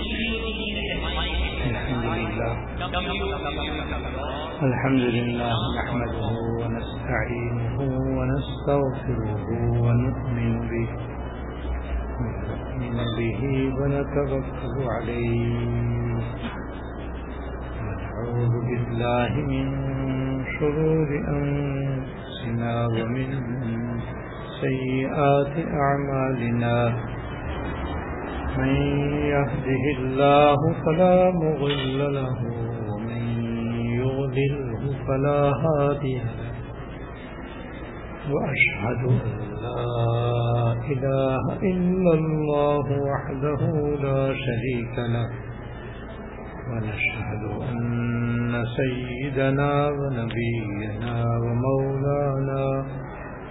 الحمد 0.00 2.04
لله. 2.18 2.52
الحمد 4.62 5.04
لله 5.16 5.54
نحمده 5.78 6.30
ونستعينه 6.60 7.76
ونستغفره 8.16 9.44
ونؤمن 9.84 10.54
به 10.70 10.88
ونؤمن 12.20 12.96
به 13.18 13.40
ونتوكل 13.78 14.76
عليه. 14.96 16.24
ونعوذ 17.84 18.54
بالله 18.68 19.32
من 19.52 19.66
شرور 20.56 21.08
أنفسنا 21.36 22.72
ومن 22.86 23.30
سيئات 24.60 25.54
أعمالنا. 25.84 26.76
من 28.58 28.74
يهده 29.34 29.84
الله 29.98 30.56
فلا 30.86 31.30
مضل 31.30 32.14
له 32.14 32.36
ومن 32.88 33.22
يضلله 34.02 34.82
فلا 35.08 35.52
هادي 35.64 36.18
له. 36.18 36.50
وأشهد 38.30 39.02
أن 39.04 39.40
لا 39.62 40.72
إله 40.92 41.44
إلا 41.62 42.12
الله 42.20 42.86
وحده 43.10 43.62
لا 44.06 44.34
شريك 44.34 44.94
له 44.98 45.28
ونشهد 46.70 47.42
أن 47.70 48.64
سيدنا 48.76 49.88
ونبينا 49.88 51.24
ومولانا 51.44 52.84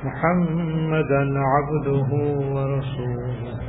محمدا 0.04 1.22
عبده 1.54 2.10
ورسوله. 2.56 3.69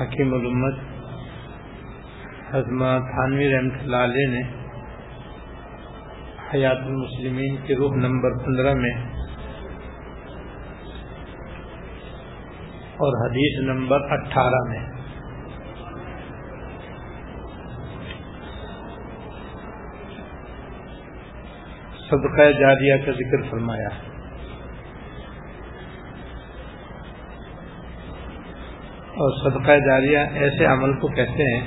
حکیم 0.00 0.34
الامت 0.34 0.74
حضمت 2.54 3.02
تھانوی 3.10 3.48
رحمت 3.54 3.80
اللہ 3.80 3.96
علیہ 3.96 4.28
نے 4.28 4.42
حیات 6.54 6.76
المسلمین 6.76 7.56
کے 7.56 7.74
روح 7.74 7.96
نمبر 7.96 8.38
پندرہ 8.44 8.74
میں 8.74 8.92
اور 12.96 13.18
حدیث 13.24 13.58
نمبر 13.68 14.00
اٹھارہ 14.10 14.62
میں 14.68 14.80
صدقہ 22.08 22.50
جاریہ 22.60 22.96
کا 23.06 23.12
ذکر 23.12 23.50
فرمایا 23.50 23.88
ہے۔ 23.94 24.11
اور 29.22 29.38
صدقہ 29.38 29.74
جاریہ 29.86 30.18
ایسے 30.44 30.64
عمل 30.64 30.92
کو 31.00 31.08
کہتے 31.16 31.44
ہیں 31.46 31.62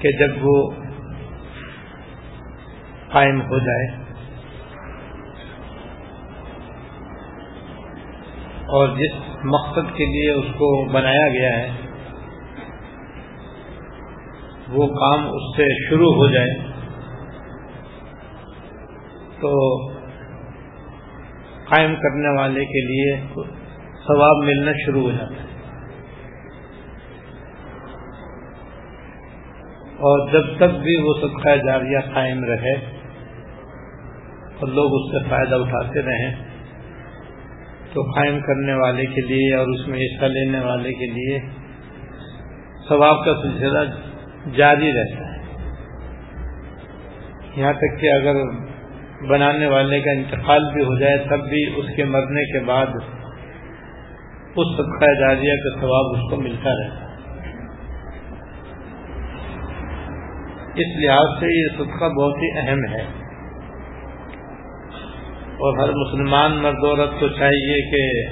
کہ 0.00 0.10
جب 0.18 0.36
وہ 0.42 0.56
قائم 3.08 3.40
ہو 3.42 3.58
جائے 3.58 3.86
اور 8.76 8.96
جس 8.98 9.18
مقصد 9.44 9.90
کے 9.96 10.06
لیے 10.06 10.30
اس 10.32 10.46
کو 10.54 10.68
بنایا 10.92 11.26
گیا 11.28 11.50
ہے، 11.56 11.68
وہ 14.68 14.86
کام 14.94 15.26
اس 15.30 15.44
سے 15.56 15.68
شروع 15.82 16.12
ہو 16.14 16.26
جائے، 16.32 16.56
تو 19.40 19.52
قائم 21.64 21.94
کرنے 22.02 22.36
والے 22.38 22.64
کے 22.64 22.86
لیے 22.86 23.14
ثواب 24.08 24.44
ملنا 24.44 24.72
شروع 24.86 25.02
ہو 25.02 25.10
جاتا 25.10 25.34
ہے۔ 25.34 25.46
اور 29.98 30.30
جب 30.32 30.42
تک 30.56 30.78
بھی 30.78 30.96
وہ 30.96 31.14
صدقہ 31.20 31.56
جاریہ 31.66 31.98
قائم 32.14 32.44
رہے 32.44 32.74
اور 34.60 34.68
لوگ 34.68 34.94
اس 34.94 35.12
سے 35.12 35.30
فائدہ 35.30 35.54
اٹھاتے 35.54 36.02
رہیں، 36.02 36.34
تو 37.92 38.02
قائم 38.02 38.40
کرنے 38.40 38.74
والے 38.74 39.06
کے 39.06 39.20
لیے 39.20 39.54
اور 39.54 39.66
اس 39.66 39.88
میں 39.88 39.98
حصہ 39.98 40.24
لینے 40.24 40.60
والے 40.60 40.92
کے 40.92 41.06
لیے 41.06 41.38
ثواب 42.88 43.24
کا 43.24 43.32
سلسلہ 43.42 43.78
جاری 44.56 44.92
رہتا 44.92 45.32
ہے۔ 45.32 45.36
یہاں 47.56 47.72
تک 47.72 48.00
کہ 48.00 48.12
اگر 48.12 48.34
بنانے 49.28 49.66
والے 49.66 50.00
کا 50.00 50.10
انتقال 50.10 50.72
بھی 50.72 50.84
ہو 50.84 50.98
جائے، 50.98 51.18
تب 51.18 51.48
بھی 51.48 51.70
اس 51.76 51.96
کے 51.96 52.04
مرنے 52.04 52.52
کے 52.52 52.64
بعد 52.64 52.86
اس 54.56 54.76
صدقہ 54.76 55.20
جاریہ 55.20 55.52
کا 55.52 55.80
ثواب 55.80 56.16
اس 56.16 56.30
کو 56.30 56.36
ملتا 56.36 56.70
رہتا 56.70 57.06
اس 60.74 61.04
لحاظ 61.04 61.40
سے 61.40 61.46
یہ 61.46 61.76
صدقہ 61.76 62.04
بہت 62.04 62.36
ہی 62.36 62.58
اہم 62.58 62.94
ہے۔ 62.94 63.26
اور 65.58 65.78
ہر 65.78 65.88
مسلمان 65.88 66.52
مرد 66.62 66.84
عورت 66.84 67.20
کو 67.20 67.28
چاہیے 67.28 67.90
کہ 67.90 68.30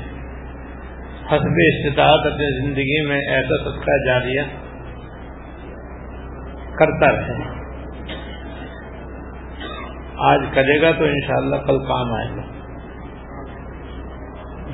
حسب 1.26 1.60
استطاعت 1.66 2.32
اپنی 2.32 2.64
زندگی 2.64 3.08
میں 3.08 3.20
ایسا 3.28 3.70
صدقہ 3.70 4.06
جاریہ 4.06 4.42
کرتا 6.78 7.12
رہے۔ 7.12 7.64
آج 10.18 10.40
کرے 10.54 10.82
گا 10.82 10.90
تو 10.98 11.04
انشاءاللہ 11.04 11.56
کل 11.56 11.78
کام 11.78 12.14
آئے 12.14 12.36
گا۔ 12.36 12.43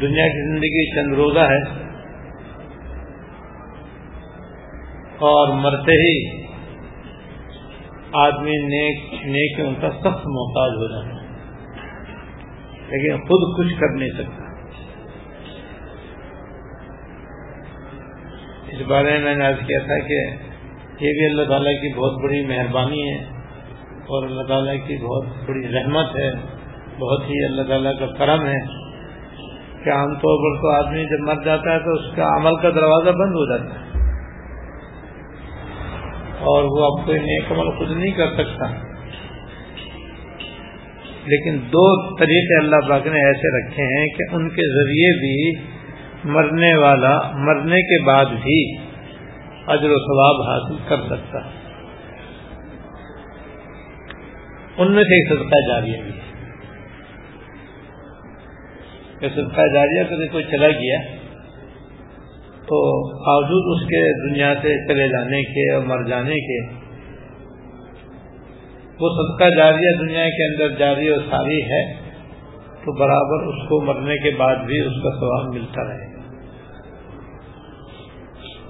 دنیا 0.01 0.27
کی 0.27 0.49
زندگی 0.49 0.95
چند 0.97 1.15
روزہ 1.15 1.39
ہے 1.39 1.91
اور 5.19 5.49
مرتے 5.49 5.93
ہی 5.93 6.41
آدمی 8.13 8.51
نیک 8.51 9.15
نیکیوں 9.15 9.75
کا 9.81 9.91
سخت 9.91 10.27
محتاج 10.27 10.71
ہو 10.71 10.89
جاتا 10.89 11.23
ہے۔ 11.23 11.29
لیکن 12.89 13.17
خود 13.17 13.59
کچھ 13.59 13.81
کر 13.81 13.89
نہیں 13.89 14.09
سکتا۔ 14.09 14.41
اس 18.69 18.83
بارے 18.87 19.11
میں 19.11 19.21
میں 19.21 19.35
نے 19.35 19.47
آج 19.47 19.55
کیا 19.67 19.79
تھا 19.79 19.99
کہ 19.99 20.25
یہ 21.05 21.13
بھی 21.13 21.27
اللہ 21.27 21.43
تعالیٰ 21.49 21.73
کی 21.73 21.95
بہت 21.95 22.23
بڑی 22.23 22.47
مہربانی 22.47 23.11
ہے 23.11 23.25
اور 23.85 24.25
اللہ 24.25 24.43
تعالیٰ 24.43 24.75
کی 24.87 24.97
بہت 24.97 25.27
بڑی 25.49 25.69
رحمت 25.69 26.17
ہے، 26.17 26.33
بہت 26.99 27.23
ہی 27.23 27.45
اللہ 27.45 27.63
تعالیٰ 27.63 27.99
کا 27.99 28.07
کرم 28.07 28.47
ہے۔ 28.47 28.80
کہ 29.85 29.91
عام 29.91 30.15
طور 30.15 30.39
پر 30.39 30.63
تو 30.63 30.71
آدمی 30.71 31.05
جب 31.05 31.21
مر 31.21 31.45
جاتا 31.45 31.73
ہے 31.73 31.79
تو 31.79 31.93
اس 31.93 32.17
کا 32.17 32.37
عمل 32.37 32.57
کا 32.57 32.71
دروازہ 32.71 33.11
بند 33.11 33.33
ہو 33.33 33.57
جاتا 33.57 33.81
ہے۔ 33.81 33.91
اور 36.41 36.65
وہ 36.65 36.85
اب 36.85 37.07
کوئی 37.07 37.19
نیک 37.19 37.53
عمل 37.53 37.71
خود 37.71 37.91
نہیں 37.91 38.13
کر 38.13 38.33
سکتا۔ 38.35 38.67
لیکن 41.25 41.59
دو 41.67 42.17
طریقے 42.17 42.59
اللہ 42.59 42.89
پاک 42.89 43.07
نے 43.07 43.21
ایسے 43.27 43.51
رکھے 43.59 43.83
ہیں 43.83 44.07
کہ 44.07 44.35
ان 44.35 44.49
کے 44.49 44.69
ذریعے 44.75 45.13
بھی 45.19 45.61
مرنے 46.25 46.75
والا 46.75 47.19
مرنے 47.35 47.83
کے 47.83 48.05
بعد 48.05 48.25
بھی 48.43 48.77
اجر 49.67 49.91
و 49.91 49.99
ثواب 49.99 50.49
حاصل 50.49 50.77
کر 50.89 51.17
سکتا 51.17 51.39
ان 54.77 54.93
میں 54.93 55.03
سے 55.03 55.15
ایک 55.15 55.29
صدقہ 55.29 55.61
جاریہ 55.69 56.03
بھی 56.03 56.30
کہ 59.21 59.29
صدقہ 59.29 59.67
جاریہ 59.75 60.03
کبھی 60.11 60.29
کوئی 60.29 60.45
چلا 60.45 60.69
گیا 60.69 60.99
تو 62.69 62.79
باوجود 63.25 63.65
اس 63.75 63.89
کے 63.89 64.31
دنیا 64.31 64.55
سے 64.63 64.75
چلے 64.89 65.09
جانے 65.09 65.43
کے 65.43 65.75
اور 65.75 65.83
مر 65.83 66.03
جانے 66.09 66.35
کے، 66.35 66.75
وہ 69.01 69.09
صدقہ 69.09 69.49
جاریہ 69.57 69.97
دنیا 70.01 70.29
کے 70.29 70.45
اندر 70.45 70.79
جاری 70.79 71.09
اور 71.09 71.19
ساری 71.31 71.63
ہے 71.63 71.93
تو 72.85 72.93
برابر 72.99 73.47
اس 73.47 73.69
کو 73.69 73.81
مرنے 73.81 74.17
کے 74.17 74.31
بعد 74.37 74.57
بھی 74.57 74.81
اس 74.81 75.03
کا 75.03 75.11
ثواب 75.11 75.55
ملتا 75.55 75.83
رہے 75.83 76.05
گا۔ 76.05 76.21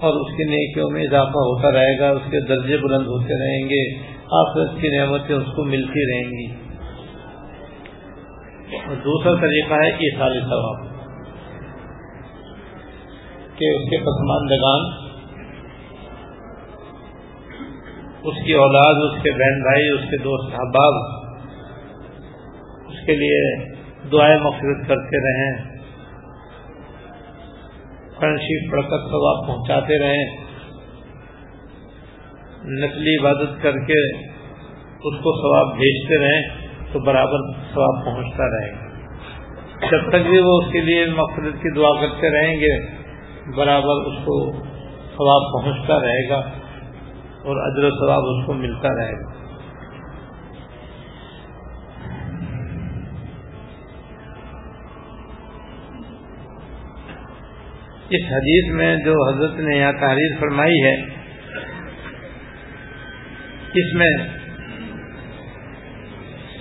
اور 0.01 0.15
اس 0.15 0.37
کی 0.37 0.45
نیکیوں 0.45 0.91
میں 0.91 1.03
اضافہ 1.03 1.45
ہوتا 1.47 1.73
رہے 1.73 1.99
گا، 1.99 2.11
اس 2.11 2.31
کے 2.31 2.41
درجے 2.41 2.77
بلند 2.77 3.07
ہوتے 3.07 3.35
رہیں 3.35 3.69
گے، 3.69 3.99
آخرت 4.15 4.81
کی 4.81 4.89
نعمتیں 4.89 5.37
اس 5.37 5.53
کو 5.57 5.65
ملتی 5.65 6.13
رہیں 6.13 6.31
گی۔ 6.31 6.70
اور 8.77 8.95
دوسرا 8.97 9.35
طریقہ 9.35 9.75
ہے 9.75 9.89
یہ 10.01 10.41
ثواب۔ 10.41 10.91
کہ 13.57 13.65
اس 13.65 13.91
کے 13.91 13.97
پسماندگان، 13.97 15.11
اس 18.23 18.45
کی 18.47 18.53
اولاد، 18.53 18.95
اس 18.95 19.23
کے 19.23 19.31
بہن 19.31 19.63
بھائی، 19.63 19.89
اس 19.89 20.11
کے 20.11 20.17
دوست 20.17 20.55
احباب، 20.55 20.95
اس 22.89 23.07
کے 23.07 23.17
لیے 23.17 23.65
دعائیں 24.13 24.41
مفرت 24.41 24.89
کرتے 24.89 25.17
رہیں 25.17 25.81
فرنشیف 28.21 28.71
پڑھ 28.71 28.83
کر 28.83 28.99
ثواب 28.99 29.47
پہنچاتے 29.47 29.99
رہیں، 29.99 30.37
نقلی 32.65 33.17
عبادت 33.17 33.63
کر 33.63 33.73
کے 33.73 34.17
اس 34.87 35.23
کو 35.23 35.37
ثواب 35.43 35.77
بھیجتے 35.77 36.19
رہیں۔ 36.19 36.60
تو 36.93 36.99
برابر 36.99 37.53
ثواب 37.75 38.05
پہنچتا 38.05 38.47
رہے 38.47 38.71
گا۔ 38.71 38.91
جب 39.91 40.09
تک 40.09 40.31
بھی 40.31 40.39
وہ 40.39 40.63
اس 40.63 40.73
کے 40.73 40.81
لیے 40.81 41.07
مقصد 41.07 41.63
کی 41.63 41.75
دعا 41.75 42.01
کرتے 42.01 42.31
رہیں 42.31 42.55
گے، 42.55 42.79
برابر 43.57 44.07
اس 44.07 44.25
کو 44.25 44.53
ثواب 45.17 45.43
پہنچتا 45.53 45.97
رہے 45.97 46.29
گا 46.29 46.41
اور 47.45 47.57
اجر 47.57 47.85
و 47.85 47.91
ثواب 47.91 48.19
اس 48.19 48.47
کو 48.47 48.53
ملتا 48.53 48.89
رہے 48.89 49.13
گا۔ 49.13 49.41
اس 58.11 58.23
حدیث 58.31 58.75
میں 58.75 58.97
جو 58.97 59.15
حضرت 59.29 59.61
نے 59.61 59.77
یہاں 59.77 59.93
تحریر 59.93 60.41
فرمائی 60.41 60.83
ہے، 60.83 60.95
اس 63.75 63.95
میں 63.95 64.40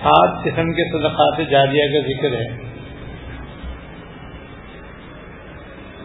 سات 0.02 0.44
قسم 0.44 0.72
کے 0.72 0.98
صدقات 0.98 1.50
جاریہ 1.50 1.82
کا 1.82 2.06
ذکر 2.06 2.40
ہے۔ 2.40 2.70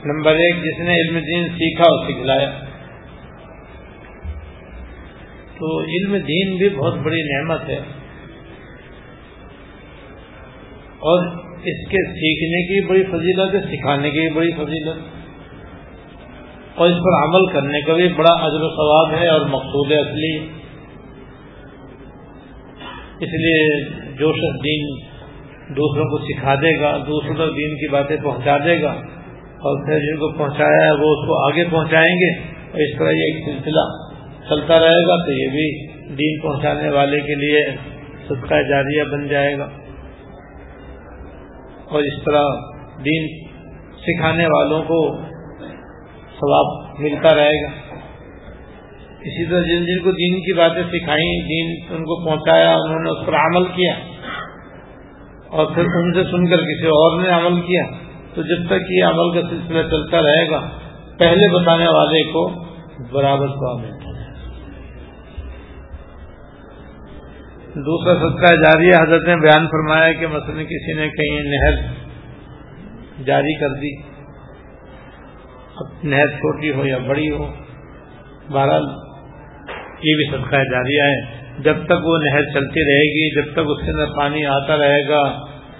نمبر 0.05 0.31
ایک، 0.31 0.55
جس 0.55 0.79
نے 0.79 0.95
علم 0.95 1.19
دین 1.19 1.49
سیکھا 1.49 1.83
اور 1.83 2.09
سکھلایا 2.09 2.51
تو 5.57 5.81
علم 5.81 6.11
دین 6.11 6.57
بھی 6.57 6.69
بہت 6.69 6.93
بڑی 6.93 7.21
نعمت 7.21 7.69
ہے۔ 7.69 7.79
اور 10.95 11.25
اس 11.53 11.87
کے 11.89 12.05
سیکھنے 12.05 12.67
کی 12.67 12.87
بڑی 12.87 13.03
فضیلت 13.03 13.55
ہے، 13.55 13.77
سکھانے 13.77 14.09
کی 14.09 14.29
بڑی 14.33 14.51
فضیلت۔ 14.51 14.97
اور 16.75 16.87
اس 16.87 16.95
پر 16.95 17.23
عمل 17.23 17.53
کرنے 17.53 17.81
کا 17.81 17.93
بھی 17.93 18.07
بڑا 18.07 18.47
عجر 18.47 18.61
و 18.61 18.69
ثواب 18.69 19.21
ہے 19.21 19.27
اور 19.27 19.41
مقصود 19.41 19.91
اصلی۔ 19.91 20.64
اس 23.19 23.29
لیے 23.33 23.83
جو 24.19 24.31
شخص 24.31 24.63
دین 24.63 24.87
دوسروں 25.75 26.05
کو 26.05 26.17
سکھا 26.17 26.55
دے 26.55 26.79
گا، 26.79 26.97
دوسروں 27.07 27.35
تک 27.35 27.55
دین 27.57 27.75
کی 27.75 27.87
باتیں 27.91 28.17
پہنچا 28.23 28.57
دے 28.65 28.81
گا 28.81 28.91
اور 29.55 29.85
پھر 29.85 29.99
جن 29.99 30.17
کو 30.17 30.37
پہنچایا 30.37 30.85
ہے 30.85 30.91
وہ 30.91 31.11
اس 31.11 31.27
کو 31.27 31.47
آگے 31.47 31.63
پہنچائیں 31.71 32.15
گے 32.15 32.31
اور 32.71 32.79
اس 32.79 32.97
طرح 32.97 33.11
یہ 33.11 33.23
ایک 33.23 33.45
سلسلہ 33.45 33.85
چلتا 34.49 34.75
رہے 34.85 35.01
گا 35.07 35.25
تو 35.25 35.31
یہ 35.31 35.47
بھی 35.49 35.87
دین 36.15 36.41
پہنچانے 36.41 36.89
والے 36.89 37.19
کے 37.19 37.35
لیے 37.35 37.65
صدقہ 38.27 38.61
جاریہ 38.69 39.03
بن 39.03 39.27
جائے 39.27 39.57
گا۔ 39.57 39.69
اور 41.85 42.03
اس 42.03 42.23
طرح 42.25 42.45
دین 43.05 43.27
سکھانے 43.97 44.45
والوں 44.45 44.83
کو 44.83 45.17
ثواب 46.39 46.99
ملتا 46.99 47.35
رہے 47.35 47.63
گا۔ 47.63 47.84
اسی 49.25 49.49
طرح 49.49 49.59
جن 49.59 49.85
جن 49.85 50.03
کو 50.03 50.11
دین 50.11 50.39
کی 50.39 50.53
باتیں 50.53 50.83
سکھائیں، 50.83 51.39
دین 51.39 51.95
ان 51.95 52.03
کو 52.03 52.25
پہنچایا، 52.25 52.75
انہوں 52.75 52.99
نے 52.99 53.09
اس 53.09 53.25
پر 53.25 53.33
عمل 53.33 53.63
کیا۔ 53.65 53.93
اور 55.47 55.65
پھر 55.65 55.83
ان 55.83 56.13
سے 56.13 56.23
سن 56.23 56.49
کر 56.49 56.57
کسی 56.57 56.87
اور 56.87 57.21
نے 57.21 57.29
عمل 57.29 57.61
کیا۔ 57.61 57.83
تو 58.33 58.41
جب 58.41 58.67
تک 58.67 58.81
یہ 58.89 59.03
عمل 59.03 59.33
کا 59.33 59.49
سلسلہ 59.49 59.81
چلتا 59.81 60.17
رہے 60.21 60.49
گا، 60.49 60.69
پہلے 61.19 61.61
بتانے 61.61 61.87
والے 61.87 62.23
کو 62.23 62.65
برابر 63.11 63.47
کو 63.47 63.79
ملتا 63.79 64.09
ہے 64.09 64.15
دوسرا 67.75 68.13
صدقہ 68.13 68.55
جاری 68.55 68.89
حضرت 68.89 69.27
نے 69.27 69.35
بیان 69.35 69.67
فرمایا 69.67 70.13
کہ 70.13 70.27
مثلا 70.27 70.63
کسی 70.63 70.93
نے 70.93 71.09
کہیں 71.09 71.39
نہر 71.43 71.93
جاری 73.23 73.59
کر 73.59 73.69
دی۔ 73.69 74.01
اب 75.75 75.85
نہر 76.03 76.27
چھوٹی 76.27 76.71
ہو 76.71 76.85
یا 76.85 76.97
بڑی 76.97 77.31
ہو، 77.31 77.53
بہرحال 78.51 79.04
یہ 80.03 80.15
بھی 80.15 80.31
صدقہ 80.31 80.55
جاریہ 80.55 81.01
ہے۔ 81.01 81.45
جب 81.59 81.75
تک 81.85 82.05
وہ 82.05 82.17
نہر 82.17 82.43
چلتی 82.43 82.81
رہے 82.81 83.03
گی، 83.03 83.35
جب 83.35 83.53
تک 83.53 83.69
اس 83.69 83.85
کے 83.85 83.91
اندر 83.91 84.05
پانی 84.17 84.45
آتا 84.45 84.77
رہے 84.77 85.09
گا 85.09 85.21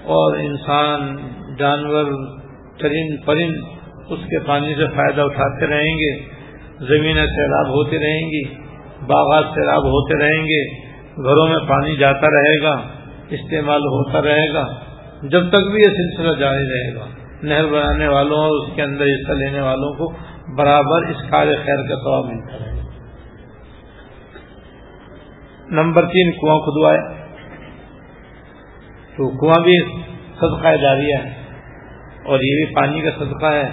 اور 0.03 0.37
انسان، 0.37 1.17
جانور 1.59 2.05
چرند 2.79 3.25
پرند 3.25 3.55
اس 4.09 4.19
کے 4.29 4.39
پانی 4.39 4.73
سے 4.77 4.85
فائدہ 4.95 5.21
اٹھاتے 5.21 5.67
رہیں 5.67 5.93
گے، 5.93 6.19
زمینیں 6.79 7.25
سیلاب 7.25 7.67
ہوتی 7.67 7.97
رہیں 7.97 8.27
گی، 8.29 8.43
باغات 9.07 9.43
سیلاب 9.55 9.83
ہوتے 9.83 10.19
رہیں 10.19 10.43
گے، 10.43 10.85
گھروں 11.15 11.47
میں 11.47 11.69
پانی 11.69 11.95
جاتا 11.95 12.27
رہے 12.27 12.63
گا، 12.63 12.81
استعمال 13.29 13.81
ہوتا 13.81 14.21
رہے 14.21 14.53
گا، 14.53 14.67
جب 15.23 15.49
تک 15.49 15.71
بھی 15.71 15.79
یہ 15.79 15.93
سلسلہ 15.93 16.39
جاری 16.39 16.63
رہے 16.63 16.95
گا۔ 16.95 17.05
نہر 17.43 17.65
بنانے 17.65 18.07
والوں 18.07 18.37
اور 18.37 18.65
اس 18.65 18.75
کے 18.75 18.81
اندر 18.81 19.05
حصہ 19.05 19.31
لینے 19.31 19.61
والوں 19.61 19.93
کو 19.93 20.13
برابر 20.57 21.09
اس 21.09 21.29
کار 21.29 21.45
خیر 21.45 21.89
کا 21.89 21.95
سواب 21.95 22.25
ملتا 22.25 22.65
رہے 22.65 22.71
گا۔ 22.71 22.74
نمبر 25.71 26.05
تین، 26.05 26.31
کنواں 26.31 26.57
کھدوایا 26.59 27.01
تو 29.15 29.29
کنواں 29.29 29.59
بھی 29.63 29.77
صدقہ 30.35 30.75
جاریہ 30.75 31.15
ہے، 31.23 31.31
اور 32.25 32.39
یہ 32.39 32.55
بھی 32.55 32.75
پانی 32.75 33.01
کا 33.01 33.11
صدقہ 33.11 33.51
ہے، 33.53 33.67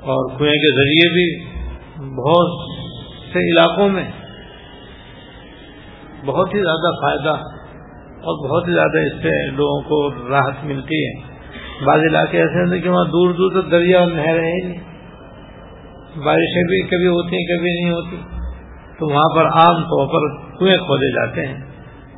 اور 0.00 0.38
کنویں 0.38 0.54
کے 0.54 0.70
ذریعے 0.76 1.08
بھی 1.12 1.26
بہت 2.16 2.48
سے 3.32 3.40
علاقوں 3.50 3.88
میں 3.88 4.04
بہت 6.24 6.54
ہی 6.54 6.60
زیادہ 6.60 6.90
فائدہ 7.02 7.34
اور 8.20 8.38
بہت 8.48 8.68
ہی 8.68 8.74
زیادہ 8.74 8.98
اس 8.98 9.22
سے 9.22 9.34
لوگوں 9.50 9.80
کو 9.80 9.98
راحت 10.30 10.64
ملتی 10.64 11.04
ہے۔ 11.04 11.12
بعض 11.84 12.00
علاقے 12.00 12.40
ایسے 12.40 12.64
ہیں 12.64 12.80
کہ 12.82 12.88
وہاں 12.88 13.04
دور 13.04 13.34
دور 13.34 13.50
تک 13.52 13.70
دریا 13.70 13.98
اور 13.98 14.06
نہریں 14.06 14.46
ہی 14.46 14.60
نہیں۔ 14.68 14.80
بارشیں 16.24 16.62
بھی 16.62 16.80
کبھی 16.88 17.08
ہوتی 17.08 17.36
ہیں، 17.36 17.46
کبھی 17.46 17.70
نہیں 17.72 17.90
ہوتی۔ 17.90 18.37
تو 18.98 19.06
وہاں 19.06 19.28
پر 19.36 19.46
عام 19.46 19.82
طور 19.82 20.06
پر 20.06 20.28
کنویں 20.58 20.76
کھودے 20.76 21.10
جاتے 21.12 21.46
ہیں 21.46 21.58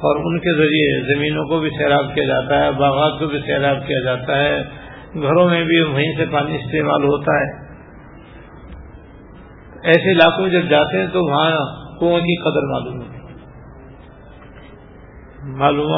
اور 0.01 0.17
ان 0.17 0.39
کے 0.39 0.57
ذریعے 0.57 1.15
زمینوں 1.15 1.45
کو 1.45 1.59
بھی 1.61 1.71
سیراب 1.79 2.15
کیا 2.15 2.25
جاتا 2.25 2.65
ہے، 2.65 2.71
باغات 2.73 3.19
کو 3.19 3.27
بھی 3.27 3.39
سیراب 3.47 3.87
کیا 3.87 4.05
جاتا 4.05 4.39
ہے، 4.39 4.63
گھروں 5.23 5.49
میں 5.49 5.65
بھی 5.65 5.81
وہیں 5.81 6.13
سے 6.17 6.27
پانی 6.31 6.55
استعمال 6.57 7.05
ہوتا 7.05 7.35
ہے۔ 7.35 7.49
ایسے 9.85 10.13
علاقوں 10.13 10.43
میں 10.43 10.51
جب 10.51 10.71
جاتے 10.71 10.99
ہیں 10.99 11.07
تو 11.07 11.25
وہاں 11.31 11.51
کنویں 12.01 12.21
کی 12.21 12.37
قدر 12.43 12.67
معلوم 12.67 12.99
ہوتی 12.99 13.19
معلوم 15.59 15.93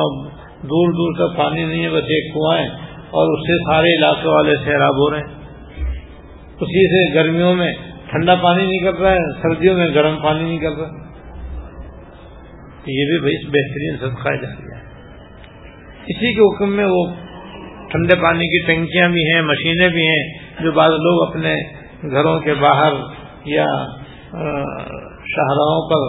دور 0.62 0.92
دور 0.92 1.14
تک 1.14 1.38
پانی 1.38 1.64
نہیں 1.64 1.84
ہے، 1.84 1.88
بس 1.88 2.04
ایک 2.08 2.34
کنواں 2.34 2.58
ہے 2.58 2.66
اور 3.10 3.32
اس 3.32 3.46
سے 3.46 3.56
سارے 3.64 3.94
علاقے 3.96 4.28
والے 4.28 4.52
سیراب 4.64 4.96
ہو 4.96 5.10
رہے 5.10 5.18
ہیں۔ 5.18 5.40
اسی 6.60 6.84
سے 6.90 7.14
گرمیوں 7.14 7.54
میں 7.54 7.72
ٹھنڈا 8.12 8.34
پانی 8.34 8.66
نہیں 8.66 8.78
کر 8.78 8.98
رہا 9.00 9.12
ہے، 9.12 9.24
سردیوں 9.42 9.76
میں 9.76 9.86
گرم 9.94 10.16
پانی 10.22 10.42
نہیں 10.42 10.58
کر 10.58 10.72
رہا 10.78 11.00
یہ 12.86 13.10
بھی 13.10 13.18
بھائی 13.20 13.36
بہترین 13.46 13.96
صدقہ 14.00 14.28
جا 14.28 14.48
رہا 14.48 14.76
ہے۔ 14.76 14.80
اسی 16.06 16.32
کے 16.34 16.40
حکم 16.40 16.76
میں 16.76 16.84
وہ 16.84 17.04
ٹھنڈے 17.90 18.16
پانی 18.22 18.48
کی 18.48 18.60
ٹنکیاں 18.66 19.08
بھی 19.08 19.22
ہیں، 19.22 19.42
مشینیں 19.42 19.88
بھی 19.88 20.06
ہیں، 20.06 20.22
جو 20.60 20.72
بعض 20.72 20.90
لوگ 20.90 21.28
اپنے 21.28 21.54
گھروں 22.10 22.40
کے 22.40 22.54
باہر 22.54 22.92
یا 23.44 23.64
شاہراہوں 25.32 25.80
پر 25.90 26.04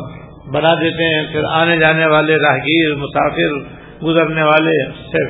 بنا 0.51 0.73
دیتے 0.73 1.05
ہیں۔ 1.05 1.23
پھر 1.31 1.43
آنے 1.51 1.77
جانے 1.77 2.05
والے 2.05 2.35
راہگیر، 2.35 2.95
مسافر، 2.95 3.57
گزرنے 4.03 4.43
والے 4.43 4.77
سے 5.11 5.25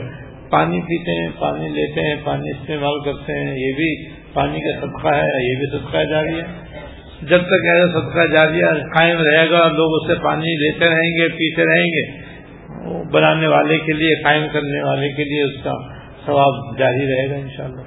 پانی 0.50 0.82
پیتے 0.82 1.22
ہیں، 1.22 1.30
پانی 1.40 1.70
لیتے 1.70 2.08
ہیں، 2.08 2.16
پانی 2.24 2.50
استعمال 2.50 3.00
کرتے 3.06 3.40
ہیں۔ 3.40 3.54
یہ 3.56 3.76
بھی 3.76 3.90
پانی 4.34 4.60
کا 4.60 4.80
صدقہ 4.82 5.08
ہے 5.08 5.50
یہ 5.50 5.60
بھی 5.60 5.78
صدقہ 5.78 6.04
جاری 6.04 6.40
ہے 6.40 6.74
جب 7.22 7.42
تک 7.42 7.68
ایسا 7.74 8.00
صدقہ 8.00 8.34
جاری 8.34 8.62
قائم 8.96 9.18
رہے 9.22 9.50
گا، 9.50 9.68
لوگ 9.68 10.02
اس 10.02 10.08
سے 10.08 10.24
پانی 10.24 10.56
لیتے 10.64 10.86
رہیں 10.86 11.12
گے، 11.20 11.28
پیتے 11.28 11.66
رہیں 11.66 11.86
گے 11.86 12.34
بنانے 13.12 13.48
والے 13.48 13.78
کے 13.78 13.94
لیے، 13.94 14.24
قائم 14.24 14.48
کرنے 14.54 14.88
والے 14.88 15.10
کے 15.10 15.24
لیے 15.24 15.44
اس 15.44 15.64
کا 15.64 15.72
ثواب 16.26 16.78
جاری 16.78 17.08
رہے 17.08 17.30
گا 17.30 17.36
انشاءاللہ۔ 17.36 17.82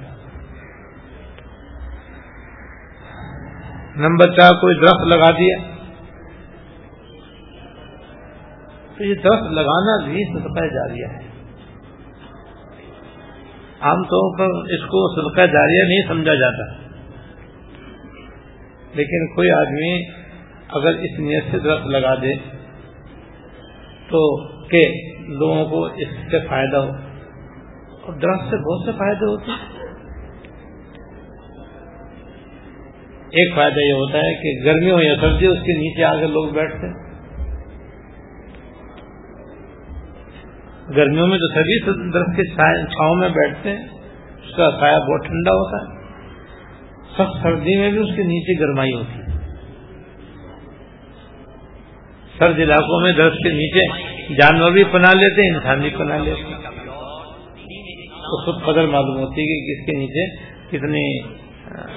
نمبر 3.95 4.27
چار، 4.27 4.51
کوئی 4.51 4.75
درخت 4.75 5.07
لگا 5.07 5.31
دیا؟ 5.31 5.57
تو 8.97 9.03
یہ 9.03 9.13
درخت 9.13 9.51
لگانا 9.51 10.05
بھی 10.05 10.39
صدقہ 10.39 10.65
جاریہ 10.65 11.05
ہے۔ 11.05 11.36
عام 13.81 14.03
طور 14.03 14.37
پر 14.39 14.73
اس 14.73 14.85
کو 14.85 15.15
صدقہ 15.15 15.41
جاریہ 15.41 15.81
نہیں 15.81 16.07
سمجھا 16.07 16.33
جاتا۔ 16.33 16.87
لیکن 18.93 19.35
کوئی 19.35 19.51
آدمی 19.51 20.03
اگر 20.69 20.89
اس 20.89 21.19
نیت 21.19 21.43
سے 21.51 21.59
درخت 21.59 21.87
لگا 21.87 22.15
دے 22.15 22.35
تو 24.09 24.47
کہ 24.67 24.83
لوگوں 25.27 25.65
کو 25.65 25.85
اس 25.85 26.07
سے 26.31 26.39
فائدہ 26.47 26.77
ہو۔ 26.77 26.91
اور 28.01 28.13
درخت 28.13 28.49
سے 28.49 28.57
بہت 28.57 28.85
سے 28.85 28.91
فائدے 28.91 29.25
ہوتے 29.31 29.51
ہیں۔ 29.51 29.77
ایک 33.29 33.55
فائدہ 33.55 33.79
یہ 33.79 33.93
ہوتا 33.93 34.17
ہے 34.17 34.33
کہ 34.33 34.65
گرمی 34.65 34.91
ہو 34.91 35.01
یا 35.01 35.15
سردی 35.21 35.45
اس 35.45 35.57
کے 35.57 35.73
نیچے 35.73 36.03
آ 36.03 36.13
کر 36.13 36.27
لوگ 36.27 36.49
بیٹھتے 36.49 36.87
ہیں۔ 36.87 37.06
گرمیوں 40.95 41.27
میں 41.27 41.37
تو 41.37 41.53
سبھی 41.53 41.79
درخت 42.13 42.37
کے 42.37 42.43
چھاؤں 42.85 43.15
میں 43.15 43.29
بیٹھتے 43.29 43.69
ہیں، 43.69 43.87
اس 44.43 44.55
کا 44.55 44.71
سایہ 44.79 44.97
بہت 44.97 45.25
ٹھنڈا 45.25 45.51
ہوتا 45.51 45.91
ہے۔ 45.91 45.97
سخت 47.13 47.43
سردی 47.43 47.79
میں 47.79 47.89
بھی 47.89 47.99
اس 47.99 48.15
کے 48.15 48.23
نیچے 48.23 48.59
گرمائی 48.59 48.93
ہوتی 48.93 49.19
ہے۔ 49.19 49.27
سرد 52.39 52.59
علاقوں 52.59 53.01
میں 53.01 53.11
درخت 53.13 53.37
کے 53.37 53.49
نیچے 53.49 53.87
جانور 54.33 54.71
بھی 54.71 54.83
پناہ 54.83 55.13
لیتے 55.13 55.41
ہیں، 55.41 55.55
انسان 55.55 55.79
بھی 55.79 55.89
پناہ 55.89 56.17
لیتے 56.17 56.41
ہیں۔ 56.41 56.57
تو 58.19 58.45
خود 58.45 58.63
قدر 58.63 58.85
معلوم 58.87 59.17
ہوتی 59.17 59.41
ہے 59.41 59.65
کہ 59.65 59.79
اس 59.79 59.85
کے 59.85 59.91
نیچے 59.91 60.35
کتنی 60.67 61.21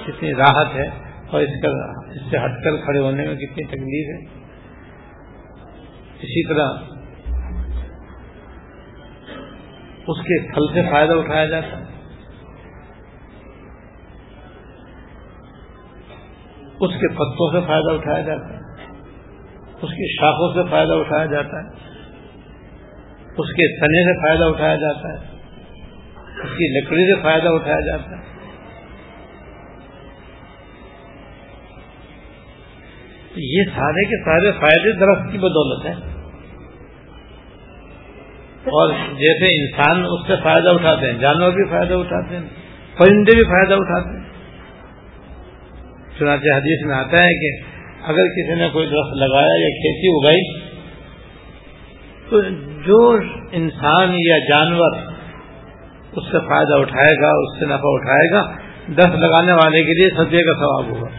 کتنی 0.05 0.33
راحت 0.33 0.75
ہے 0.75 0.89
اور 1.29 1.41
اس 1.41 1.61
کا 1.61 1.69
اس 2.11 2.31
سے 2.31 2.37
ہٹ 2.37 2.63
کر 2.63 2.75
کھڑے 2.75 2.99
ہونے 2.99 3.27
میں 3.27 3.35
کتنی 3.35 3.63
تکلیف 3.63 4.07
ہے۔ 4.07 4.41
اسی 6.21 6.47
طرح 6.47 6.67
اس 10.07 10.17
کے 10.21 10.53
پھل 10.53 10.73
سے 10.73 10.91
فائدہ 10.91 11.13
اٹھایا 11.13 11.45
جاتا 11.45 11.77
ہے۔ 11.77 11.83
اس 16.79 16.91
کے 17.01 17.07
پتوں 17.07 17.61
سے 17.61 17.67
فائدہ 17.67 17.91
اٹھایا 17.91 18.21
جاتا 18.21 18.53
ہے۔ 18.53 18.61
اس 19.81 19.89
کی 19.89 20.15
شاخوں 20.15 20.53
سے 20.53 20.69
فائدہ 20.71 20.93
اٹھایا 20.93 21.25
جاتا 21.25 21.63
ہے۔ 21.63 21.69
اس 23.37 23.53
کے 23.53 23.79
تنے 23.79 24.03
سے 24.03 24.21
فائدہ 24.21 24.43
اٹھایا 24.43 24.75
جاتا 24.75 25.09
ہے۔ 25.09 25.27
اس 26.43 26.49
کی 26.49 26.79
لکڑی 26.79 27.15
سے 27.15 27.21
فائدہ 27.21 27.47
اٹھایا 27.47 27.79
جاتا 27.79 28.17
ہے۔ 28.17 28.31
یہ 33.35 33.63
سارے 33.75 34.05
کے 34.05 34.23
سارے 34.25 34.51
فائدے 34.51 34.91
درخت 34.91 35.31
کی 35.31 35.37
بدولت 35.37 35.85
ہیں۔ 35.85 36.10
اور 38.71 38.91
جیسے 39.17 39.49
انسان 39.55 40.05
اس 40.05 40.27
سے 40.27 40.35
فائدہ 40.43 40.69
اٹھاتے 40.69 41.11
ہیں، 41.11 41.17
جانور 41.19 41.51
بھی 41.51 41.69
فائدہ 41.69 41.93
اٹھاتے 41.93 42.35
ہیں، 42.35 42.43
پرندے 42.97 43.35
بھی 43.35 43.43
فائدہ 43.43 43.73
اٹھاتے 43.73 44.17
ہیں۔ 44.17 44.29
چنانچہ 46.19 46.55
حدیث 46.55 46.85
میں 46.85 46.95
آتا 46.95 47.23
ہے 47.23 47.33
کہ 47.33 47.51
اگر 48.03 48.27
کسی 48.27 48.55
نے 48.55 48.69
کوئی 48.73 48.87
درخت 48.87 49.17
لگایا 49.17 49.55
یا 49.59 49.69
کھیتی 49.77 50.11
اگائی، 50.11 50.43
تو 52.29 52.41
جو 52.85 52.99
انسان 53.51 54.13
یا 54.13 54.37
جانور 54.49 54.97
اس 56.11 56.31
سے 56.31 56.39
فائدہ 56.39 56.73
اٹھائے 56.73 57.15
گا، 57.21 57.31
اس 57.41 57.59
سے 57.59 57.65
نفع 57.65 57.91
اٹھائے 57.93 58.29
گا، 58.33 58.41
درخت 58.97 59.19
لگانے 59.19 59.53
والے 59.53 59.83
کے 59.83 59.93
لیے 59.93 60.09
سدے 60.09 60.43
کا 60.43 60.53
ثواب 60.53 60.89
ہوگا۔ 60.89 61.09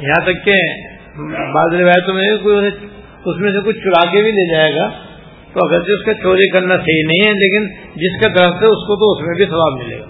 یہاں 0.00 0.24
تک 0.24 0.44
کہ 0.44 0.54
بعض 1.54 1.74
روایتوں 1.74 2.14
میں 2.14 2.28
اس 3.24 3.36
میں 3.38 3.52
سے 3.52 3.66
کچھ 3.66 3.76
چرا 3.76 4.10
کے 4.10 4.22
بھی 4.22 4.30
لے 4.30 4.54
جائے 4.54 4.74
گا۔ 4.74 4.88
تو 5.52 5.66
اگرچہ 5.66 5.92
اس 5.92 6.04
کا 6.04 6.14
چوری 6.14 6.50
کرنا 6.50 6.76
صحیح 6.76 7.02
نہیں 7.06 7.28
ہے، 7.28 7.32
لیکن 7.32 7.68
جس 7.96 8.22
کا 8.22 8.28
درخت 8.28 8.62
ہے، 8.62 8.66
اس 8.66 8.86
کو 8.86 8.96
تو 8.96 9.12
اس 9.12 9.26
میں 9.26 9.34
بھی 9.34 9.46
ثواب 9.46 9.72
ملے 9.72 9.98
گا۔ 10.00 10.04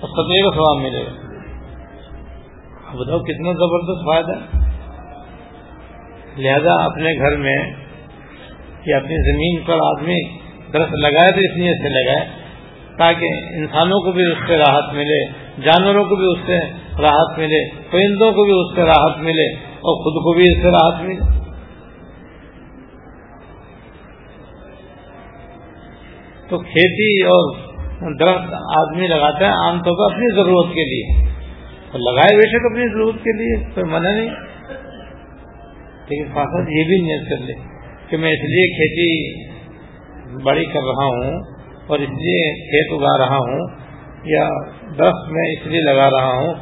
اور 0.00 0.08
سطح 0.08 0.48
کا 0.48 0.54
ثواب 0.54 0.82
ملے 0.82 1.04
گا۔ 1.04 1.26
بتاؤ 2.92 3.18
کتنا 3.18 3.52
زبردست 3.52 4.06
فائدہ 4.06 4.56
لہذا 6.38 6.84
اپنے 6.84 7.18
گھر 7.18 7.36
میں 7.36 7.56
یا 8.86 8.96
اپنی 8.96 9.32
زمین 9.32 9.64
پر 9.66 9.74
آدمی 9.74 10.38
درخت 10.72 10.94
لگائے 10.94 11.32
تو 11.32 11.40
اس 11.40 11.56
لیے 11.56 11.72
سے 11.82 11.88
لگائے 11.88 12.28
تاکہ 12.98 13.26
انسانوں 13.56 14.00
کو 14.00 14.12
بھی 14.12 14.24
اس 14.24 14.38
سے 14.46 14.56
راحت 14.56 14.94
ملے، 14.94 15.24
جانوروں 15.62 16.04
کو 16.04 16.16
بھی 16.16 16.26
اس 16.26 16.38
سے 16.46 16.85
راحت 17.00 17.38
ملے، 17.38 17.70
پرندوں 17.90 18.32
کو 18.32 18.44
بھی 18.44 18.52
اس 18.52 18.76
سے 18.76 18.82
راحت 18.82 19.18
ملے 19.18 19.54
اور 19.54 20.02
خود 20.02 20.24
کو 20.24 20.32
بھی 20.32 20.42
اس 20.42 20.62
سے 20.62 20.70
راحت 20.70 21.02
ملے۔ 21.02 21.46
تو 26.48 26.58
کھیتی 26.58 27.22
اور 27.22 27.56
درخت 28.20 28.54
آدمی 28.54 29.06
لگاتا 29.06 29.46
ہے 29.46 29.50
عام 29.50 29.78
طور 29.78 29.92
پر 29.92 30.14
اپنی 30.14 30.34
ضرورت 30.34 30.74
کے 30.74 30.84
لیے۔ 30.84 31.30
اور 31.92 32.12
لگائے 32.12 32.36
بے 32.36 32.48
شک 32.48 32.64
اپنی 32.64 32.88
ضرورت 32.88 33.14
کے 33.14 33.32
لیے، 33.32 33.64
کوئی 33.74 33.86
منع 33.86 34.10
نہیں۔ 34.10 34.30
لیکن 36.08 36.24
فاصل 36.34 36.60
یہ 36.60 36.84
بھی 36.84 37.02
نیت 37.02 37.28
کر 37.30 37.44
لے 37.44 37.54
کہ 38.08 38.16
میں 38.16 38.30
اس 38.30 38.38
لیے 38.38 38.68
کھیتی 38.68 39.46
بڑی 40.42 40.64
کر 40.64 40.80
رہا 40.80 41.04
ہوں 41.04 41.40
اور 41.86 41.98
اس 41.98 42.08
لیے 42.08 42.54
کھیت 42.54 42.92
اگا 42.92 43.18
رہا 43.18 43.36
ہوں 43.36 43.68
یا 44.24 44.48
درخت 44.98 45.32
میں 45.32 45.48
اس 45.50 45.66
لیے 45.66 45.80
لگا 45.80 46.10
رہا 46.10 46.32
ہوں 46.32 46.54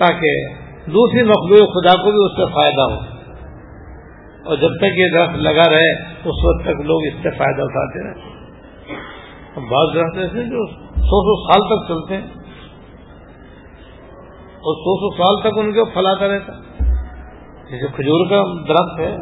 تاکہ 0.00 0.44
دوسری 0.90 1.22
مخلوق 1.22 1.72
خدا 1.72 2.02
کو 2.02 2.10
بھی 2.10 2.24
اس 2.24 2.36
سے 2.36 2.54
فائدہ 2.54 2.80
ہو۔ 2.80 3.20
اور 4.44 4.56
جب 4.56 4.76
تک 4.76 4.98
یہ 4.98 5.06
درخت 5.14 5.36
لگا 5.36 5.68
رہے، 5.70 5.90
اس 6.24 6.44
وقت 6.44 6.64
تک 6.64 6.80
لوگ 6.80 7.00
اس 7.06 7.22
سے 7.22 7.30
فائدہ 7.30 7.62
اٹھاتے 7.62 8.04
رہے 8.04 8.40
بعض 9.70 9.94
درخت 9.94 10.18
ایسے 10.18 10.44
جو 10.44 10.66
سو 10.84 11.18
سو 11.26 11.34
سال 11.42 11.66
تک 11.66 11.88
چلتے 11.88 12.14
ہیں۔ 12.14 12.40
اور 14.62 14.74
سو 14.74 14.94
سو 14.96 15.10
سال 15.16 15.40
تک 15.40 15.58
ان 15.58 15.72
کے 15.72 15.84
پھل 15.84 16.06
رہتا 16.06 16.52
جیسے 17.70 17.86
کھجور 17.96 18.30
کا 18.30 18.42
درخت 18.68 19.00
ہے، 19.00 19.12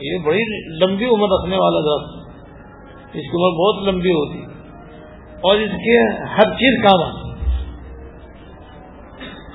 یہ 0.00 0.18
بڑی 0.24 0.42
لمبی 0.84 1.04
عمر 1.04 1.28
رکھنے 1.28 1.56
والا 1.56 1.80
درخت 1.80 2.18
اس 3.06 3.30
کی 3.30 3.36
عمر 3.36 3.56
بہت 3.60 3.88
لمبی 3.88 4.10
ہوتی 4.10 4.44
اور 5.40 5.56
اس 5.56 5.70
کے 5.70 6.24
ہر 6.24 6.54
چیز 6.54 6.82
کام 6.82 7.02
آتی 7.02 7.27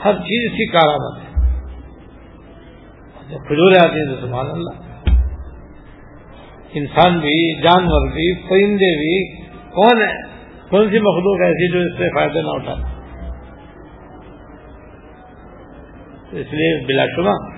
ہر 0.05 0.13
چیز 0.13 0.51
اس 0.51 0.57
کی 0.57 0.65
کارآمد 0.65 1.19
ہے۔ 1.19 1.33
جب 3.29 3.47
کھجورے 3.47 3.85
آتی 3.85 3.99
ہیں 3.99 4.15
تو 4.15 4.27
سبحان 4.27 4.45
اللہ۔ 4.51 4.83
انسان 6.73 7.19
بھی، 7.19 7.61
جانور 7.61 8.07
بھی، 8.07 8.35
پرندے 8.35 8.97
بھی، 8.97 9.41
کون 9.49 10.01
ہے؟ 10.01 10.33
کون 10.69 10.89
سی 10.89 10.99
مخلوق 10.99 11.41
ایسی 11.41 11.71
جو 11.71 11.79
اس 11.79 11.97
سے 11.97 12.09
فائدہ 12.15 12.37
نہ 12.37 12.49
اٹھا 12.49 13.03
اس 16.31 16.47
لیے 16.53 16.85
بلا 16.85 17.05
شبہ 17.05 17.53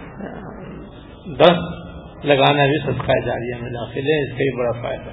دس 1.36 1.86
لگانا 2.25 2.66
بھی 2.66 2.80
سب 2.86 3.06
کا 3.06 3.20
جاریہ 3.20 3.62
میں 3.62 3.72
داخل 3.72 4.00
ہے، 4.00 4.24
اس 4.24 4.30
کا 4.30 4.38
بھی 4.38 4.58
بڑا 4.58 4.82
فائدہ۔ 4.82 5.10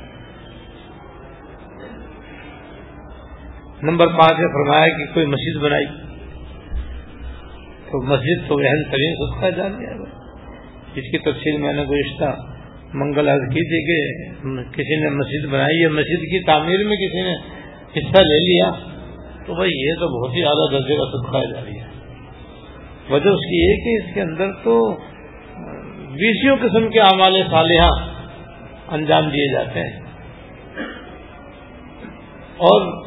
نمبر 3.83 4.07
پانچ 4.07 4.33
ہے، 4.33 4.53
فرمایا 4.53 4.87
کہ 4.87 5.15
کوئی 5.15 5.27
مسجد 5.27 5.63
بنائی۔ 5.63 6.02
تو 7.93 8.03
مسجد 8.03 8.49
تو 8.49 8.59
اہم 8.59 8.91
ترین 8.91 9.15
سب 9.15 9.41
کا 9.41 9.51
ہے۔ 9.65 10.03
اس 10.95 11.11
کی 11.11 11.19
تفصیل 11.19 11.61
میں 11.61 11.73
نے 11.73 11.83
گزشتہ 11.83 12.37
منگل 12.95 13.29
عرض 13.29 13.41
کی 13.41 13.69
تھی 13.69 13.81
کہ 13.87 14.23
کسی 14.73 15.01
نے 15.01 15.11
مسجد 15.11 15.53
بنائی 15.53 15.83
ہے، 15.83 15.89
مسجد 15.89 16.21
کی 16.21 16.45
تعمیر 16.45 16.85
میں 16.85 16.97
کسی 16.97 17.21
نے 17.21 17.35
حصہ 17.99 18.19
لے 18.19 18.39
لیا۔ 18.39 18.71
تو 19.47 19.55
بھائی 19.55 19.71
یہ 19.75 19.95
تو 19.95 20.23
بہت 20.23 20.37
ہی 20.37 20.45
اعلیٰ 20.45 20.73
درجے 20.73 20.97
کا 20.97 21.05
سب 21.05 21.33
جا 21.55 21.65
رہی 21.65 21.81
ہے۔ 21.81 21.87
وجہ 23.11 23.29
اس 23.29 23.41
کی 23.41 23.71
یہ 23.71 23.77
کہ 23.77 24.09
اس 24.09 24.15
کے 24.15 24.21
اندر 24.21 24.53
تو 24.65 24.97
بیسوں 26.11 26.57
قسم 26.57 26.91
کے 26.91 27.01
اعمال 27.01 27.43
صالحہ 27.51 27.89
انجام 28.89 29.29
دیے 29.29 29.53
جاتے 29.53 29.81
ہیں۔ 29.81 30.01
اور 32.57 33.03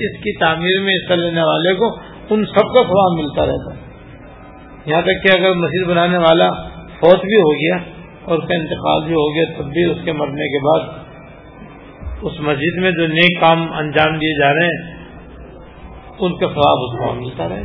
اس 0.00 0.16
کی 0.16 0.38
تعمیر 0.38 0.80
میں 0.80 0.94
حصہ 0.94 1.12
لینے 1.12 1.42
والے 1.42 1.74
کو 1.74 2.11
ان 2.32 2.44
سب 2.44 2.74
کا 2.74 2.82
سواب 2.82 3.18
ملتا 3.18 3.46
رہتا 3.46 3.74
ہے۔ 3.74 3.80
یہاں 4.86 5.02
تک 5.02 5.22
کہ 5.22 5.32
اگر 5.38 5.54
مسجد 5.54 5.88
بنانے 5.88 6.18
والا 6.18 6.48
فوت 7.00 7.24
بھی 7.24 7.40
ہو 7.40 7.52
گیا 7.54 7.76
اور 8.24 8.38
اس 8.38 8.48
کا 8.48 8.54
انتقال 8.54 9.04
بھی 9.04 9.14
ہو 9.14 9.34
گیا، 9.34 9.44
تب 9.58 9.72
بھی 9.72 9.84
اس 9.84 9.98
کے 10.04 10.12
مرنے 10.12 10.48
کے 10.48 10.64
بعد 10.66 10.90
اس 12.22 12.40
مسجد 12.40 12.78
میں 12.78 12.90
جو 12.90 13.06
نیک 13.06 13.40
کام 13.40 13.72
انجام 13.72 14.18
دیے 14.18 14.40
جا 14.40 14.54
رہے 14.54 14.66
ہیں، 14.66 14.96
ان 16.18 16.36
کا 16.38 16.46
خواب 16.46 16.82
اس 16.82 16.98
کو 16.98 17.12
ملتا 17.14 17.48
رہے 17.48 17.62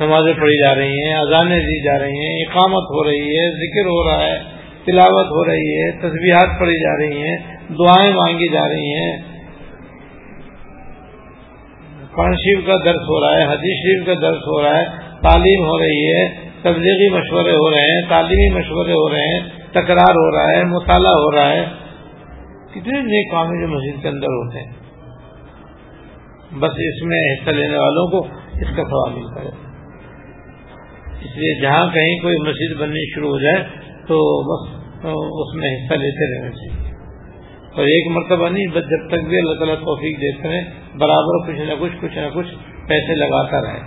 نمازیں 0.00 0.32
پڑھی 0.32 0.62
جا 0.62 0.74
رہی 0.74 0.92
ہیں، 0.92 1.14
اذانیں 1.14 1.60
دی 1.60 1.84
جا 1.84 1.98
رہی 1.98 2.18
ہیں، 2.18 2.42
اقامت 2.42 2.82
ہو 2.82 3.04
رہی 3.04 3.38
ہے، 3.38 3.48
ذکر 3.56 3.88
ہو 3.88 4.04
رہا 4.04 4.26
ہے، 4.26 4.38
تلاوت 4.84 5.26
ہو 5.26 5.44
رہی 5.44 5.74
ہے 5.74 5.90
تصویرات 5.92 6.60
پڑھی 6.60 6.78
جا 6.80 6.96
رہی 6.98 7.22
ہیں، 7.22 7.36
دعائیں 7.68 8.12
مانگی 8.14 8.48
جا 8.48 8.68
رہی 8.68 8.92
ہیں۔ 8.94 9.29
قرآن 12.20 12.34
شریف 12.34 12.66
کا 12.66 12.74
درس 12.84 13.02
ہو 13.02 13.20
رہا 13.20 13.38
ہے، 13.38 13.44
حدیث 13.44 13.76
شریف 13.82 14.06
کا 14.06 14.14
درس 14.14 14.42
ہو 14.42 14.62
رہا 14.62 14.80
ہے، 14.80 14.84
تعلیم 15.22 15.64
ہو 15.64 15.78
رہی 15.78 16.14
ہے، 16.14 16.28
تبلیغی 16.62 17.08
مشورے 17.08 17.52
ہو 17.52 17.70
رہے 17.70 17.94
ہیں، 17.94 18.08
تعلیمی 18.08 18.54
مشورے 18.54 18.92
ہو 18.92 19.10
رہے 19.10 19.34
ہیں، 19.34 19.40
تکرار 19.70 20.10
ہو 20.10 20.36
رہا 20.36 20.58
ہے، 20.58 20.64
مطالعہ 20.64 21.12
ہو 21.12 21.34
رہا 21.34 21.48
ہے۔ 21.48 21.64
کتنے 22.70 23.00
نئے 23.00 23.30
کام 23.30 23.46
جو 23.46 23.68
مسجد 23.68 24.02
کے 24.02 24.08
اندر 24.08 24.26
ہوتے 24.26 24.58
ہیں۔ 24.58 24.72
بس 26.58 26.70
اس 26.70 27.02
میں 27.02 27.32
حصہ 27.32 27.50
لینے 27.50 27.76
والوں 27.76 28.10
کو 28.10 28.26
اس 28.52 28.76
کا 28.76 28.82
سوال 28.82 29.12
ملتا 29.14 29.42
ہے۔ 29.42 29.70
اس 31.20 31.36
لیے 31.36 31.62
جہاں 31.62 31.86
کہیں 31.94 32.18
کوئی 32.22 32.36
مسجد 32.38 32.80
بننی 32.80 33.14
شروع 33.14 33.28
ہو 33.28 33.38
جائے 33.38 33.64
تو 34.08 34.42
بس، 34.42 34.74
اس 35.14 35.54
میں 35.54 35.70
حصہ 35.70 35.94
لیتے 35.94 36.36
رہنا 36.36 36.50
چاہیے۔ 36.50 36.79
اور 37.74 37.84
ایک 37.84 38.06
مرتبہ 38.10 38.48
نہیں، 38.48 38.66
بس 38.66 38.84
جب 38.84 39.08
تک 39.08 39.24
بھی 39.24 39.38
اللہ 39.38 39.54
تعالیٰ 39.54 39.74
توفیق 39.74 40.20
دیتے 40.20 40.48
ہیں، 40.48 40.64
برابر 40.98 41.46
کچھ 41.46 41.60
نہ 41.60 41.74
کچھ 41.78 41.92
کچھ 42.00 42.18
نہ 42.18 42.26
کچھ 42.34 42.46
پیسے 42.88 43.14
لگاتا 43.14 43.60
رہے۔ 43.62 43.80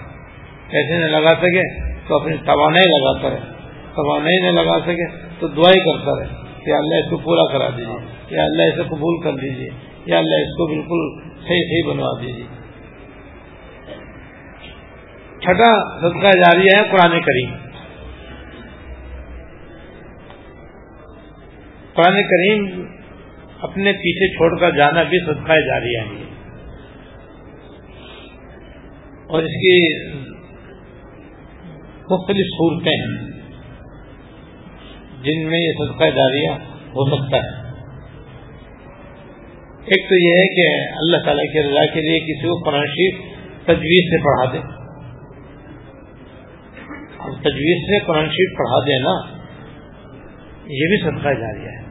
پیسے 0.71 0.99
نہ 0.99 1.05
لگا 1.05 1.29
سکے 1.29 1.93
تو 2.07 2.15
اپنی 2.15 2.37
توانائی 2.37 2.85
لگاتا 2.85 3.29
رہے۔ 3.29 3.51
توانائی 3.95 4.37
نہ 4.37 4.59
لگا 4.59 4.77
سکے 4.85 5.07
تو 5.39 5.47
دعائی 5.47 5.79
کرتا 5.79 6.19
رہے 6.19 6.27
کہ 6.65 6.71
اللہ 6.71 6.95
اس 6.95 7.09
کو 7.09 7.17
پورا 7.17 7.57
کرا 7.57 7.69
دیجیے، 7.77 8.37
یا 8.37 8.43
اللہ 8.43 8.61
اسے 8.61 8.83
قبول 8.83 9.21
کر 9.23 9.31
دیجیے 9.33 9.69
یا 10.05 10.17
اللہ 10.17 10.35
اس 10.35 10.55
کو 10.57 10.67
بالکل 10.67 11.29
صحیح 11.47 11.63
صحیح 11.63 11.93
بنوا 11.93 12.21
دیجیے۔ 12.21 12.45
چھٹا 15.39 15.71
صدقہ 15.99 16.31
جاری 16.37 16.67
ہے 16.67 16.89
قرآن 16.91 17.19
کریم۔ 17.21 17.51
قرآن 21.93 22.23
کریم 22.23 22.82
اپنے 23.63 23.91
پیچھے 23.91 24.27
چھوڑ 24.27 24.59
کر 24.59 24.71
جانا 24.77 25.03
بھی 25.03 25.25
صدقہ 25.25 25.53
جاری 25.53 25.95
ہے۔ 25.95 26.23
اور 29.27 29.43
اس 29.43 29.51
کی 29.51 30.07
مختلف 32.11 32.45
صورتیں 32.45 32.91
ہیں۔ 32.91 33.33
جن 35.23 35.49
میں 35.49 35.59
یہ 35.59 35.71
صدقہ 35.71 36.03
جاریہ 36.03 36.49
ہو 36.71 37.05
سکتا 37.05 37.37
ہے۔ 37.37 37.63
ایک 39.85 40.09
تو 40.09 40.15
یہ 40.15 40.33
ہے 40.33 40.55
کہ 40.55 40.89
اللہ 40.97 41.17
تعالیٰ 41.17 41.53
کی 41.53 41.59
رضا 41.59 41.85
کے 41.85 42.01
لیے 42.01 42.19
کسی 42.19 42.47
کو 42.47 42.69
قرآن 42.69 42.85
شریف 42.85 43.19
تجویز 43.65 44.11
سے 44.11 44.17
پڑھا 44.17 44.53
دے۔ 44.53 44.83
تجویز 47.39 47.85
سے 47.89 47.99
قرآن 47.99 48.25
شریف 48.25 48.57
پڑھا 48.57 48.79
دے 48.79 48.99
نا 48.99 49.39
یہ 50.57 50.87
بھی 50.87 51.01
صدقہ 51.01 51.29
جاریہ 51.29 51.69
ہے۔ 51.69 51.82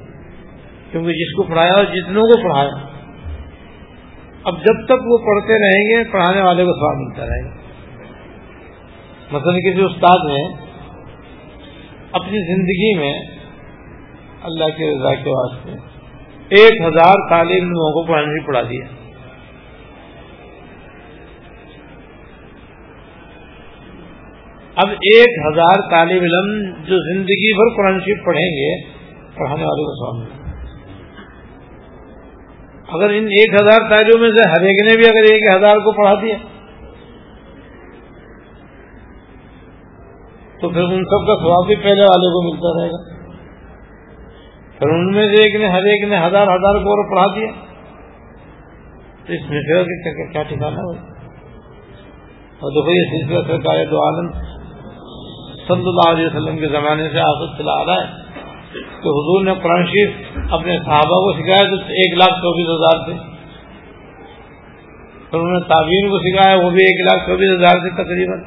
کیونکہ 0.93 1.13
جس 1.13 1.37
کو 1.37 1.43
پڑھایا 1.43 1.75
اور 1.75 1.85
جتنوں 1.85 2.23
کو 2.23 2.43
پڑھایا۔ 2.43 2.71
اب 4.45 4.65
جب 4.65 4.87
تک 4.87 5.07
وہ 5.07 5.19
پڑھتے 5.19 5.59
رہیں 5.65 5.85
گے، 5.91 6.13
پڑھانے 6.13 6.43
والے 6.43 6.65
کو 6.65 6.73
سواب 6.73 6.97
ملتا 6.97 7.27
رہے 7.27 7.45
گا۔ 7.45 7.51
مثلا 9.33 9.53
کسی 9.53 9.83
استاد 9.83 10.25
نے 10.31 10.43
اپنی 12.13 12.41
زندگی 12.55 12.99
میں 12.99 13.13
اللہ 14.43 14.65
کے 14.65 14.91
رضا 14.91 15.15
کے 15.15 15.31
واسطے 15.31 15.71
ایک 16.49 16.81
ہزار 16.81 17.29
تعلیم 17.29 17.65
لوگوں 17.65 17.93
کو 17.93 18.13
پڑھانے 18.13 18.33
بھی 18.33 18.47
پڑھا 18.47 18.63
دیا 18.63 18.85
اب 24.77 24.89
ایک 24.89 25.39
ہزار 25.47 25.81
طالب 25.91 26.23
علم 26.23 26.71
جو 26.85 26.99
زندگی 27.15 27.57
بھر 27.57 27.77
قرآن 27.77 28.01
شریف 28.01 28.25
پڑھیں 28.27 28.49
گے، 28.49 28.71
پڑھانے 29.35 29.65
والے 29.65 29.85
کو 29.85 29.95
سواب 29.95 30.23
ملتا۔ 30.23 30.42
اگر 32.97 33.11
ان 33.11 33.27
ایک 33.37 33.55
ہزار 33.55 33.89
تاریوں 33.91 34.19
میں 34.21 34.31
سے 34.31 34.49
ہر 34.49 34.65
ایک 34.69 34.81
نے 34.87 34.97
بھی 34.97 35.07
اگر 35.07 35.29
ایک 35.31 35.45
ہزار 35.57 35.77
کو 35.77 35.93
پڑھا 35.93 36.15
دیا، 36.23 36.37
تو 40.61 40.69
پھر 40.69 40.83
ان 40.83 41.05
سب 41.05 41.27
کا 41.27 41.37
سواب 41.37 41.67
بھی 41.67 41.77
پہلے 41.77 42.05
والے 42.05 42.33
کو 42.35 42.43
ملتا 42.49 42.73
رہے 42.79 42.91
گا۔ 42.91 43.01
پھر 44.79 44.89
ان 44.89 45.11
میں 45.11 45.25
سے 45.25 45.43
ایک 45.43 45.55
نے 45.61 45.69
ہر 45.69 45.89
ایک 45.93 46.05
نے 46.09 46.19
ہزار 46.19 46.47
ہزار 46.47 46.79
کو 46.83 46.93
اور 46.95 47.05
پڑھا 47.11 47.27
دیا۔ 47.37 47.51
تو 49.27 49.33
اس 49.33 49.51
میں 49.51 49.61
پھر 49.61 50.31
کیا 50.33 50.43
ٹھکانا 50.43 50.85
ہو 50.85 50.93
اور 52.61 52.73
دیکھو 52.73 52.93
یہ 52.93 53.05
سلسلہ 53.11 53.43
سرکار 53.47 53.85
دو 53.91 54.01
عالم 54.05 54.31
صلی 55.69 55.89
اللہ 55.89 56.09
علیہ 56.11 56.27
وسلم 56.27 56.59
کے 56.59 56.69
زمانے 56.69 57.09
سے 57.09 57.21
آفت 57.21 57.59
چلا 57.59 57.73
آ 57.73 57.85
رہا 57.87 58.03
ہے۔ 58.03 58.22
کہ 59.03 59.09
حضور 59.09 59.45
نے 59.45 59.55
قرآن 59.63 59.87
شریف 59.87 60.11
اپنے 60.53 60.79
صحابہ 60.79 61.17
کو 61.17 61.33
سکھایا 61.33 61.71
تو 61.71 61.75
ایک 61.75 62.19
لاکھ 62.19 62.31
چوبیس 62.31 62.67
ہزار 62.69 63.05
تھے 63.05 63.33
پھر 65.31 65.39
انہوں 65.39 65.53
نے 65.53 65.61
تعبین 65.61 66.11
کو 66.11 66.19
سکھایا، 66.19 66.57
وہ 66.57 66.71
بھی 66.71 66.85
ایک 66.85 67.01
لاکھ 67.01 67.29
چوبیس 67.29 67.51
ہزار 67.51 67.81
تھے 67.81 67.91
تقریباً۔ 67.91 68.39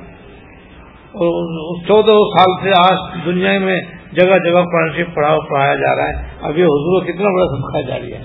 اور 1.14 1.86
چودہ 1.88 2.40
سال 2.40 2.64
سے 2.64 2.70
آج 2.70 3.26
دنیا 3.26 3.60
میں 3.60 3.82
جگہ 4.12 4.38
جگہ 4.38 4.62
قرآن 4.62 4.94
شریف 4.94 5.08
پڑھا 5.14 5.38
پڑھایا 5.50 5.76
جا 5.76 5.96
رہا 5.96 6.10
ہے۔ 6.10 6.30
اب 6.42 6.58
یہ 6.58 6.64
حضور 6.64 7.02
کو 7.02 7.14
کتنا 7.14 7.30
بڑا 7.30 7.82
سب 7.82 7.88
جاری 7.88 8.14
ہے۔ 8.14 8.22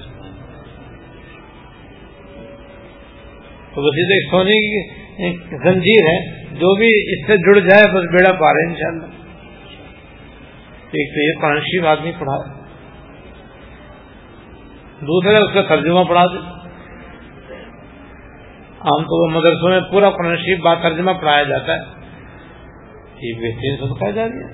تو 3.75 3.83
بس 3.83 3.99
یہ 3.99 4.31
سونے 4.31 4.53
کی 4.53 4.91
زنجیر 5.65 6.07
ہے۔ 6.07 6.41
جو 6.51 6.77
بھی 6.77 6.87
اس 6.87 7.27
سے 7.27 7.37
جڑ 7.37 7.69
جائے، 7.69 7.83
بس 7.87 8.05
بیڑا 8.05 8.33
پا 8.33 8.53
رہے 8.53 8.69
ہیں 8.69 8.75
انشاءاللہ۔ 8.75 9.20
ایک 10.93 11.15
تو 11.15 11.21
یہ 11.21 11.43
پانچ 11.43 11.87
آدمی 11.87 12.13
پڑھا 12.19 12.61
دوسرا 15.01 15.39
اس 15.39 15.55
کا 15.55 15.63
ترجمہ 15.63 16.05
پڑھا 16.09 16.27
دے۔ 16.27 16.39
عام 18.81 19.03
طور 19.03 19.31
پر 19.31 19.39
مدرسوں 19.39 19.71
میں 19.71 19.81
پورا 19.81 20.11
قرآن 20.11 20.37
شریف 20.37 20.61
بات 20.61 20.79
ترجمہ 20.83 21.11
پڑھایا 21.11 21.43
جاتا 21.43 21.75
ہے۔ 21.75 21.81
یہ 23.23 23.35
بہترین 23.35 23.77
سب 23.77 24.15
جا 24.15 24.25
رہی 24.25 24.43
ہے 24.43 24.53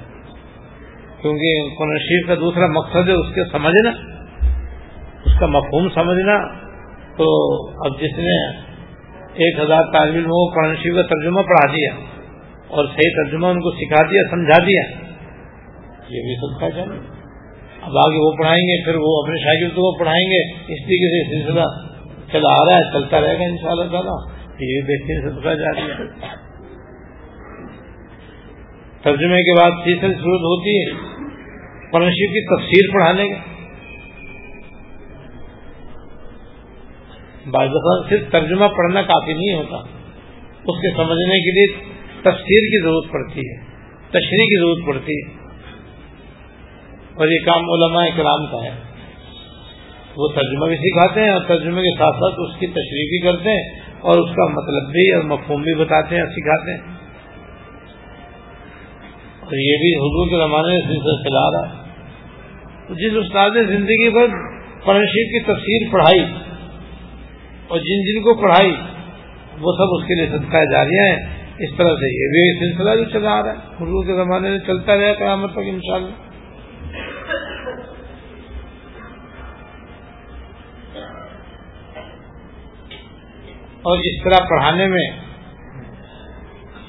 کیونکہ 1.23 1.75
قرآن 1.79 1.99
شریف 1.99 2.27
کا 2.27 2.35
دوسرا 2.35 2.67
مقصد 2.67 3.09
ہے، 3.09 3.13
اس 3.13 3.35
کے 3.35 3.45
سمجھنا۔ 3.53 3.91
اس 5.25 5.39
کا 5.41 5.47
مفہوم 5.47 5.89
سمجھنا۔ 5.89 6.67
تو 7.17 7.27
اب 7.87 8.01
جس 8.01 8.19
نے 8.19 8.57
ایک 9.23 9.59
ہزار 9.59 9.83
طالب 9.83 10.15
علموں 10.15 10.49
کو 10.49 10.55
قرآن 10.55 10.77
شریف 10.77 10.95
کا 10.95 11.03
ترجمہ 11.03 11.41
پڑھا 11.41 11.77
دیا 11.77 11.91
اور 12.69 12.85
صحیح 12.85 13.25
ترجمہ 13.25 13.47
ان 13.47 13.61
کو 13.61 13.71
سکھا 13.71 14.11
دیا، 14.11 14.23
سمجھا 14.31 14.65
دیا۔ 14.67 15.06
یہ 16.09 16.21
بھی 16.21 16.35
سب 16.35 16.61
کا 16.61 16.69
جانے 16.69 16.97
اب 17.83 17.99
آگے 17.99 18.17
وہ 18.17 18.37
پڑھائیں 18.37 18.63
گے، 18.63 18.85
پھر 18.85 18.95
وہ 18.97 19.23
اپنے 19.23 19.37
شاگردوں 19.45 19.83
کو 19.83 19.99
پڑھائیں 19.99 20.31
گے۔ 20.31 20.53
اس 20.53 20.87
طریقے 20.87 21.09
سے 21.11 21.39
سلسلہ 21.39 21.65
چلا 22.33 22.53
آ 22.53 22.65
رہا 22.65 22.77
ہے، 22.77 22.93
چلتا 22.93 23.21
رہے 23.21 23.39
گا 23.39 23.45
ان 23.45 23.59
شاء 23.63 23.71
اللہ 23.71 23.85
تعالیٰ 23.85 24.37
یہ 24.61 24.81
بہترین 24.81 25.31
سب 25.31 25.43
کا 25.43 25.55
جاری 25.55 25.91
ہے۔ 25.91 26.27
ترجمے 29.03 29.43
کے 29.43 29.61
بعد 29.61 29.71
تیسری 29.71 30.15
صورت 30.15 30.41
ہوتی 30.41 30.79
ہے۔ 30.79 31.17
پرنشی 31.93 32.27
کی 32.27 32.57
تفسیر 32.57 32.95
پڑھانے 32.95 33.29
کا 33.29 33.37
بعض 37.51 37.69
دفعہ 37.69 38.09
صرف 38.09 38.33
ترجمہ 38.33 38.67
پڑھنا 38.77 39.03
کافی 39.03 39.33
نہیں 39.33 39.55
ہوتا۔ 39.55 39.77
اس 40.65 40.83
کے 40.83 40.97
سمجھنے 40.97 41.39
کے 41.39 41.51
لیے 41.51 41.67
تفسیر 42.21 42.61
کی 42.61 42.83
ضرورت 42.83 43.13
پڑتی 43.13 43.41
ہے، 43.41 43.57
تشریح 44.09 44.45
کی 44.45 44.61
ضرورت 44.61 44.87
پڑتی 44.87 45.13
ہے۔ 45.13 45.46
اور 47.17 47.27
یہ 47.27 47.39
کام 47.47 47.63
علماء 47.71 48.05
کرام 48.17 48.47
کا 48.47 48.65
ہے۔ 48.65 48.87
وہ 50.17 50.29
ترجمہ 50.29 50.67
بھی 50.67 50.77
سکھاتے 50.77 51.21
ہیں 51.21 51.31
اور 51.31 51.41
ترجمے 51.41 51.83
کے 51.83 51.99
ساتھ 51.99 52.17
ساتھ 52.17 52.35
اس 52.39 52.61
کی 52.61 52.67
تشریح 52.67 53.07
بھی 53.07 53.21
کرتے 53.21 53.51
ہیں 53.51 53.81
اور 54.01 54.19
اس 54.19 54.37
کا 54.37 54.45
مطلب 54.45 54.93
بھی 54.93 55.15
اور 55.15 55.23
مفہوم 55.23 55.63
بھی 55.63 55.75
بتاتے 55.75 56.15
ہیں 56.15 56.23
اور 56.23 56.31
سکھاتے 56.31 56.71
ہیں۔ 56.71 56.97
اور 59.41 59.53
یہ 59.53 59.77
بھی 59.77 59.95
حضور 59.95 60.29
کے 60.29 60.37
زمانے 60.37 60.81
سے 60.81 61.29
چلا 61.29 61.51
رہا 61.51 61.69
ہے۔ 61.69 61.87
جس 62.91 63.13
استاد 63.17 63.51
نے 63.51 63.65
زندگی 63.65 64.09
بھر 64.09 64.27
پرنشیب 64.85 65.33
کی 65.33 65.41
تفسیر 65.41 65.93
پڑھائی 65.93 66.25
اور 67.69 67.79
جن 67.79 68.03
جن 68.03 68.23
کو 68.23 68.35
پڑھائی، 68.35 68.71
وہ 69.61 69.73
سب 69.73 69.95
اس 69.95 70.07
کے 70.07 70.15
لیے 70.15 70.27
صدقہ 70.27 70.57
جاریاں 70.57 71.09
ہیں۔ 71.09 71.27
اس 71.59 71.71
طرح 71.77 71.95
سے 71.95 72.25
یہ 72.25 72.29
بھی 72.29 72.73
سلسلہ 72.73 73.05
جو 73.05 73.05
چلا 73.05 73.31
آ 73.31 73.43
رہا 73.43 73.53
ہے۔ 73.53 73.57
حضور 73.57 74.07
کے 74.07 74.25
زمانے 74.25 74.51
میں 74.51 74.59
چلتا 74.59 74.97
رہا 74.97 75.13
قیامت 75.13 75.53
تک 75.53 75.59
انشاءاللہ۔ 75.59 76.26
اور 83.87 83.99
اس 83.99 84.23
طرح 84.25 84.47
پڑھانے 84.49 84.87
میں 84.87 85.07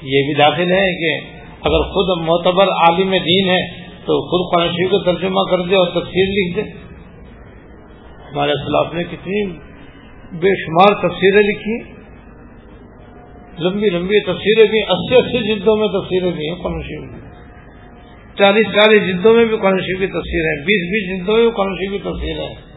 یہ 0.02 0.26
بھی 0.26 0.34
داخل 0.34 0.72
ہے 0.72 0.86
کہ 1.00 1.26
اگر 1.60 1.82
خود 1.92 2.26
معتبر 2.26 2.66
عالم 2.66 3.10
دین 3.10 3.50
ہے 3.50 3.60
تو 4.06 4.20
خود 4.28 4.52
قرآن 4.52 4.68
شریف 4.68 4.90
کو 4.90 4.98
ترجمہ 4.98 5.40
کر 5.50 5.62
دے 5.62 5.76
اور 5.76 5.86
تفسیر 5.86 6.26
لکھ 6.28 6.56
دے۔ 6.56 6.62
ہمارے 8.32 8.52
خلاف 8.52 8.94
نے 8.94 9.04
کتنی 9.04 9.44
بے 10.32 10.54
شمار 10.64 11.08
تفسیریں 11.08 11.42
لکھی۔ 11.42 11.78
لمبی 13.58 13.90
لمبی 13.90 14.20
تفسیریں 14.20 14.70
بھی، 14.70 14.82
اسی 14.82 15.14
اسی 15.14 15.54
جلدوں 15.54 15.76
میں 15.76 15.88
تفسیریں 15.88 16.30
بھی 16.30 16.48
ہیں 16.48 16.54
قرآن 16.62 16.82
شریف 16.82 17.10
کی 17.12 17.26
چالیس 18.38 18.66
چالیس 18.66 19.02
جلدوں 19.02 19.34
میں 19.34 19.44
بھی 19.44 19.56
قرآن 19.56 19.78
شریف 19.78 19.98
کی 19.98 20.06
تفسیر 20.06 20.44
ہے 20.46 20.64
بیس 20.64 20.82
بیس 20.90 21.08
جلدوں 21.10 21.36
میں 21.36 21.42
بھی 21.42 21.52
قرآن 21.56 21.74
شریف 21.74 21.90
کی 21.90 21.98
تفسیر 21.98 22.40
ہے 22.40 22.67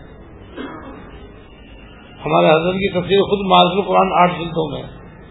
ہمارے 2.25 2.47
حضرت 2.47 2.73
کی 2.73 2.89
تفصیل 2.89 3.21
خود 3.21 3.45
معذر 3.45 3.77
القرآن 3.77 4.21
آٹھ 4.21 4.31
جلدوں 4.39 4.71
میں 4.71 4.84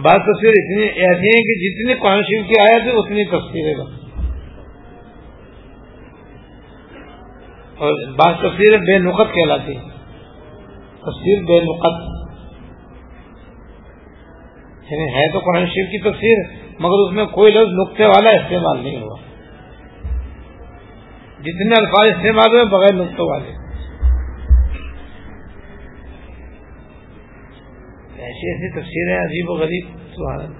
بعض 0.02 0.20
تصویر 0.20 0.54
اتنی 0.58 0.84
ایسی 0.84 1.28
ہیں 1.28 1.44
کہ 1.44 1.60
جتنی 1.60 1.94
قرآن 1.94 2.22
شریف 2.22 2.48
کی 2.48 2.60
آیا 2.60 2.78
تھی 2.84 2.92
اتنی 2.92 3.26
تصویریں 3.26 3.74
گا 3.78 3.84
اور 7.78 8.12
بعض 8.12 8.36
تصویریں 8.40 8.78
بے 8.78 8.98
نقط 8.98 9.34
کہلاتی 9.34 9.76
ہیں۔ 9.76 9.90
تصویر 11.00 11.44
بے 11.44 11.60
نقط۔ 11.60 12.25
یعنی 14.92 15.14
ہے 15.14 15.32
تو 15.34 15.40
قرآن 15.40 15.66
شریف 15.66 15.92
کی 15.92 16.00
تفسیر، 16.10 16.38
مگر 16.80 17.08
اس 17.08 17.14
میں 17.14 17.26
کوئی 17.26 17.52
لفظ 17.52 17.72
نقطے 17.80 18.06
والا 18.06 18.30
استعمال 18.30 18.84
نہیں 18.84 19.02
ہوا۔ 19.02 19.16
جتنے 21.40 21.76
الفاظ 21.78 22.10
استعمال 22.10 22.50
ہوئے 22.50 22.66
بغیر 22.66 22.94
نقطوں 22.94 23.30
والے۔ 23.30 23.50
ایسی 28.18 28.52
ایسی 28.52 28.82
تفسیریں 28.82 29.18
عجیب 29.18 29.50
و 29.50 29.54
غریب، 29.54 29.88
سبحان 30.16 30.54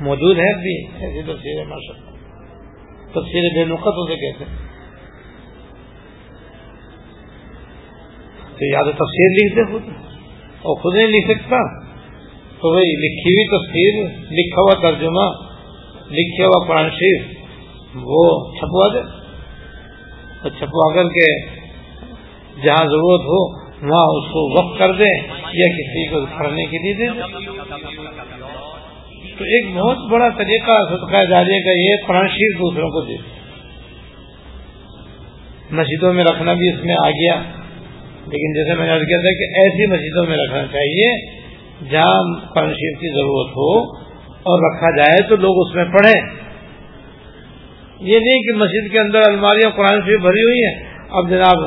موجود 0.00 0.38
ہیں 0.38 0.52
بھی، 0.62 0.86
ایسی 0.86 1.22
تفسیریں 1.22 1.64
ماشاء 1.64 1.94
اللہ 1.94 2.10
تفسیر 3.10 3.42
بے 3.54 3.64
نقط 3.64 3.94
اسے 3.96 4.16
کہتے 4.16 4.44
ہیں۔ 4.44 4.56
تو 8.58 8.66
یا 8.72 8.82
تو 8.82 8.92
تفسیر 8.92 9.30
لکھتے 9.30 9.72
خود، 9.72 9.82
اور 10.62 10.76
خود 10.76 10.94
نہیں 10.94 11.06
لکھ 11.06 11.30
سکتا۔ 11.32 11.91
تو 12.62 12.70
بھائی 12.70 12.90
لکھی 12.90 13.32
ہوئی 13.32 13.46
تفسیر 13.46 14.04
لکھا 14.30 14.62
ہوا 14.62 14.74
ترجمہ، 14.82 15.52
لکھا 16.10 16.46
ہوا 16.46 16.66
قرآن 16.66 16.90
شریف، 16.90 17.22
وہ 17.94 18.52
چھپوا 18.54 18.88
دے۔ 18.88 19.22
چھپوا 20.50 20.94
کر 20.94 21.04
کے 21.04 21.46
جہاں 22.66 22.84
ضرورت 22.84 23.20
ہو، 23.20 23.58
وہاں 23.66 24.18
اس 24.18 24.32
کو 24.32 24.58
وقت 24.58 24.78
کر 24.78 24.92
دے 24.92 25.16
یا 25.52 25.68
کسی 25.68 26.06
کو 26.06 26.20
پڑھنے 26.38 26.64
کے 26.64 26.78
لیے 26.78 26.94
دے 26.94 27.06
دے۔ 27.06 27.20
تو 29.38 29.44
ایک 29.44 29.76
بہت 29.76 29.96
بڑا 30.10 30.28
طریقہ 30.28 30.72
صدقہ 30.88 31.24
جاریہ 31.30 31.60
کا 31.60 31.80
یہ 31.80 32.06
قرآن 32.06 32.28
شریف 32.28 32.58
دوسروں 32.58 32.90
کو 32.90 33.00
دے۔ 33.00 33.16
مسجدوں 35.70 36.12
میں 36.12 36.24
رکھنا 36.24 36.52
بھی 36.52 36.68
اس 36.68 36.84
میں 36.84 36.94
آ 37.04 37.10
گیا۔ 37.10 37.42
لیکن 38.26 38.52
جیسے 38.52 38.78
میں 38.78 38.86
نے 38.86 39.04
کیا 39.04 39.16
تھا 39.16 39.32
کہ 39.32 39.60
ایسی 39.60 39.86
مسجدوں 39.86 40.26
میں 40.26 40.36
رکھنا 40.36 40.66
چاہیے 40.72 41.41
جہاں 41.90 42.40
قرآن 42.54 42.68
شریف 42.68 42.98
کی 42.98 43.14
ضرورت 43.14 43.50
ہو 43.50 43.96
اور 44.28 44.72
رکھا 44.72 44.96
جائے 44.96 45.28
تو 45.28 45.36
لوگ 45.36 45.66
اس 45.66 45.74
میں 45.74 45.84
پڑھیں۔ 45.84 46.42
یہ 48.00 48.18
نہیں 48.18 48.42
کہ 48.42 48.58
مسجد 48.58 48.92
کے 48.92 48.98
اندر 48.98 49.18
الماریاں 49.26 49.70
قرآن 49.70 50.00
شریف 50.00 50.20
بھری 50.20 50.42
ہوئی 50.42 50.60
ہیں۔ 50.66 50.96
اب 51.10 51.30
جناب، 51.30 51.64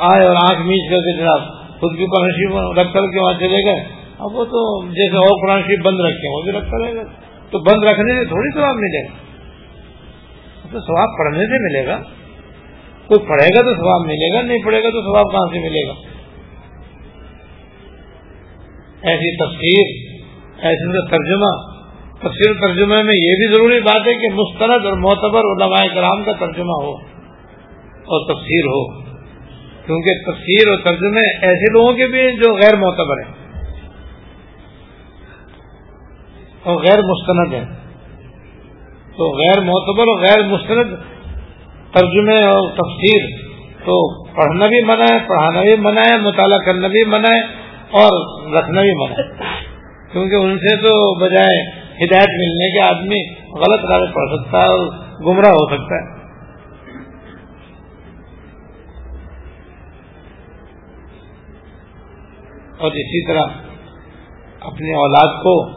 آئے 0.00 0.26
اور 0.26 0.36
آنکھ 0.36 0.60
میچ 0.66 0.90
کر 0.90 0.96
کے 0.96 1.18
جناب 1.18 1.40
خود 1.80 1.98
کی 1.98 2.06
قرآن 2.06 2.30
شریف 2.30 2.78
رکھ 2.78 2.94
کر 2.94 3.00
کے 3.00 3.20
وہاں 3.20 3.34
چلے 3.40 3.64
گئے۔ 3.64 3.84
اب 4.18 4.36
وہ 4.36 4.44
تو 4.44 4.86
جیسے 4.88 5.16
اور 5.16 5.46
قرآن 5.46 5.62
شریف 5.62 5.80
بند 5.84 6.00
رکھے 6.00 6.36
وہ 6.36 6.42
بھی 6.42 6.52
رکھتا 6.52 6.86
رہے 6.86 6.96
گا 6.96 7.02
تو 7.50 7.58
بند 7.58 7.84
رکھنے 7.84 8.12
سے 8.12 8.24
تھوڑی 8.24 8.54
ثواب 8.54 8.74
ملے 8.76 9.04
گا۔ 9.04 9.08
تو 10.72 10.80
ثواب 10.80 11.08
پڑھنے 11.18 11.46
سے 11.46 11.62
ملے 11.64 11.86
گا۔ 11.86 11.98
کوئی 13.06 13.26
پڑھے 13.28 13.48
گا 13.54 13.62
تو 13.62 13.74
ثواب 13.74 14.00
ملے 14.06 14.34
گا، 14.34 14.42
نہیں 14.42 14.58
پڑھے 14.64 14.82
گا 14.82 14.90
تو 14.90 15.02
ثواب 15.02 15.32
کہاں 15.32 15.46
سے 15.52 15.58
ملے 15.58 15.88
گا؟ 15.88 16.15
ایسی 19.06 19.36
تفسیر 19.36 20.16
ایسے 20.62 21.10
ترجمہ، 21.10 21.76
تفسیر 22.18 22.52
ترجمے 22.52 23.02
میں 23.02 23.14
یہ 23.14 23.34
بھی 23.34 23.54
ضروری 23.54 23.80
بات 23.80 24.06
ہے 24.06 24.14
کہ 24.14 24.34
مستند 24.34 24.86
اور 24.86 24.92
معتبر 24.92 25.40
علماء 25.40 25.94
کرام 25.94 26.24
کا 26.24 26.32
ترجمہ 26.32 26.82
ہو 26.82 26.92
اور 27.86 28.34
تفسیر 28.34 28.64
ہو۔ 28.66 29.06
کیونکہ 29.86 30.30
تفسیر 30.30 30.68
اور 30.68 30.76
ترجمے 30.78 31.46
ایسے 31.46 31.72
لوگوں 31.72 31.92
کے 31.92 32.06
بھی 32.06 32.36
جو 32.36 32.54
غیر 32.54 32.76
معتبر 32.76 33.18
ہیں۔ 33.18 33.62
اور 36.62 36.76
غیر 36.76 36.98
مستند 36.98 37.54
ہیں۔ 37.54 37.64
تو 39.16 39.38
غیر 39.38 39.60
معتبر 39.60 40.04
اور 40.06 40.20
غیر 40.20 40.48
مستند 40.48 40.96
ترجمے 41.94 42.44
اور 42.44 42.70
تفسیر 42.70 43.36
تو 43.84 44.24
پڑھنا 44.24 44.66
بھی 44.66 44.84
منع 44.84 45.14
ہے، 45.14 45.18
پڑھانا 45.18 45.62
بھی 45.62 45.76
منع 45.76 46.00
ہے، 46.00 46.18
مطالعہ 46.18 46.58
کرنا 46.58 46.88
بھی 46.88 47.04
منع 47.06 47.34
ہے۔ 47.34 47.65
اور 47.90 48.42
رکھنا 48.52 48.80
بھی 48.80 48.94
منع 48.94 49.22
ہے۔ 49.22 49.64
کیونکہ 50.12 50.34
ان 50.34 50.58
سے 50.58 50.76
تو 50.76 51.24
بجائے 51.24 51.86
ہدایت 52.04 52.28
ملنے 52.28 52.72
کے 52.74 52.80
آدمی 52.80 53.34
غلط 53.34 53.84
راہ 53.84 54.14
پڑھ 54.14 54.28
سکتا 54.36 54.58
ہے 54.58 54.66
اور 54.66 54.86
گمراہ 55.26 55.52
ہو 55.52 55.76
سکتا 55.76 55.94
ہے۔ 55.94 56.16
اور 62.78 62.90
اسی 62.90 63.26
طرح 63.26 63.42
اپنی 64.60 64.92
اولاد 64.92 65.42
کو 65.42 65.70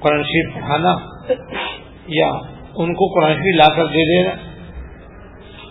قرآن 0.00 0.22
شریف 0.22 0.54
پڑھانا 0.54 0.96
یا 2.06 2.28
ان 2.74 2.94
کو 2.94 3.20
قرآن 3.20 3.34
شریف 3.34 3.56
لا 3.56 3.74
کر 3.76 3.86
دے 3.86 4.22
دینا۔ 4.22 4.30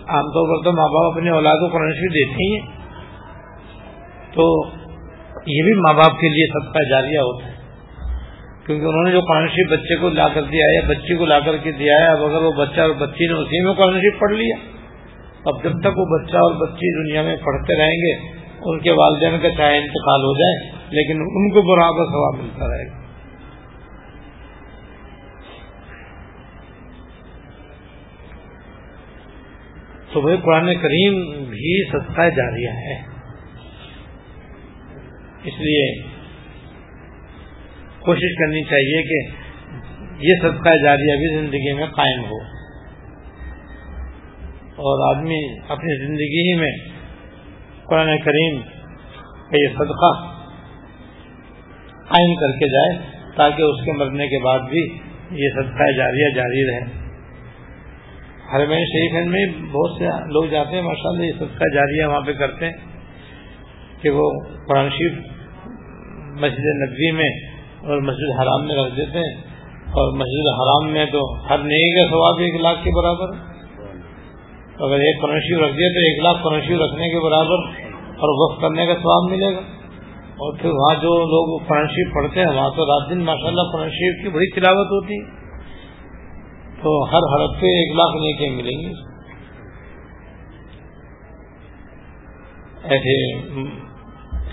عام 0.08 0.24
طور 0.24 0.58
پر 0.58 0.64
تو 0.64 0.72
ماں 0.72 0.88
باپ 0.88 1.16
اپنے 1.16 1.30
اولاد 1.30 1.54
کو 1.54 1.68
قرآن 1.68 1.90
شریف 1.90 2.12
دیتے 2.12 2.44
ہی 2.44 2.54
ہیں۔ 2.54 2.78
تو 4.34 4.64
یہ 5.46 5.62
بھی 5.62 5.74
ماں 5.74 5.94
باپ 5.94 6.20
کے 6.20 6.28
لیے 6.28 6.46
سب 6.46 6.72
کا 6.74 6.88
جاریہ 6.90 7.18
ہوتا 7.18 7.46
ہے۔ 7.46 7.58
کیونکہ 8.66 8.84
انہوں 8.84 9.04
نے 9.04 9.12
جو 9.12 9.20
قرآن 9.20 9.46
بچے 9.70 9.96
کو 9.96 10.08
لا 10.08 10.28
کر 10.28 10.42
دیا 10.42 10.64
ہے 10.64 10.88
بچی 10.88 11.16
کو 11.16 11.24
لا 11.24 11.40
کر 11.40 11.56
کے 11.56 11.72
دیا 11.72 11.94
ہے، 12.00 12.06
اب 12.06 12.24
اگر 12.24 12.42
وہ 12.42 12.52
بچہ 12.52 12.80
اور 12.80 12.90
بچی 12.90 13.26
نے 13.26 13.32
اسی 13.32 13.64
میں 13.64 13.72
قرآن 13.72 14.18
پڑھ 14.18 14.32
لیا، 14.32 14.56
اب 15.44 15.64
جب 15.64 15.70
تک 15.70 15.98
وہ 15.98 16.18
بچہ 16.18 16.36
اور 16.36 16.66
بچی 16.66 17.02
دنیا 17.02 17.22
میں 17.22 17.36
پڑھتے 17.36 17.78
رہیں 17.78 17.94
گے، 17.94 18.38
ان 18.60 18.78
کے 18.78 18.90
والدین 18.90 19.40
کا 19.42 19.50
چاہے 19.50 19.76
انتقال 19.76 20.20
ہو 20.20 20.38
جائے، 20.38 20.78
لیکن 20.90 21.20
ان 21.20 21.50
کو 21.50 21.62
برابر 21.62 22.04
ثواب 22.04 22.44
ملتا 22.44 22.76
رہے 22.76 22.86
گا۔ 22.86 22.98
تو 30.12 30.20
بھائی 30.20 30.36
قرآن 30.36 30.66
کریم 30.66 31.44
بھی 31.44 31.88
سستا 31.88 32.28
جاریہ 32.28 32.68
ہے۔ 32.68 33.17
اس 35.44 35.60
لیے 35.60 36.02
کوشش 38.00 38.38
کرنی 38.38 38.62
چاہیے 38.62 39.02
کہ 39.02 39.48
یہ 40.20 40.34
صدقہ 40.42 40.68
جاریہ 40.84 41.16
بھی 41.16 41.40
زندگی 41.40 41.72
میں 41.72 41.86
قائم 41.86 42.24
ہو۔ 42.24 42.58
اور 44.80 45.16
آدمی 45.16 45.58
اپنی 45.68 46.06
زندگی 46.06 46.52
ہی 46.52 46.58
میں 46.58 46.72
قرآن 47.84 48.18
کریم 48.18 48.60
کا 49.50 49.62
یہ 49.62 49.68
صدقہ 49.68 50.38
قائم 52.08 52.34
کر 52.34 52.58
کے 52.58 52.68
جائے 52.68 53.08
تاکہ 53.36 53.62
اس 53.62 53.84
کے 53.84 53.92
مرنے 53.92 54.28
کے 54.28 54.38
بعد 54.44 54.58
بھی 54.58 54.98
یہ 55.30 55.48
صدقہ 55.54 55.90
جاریہ 55.96 56.34
جاری 56.34 56.70
رہے۔ 56.70 57.08
ہر 58.52 58.66
میں 58.66 58.78
شریف 58.78 59.26
میں 59.26 59.46
بہت 59.72 59.98
سے 59.98 60.04
لوگ 60.04 60.44
جاتے 60.44 60.74
ہیں 60.74 60.82
ماشاء 60.82 61.10
اللہ 61.10 61.22
یہ 61.22 61.32
صدقہ 61.32 61.74
جاریہ 61.74 62.06
وہاں 62.06 62.20
پہ 62.20 62.32
کرتے 62.32 62.66
ہیں۔ 62.66 62.97
کہ 64.02 64.10
وہ 64.10 64.30
قرآن 64.68 64.88
شریف 64.88 65.12
مسجد 66.40 66.82
نبوی 66.82 67.10
میں 67.10 67.30
اور 67.90 67.98
مسجد 67.98 68.40
حرام 68.40 68.66
میں 68.66 68.76
رکھ 68.76 68.96
دیتے 68.96 69.18
ہیں 69.18 69.36
اور 69.74 70.12
مسجد 70.12 70.48
حرام 70.60 70.92
میں 70.92 71.06
تو 71.06 71.34
ہر 71.50 71.58
نئی 71.58 71.90
کا 71.90 72.10
ثواب 72.10 72.38
ایک 72.38 72.60
لاکھ 72.60 72.84
کے 72.84 72.90
برابر 72.90 73.28
اگر 74.80 74.94
ایک 74.94 75.22
قرنشی 75.22 75.54
رکھ 75.54 75.76
دیا 75.76 75.88
تو 75.88 75.98
ایک 75.98 76.24
لاکھ 76.24 76.42
قرنشی 76.44 76.76
رکھنے 76.76 77.08
کے 77.08 77.18
برابر 77.18 77.82
اور 78.08 78.50
وقف 78.50 78.62
کرنے 78.62 78.86
کا 78.86 78.94
ثواب 78.94 79.30
ملے 79.30 79.54
گا۔ 79.54 79.60
اور 80.28 80.58
پھر 80.58 80.70
وہاں 80.70 80.94
جو 80.94 81.18
لوگ 81.18 81.62
قرآن 81.68 81.86
پڑھتے 82.14 82.40
ہیں، 82.40 82.46
وہاں 82.46 82.70
تو 82.76 82.84
رات 82.84 83.10
دن 83.10 83.18
ماشاء 83.18 83.48
اللہ 83.48 83.62
قرآن 83.72 83.88
کی 83.90 84.28
بڑی 84.28 84.60
تلاوت 84.60 84.86
ہوتی 84.86 85.14
ہے۔ 85.14 85.38
تو 86.82 87.04
ہر 87.04 87.16
حرف 87.16 87.60
پہ 87.60 87.66
ایک 87.66 87.96
لاکھ 87.96 88.16
نیکیں 88.16 88.50
ملیں 88.50 88.88
گی۔ 88.88 88.92
ایسے 92.84 93.34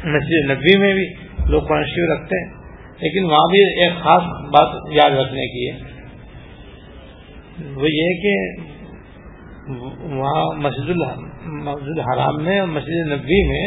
مسجد 0.06 0.52
نبی 0.52 0.78
میں 0.80 0.94
بھی 0.94 1.06
لوگ 1.50 1.68
قرآن 1.68 1.84
شریف 1.86 2.10
رکھتے 2.12 2.40
ہیں، 2.40 2.50
لیکن 3.00 3.30
وہاں 3.32 3.48
بھی 3.52 3.62
ایک 3.84 3.94
خاص 4.04 4.28
بات 4.50 4.76
یاد 4.92 5.18
رکھنے 5.20 5.48
کی 5.48 5.70
ہے۔ 5.70 5.76
وہ 7.76 7.90
یہ 7.90 8.22
کہ 8.22 8.36
وہاں 10.12 10.46
مسجد 10.60 11.02
مسجد 11.66 12.00
حرام 12.00 12.44
میں 12.44 12.60
اور 12.60 12.68
مسجد 12.68 13.12
نبی 13.12 13.42
میں 13.48 13.66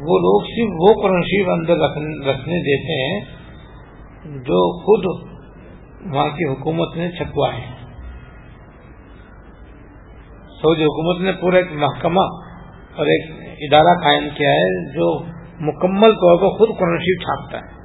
وہ 0.00 0.18
لوگ 0.18 0.46
صرف 0.46 0.76
وہ 0.78 0.92
قرآن 1.02 1.22
شریف 1.22 1.48
اندر 1.48 1.82
رکھنے 2.28 2.60
دیتے 2.62 3.00
ہیں 3.02 3.18
جو 4.44 4.60
خود 4.82 5.06
وہاں 6.12 6.28
کی 6.28 6.44
حکومت 6.44 6.96
نے 6.96 7.10
چھپوائے 7.10 7.60
سعودی 10.60 10.84
حکومت 10.84 11.20
نے 11.20 11.32
پورا 11.40 11.56
ایک 11.56 11.72
محکمہ 11.78 12.24
اور 12.96 13.06
ایک 13.06 13.47
ادارہ 13.60 14.00
قائم 14.04 14.28
کیا 14.34 14.50
ہے، 14.50 14.92
جو 14.92 15.24
مکمل 15.60 16.12
طور 16.12 16.38
پر 16.38 16.58
خود 16.58 16.78
قرآن 16.78 16.98
شریف 16.98 17.22
چھاپتا 17.22 17.58
ہے۔ 17.58 17.78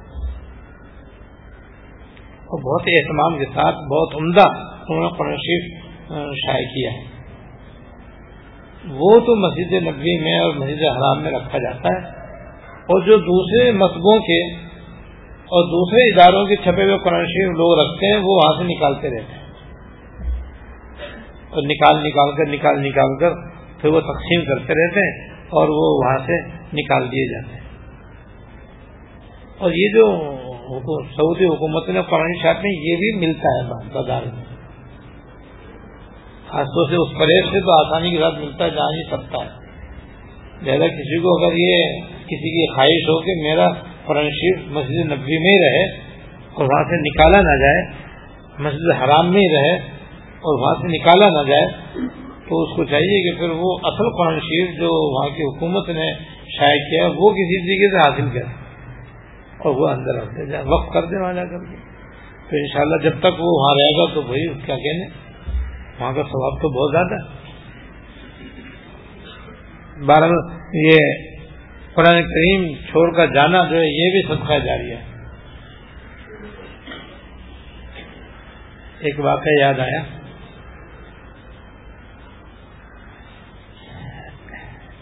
اور 2.24 2.58
بہت 2.58 2.88
اہتمام 2.88 3.38
کے 3.38 3.44
ساتھ 3.44 3.76
بہت 3.76 4.14
عمدہ 4.14 4.48
انہوں 4.88 5.04
نے 5.04 5.18
قرآن 5.18 5.36
شریف 5.36 5.84
شائع 6.46 6.64
کیا 6.64 6.92
ہے۔ 6.92 7.14
وہ 8.90 9.10
تو 9.10 9.36
مسجد 9.36 9.72
نبوی 9.72 10.20
میں 10.22 10.38
اور 10.38 10.54
مسجد 10.54 10.82
حرام 10.82 11.22
میں 11.22 11.30
رکھا 11.30 11.58
جاتا 11.58 11.88
ہے۔ 11.88 12.24
اور 12.66 13.00
جو 13.00 13.16
دوسرے 13.16 13.72
مصبوں 13.72 14.18
کے 14.18 14.54
اور 15.26 15.64
دوسرے 15.64 16.12
اداروں 16.12 16.46
کے 16.46 16.56
چھپے 16.56 16.84
ہوئے 16.84 16.98
قرآن 16.98 17.24
شریف 17.24 17.48
لوگ 17.48 17.78
رکھتے 17.78 18.06
ہیں، 18.06 18.16
وہ 18.16 18.34
وہاں 18.34 18.58
سے 18.58 18.64
نکالتے 18.64 19.10
رہتے 19.10 19.32
ہیں۔ 19.32 19.44
اور 21.50 21.62
نکال 21.62 21.96
نکال 21.96 22.36
کر، 22.36 22.52
نکال 22.52 22.80
نکال 22.80 23.18
کر، 23.18 23.30
پھر 23.80 23.88
وہ 23.88 24.00
تقسیم 24.00 24.44
کرتے 24.44 24.72
رہتے 24.72 25.00
ہیں۔ 25.00 25.33
اور 25.50 25.68
وہ 25.68 26.04
وہاں 26.04 26.18
سے 26.26 26.40
نکال 26.72 27.06
دیے 27.12 27.32
جاتے 27.32 27.54
ہیں۔ 27.54 27.64
اور 29.58 29.70
یہ 29.70 29.88
جو 29.88 30.30
سعودی 31.16 31.44
حکومت 31.44 31.88
نے 31.88 32.00
قرآن 32.02 32.32
شاپ 32.42 32.56
میں 32.62 32.70
یہ 32.70 32.96
بھی 32.96 33.26
ملتا 33.26 33.48
ہے 33.48 33.92
بازار 33.92 34.22
میں۔ 34.22 34.44
خاص 36.48 36.66
طور 36.66 36.88
سے 36.88 36.96
اس 36.96 37.18
پرہیز 37.18 37.44
سے 37.52 37.60
تو 37.60 37.86
آسانی 37.86 38.10
کے 38.10 38.18
ساتھ 38.18 38.34
ملتا 38.34 38.68
جا 38.68 38.90
نہیں 38.90 39.02
سکتا 39.02 39.38
ہے۔ 39.38 39.64
لہٰذا 40.62 40.86
کسی 40.86 41.20
کو 41.20 41.36
اگر 41.36 41.52
یہ 41.52 42.00
کسی 42.26 42.50
کی 42.50 42.74
خواہش 42.74 43.08
ہو 43.08 43.20
کہ 43.20 43.42
میرا 43.42 43.68
قرآن 44.06 44.24
شریف 44.24 44.58
مسجد 44.68 45.12
نبی 45.12 45.38
میں 45.38 45.52
ہی 45.52 45.64
رہے 45.64 46.00
اور 46.54 46.64
وہاں 46.64 46.84
سے 46.84 47.00
نکالا 47.00 47.40
نہ 47.40 47.58
جائے، 47.60 48.04
مسجد 48.58 49.02
حرام 49.02 49.32
میں 49.32 49.40
ہی 49.40 49.54
رہے 49.54 49.74
اور 50.20 50.60
وہاں 50.60 50.82
سے 50.82 50.86
نکالا 50.86 51.28
نہ 51.28 51.48
جائے 51.48 51.94
تو 52.48 52.62
اس 52.62 52.76
کو 52.76 52.84
چاہیے 52.84 53.32
کہ 53.32 53.38
پھر 53.38 53.48
وہ 53.50 53.78
اصل 53.82 54.16
قرآن 54.18 54.40
شریف 54.40 54.76
جو 54.78 54.88
وہاں 55.14 55.36
کی 55.36 55.42
حکومت 55.42 55.88
نے 55.88 56.12
شائع 56.58 56.90
کیا 56.90 57.06
وہ 57.06 57.30
کسی 57.30 57.60
طریقے 57.66 57.90
سے 57.90 58.10
حاصل 58.10 58.38
کرے 58.38 58.52
اور 59.58 59.74
وہ 59.74 59.88
اندر 59.88 60.22
آتے 60.22 60.50
جائے 60.50 60.64
وقت 60.66 60.92
کر 60.92 61.04
دے 61.04 61.22
وہاں 61.22 61.32
جا 61.32 61.44
کر 61.44 61.58
کے۔ 61.58 61.76
تو 62.50 62.56
انشاءاللہ 62.56 63.02
جب 63.02 63.18
تک 63.18 63.40
وہ 63.40 63.46
وہاں 63.46 63.74
رہے 63.74 63.98
گا 63.98 64.14
تو 64.14 64.22
بھائی، 64.22 64.48
کیا 64.66 64.76
کہنے؟ 64.76 65.06
وہاں 66.00 66.12
کا 66.12 66.22
ثواب 66.22 66.62
تو 66.62 66.68
بہت 66.68 66.92
زیادہ 66.92 67.24
ہے۔ 67.24 67.44
بارہ 70.04 70.30
یہ 70.74 70.98
قرآن 71.94 72.22
کریم 72.22 72.72
چھوڑ 72.90 73.16
کر 73.16 73.26
جانا 73.26 73.64
جو 73.64 73.76
ہے، 73.76 73.86
یہ 73.86 74.10
بھی 74.10 74.22
صدقہ 74.28 74.58
جاری 74.64 74.90
ہے۔ 74.90 75.02
ایک 79.00 79.20
واقعہ 79.20 79.52
یاد 79.60 79.80
آیا۔ 79.80 80.23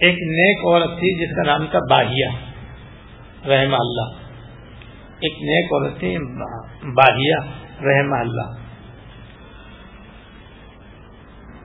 ایک 0.02 0.14
نیک 0.14 0.66
عورت 0.66 0.98
تھی 0.98 1.26
جس 1.26 1.36
کا 1.36 1.42
نام 1.42 1.66
تھا 1.66 1.78
باہیا 1.90 2.28
رحم 3.48 3.74
اللہ۔ 3.74 4.22
ایک 5.20 5.32
نیک 5.32 5.72
عورت 5.72 5.98
تھی، 5.98 6.16
باہیا 6.94 7.38
رحم 7.82 8.12
اللہ۔ 8.12 8.62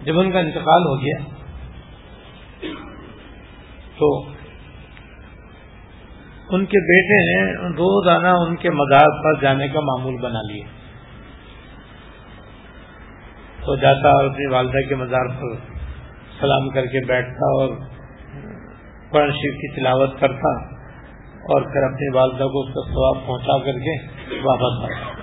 جب 0.03 0.19
ان 0.19 0.31
کا 0.31 0.39
انتقال 0.39 0.81
ہو 0.81 1.01
گیا، 1.01 1.23
تو 3.97 4.25
ان 6.49 6.65
کے 6.65 6.79
بیٹے 6.79 7.19
نے 7.25 7.67
روزانہ 7.67 8.27
ان 8.27 8.55
کے 8.55 8.69
مزار 8.69 9.23
پر 9.23 9.41
جانے 9.41 9.67
کا 9.67 9.79
معمول 9.79 10.21
بنا 10.21 10.41
لیا۔ 10.41 10.65
تو 13.65 13.75
جاتا 13.75 14.09
اور 14.09 14.25
اپنی 14.25 14.45
والدہ 14.45 14.87
کے 14.89 14.95
مزار 14.95 15.27
پر 15.27 15.55
سلام 16.39 16.69
کر 16.69 16.85
کے 16.85 17.05
بیٹھتا 17.05 17.61
اور 17.61 17.96
قرآن 19.09 19.31
شریف 19.31 19.53
کی 19.53 19.75
تلاوت 19.75 20.19
کرتا 20.19 20.51
اور 21.27 21.61
پھر 21.61 21.83
اپنی 21.83 22.15
والدہ 22.15 22.43
کو 22.43 22.61
اس 22.61 22.73
کا 22.73 22.91
ثواب 22.91 23.25
پہنچا 23.25 23.63
کر 23.63 23.79
کے 23.79 23.95
واپس 24.39 24.91
آتا۔ 24.91 25.21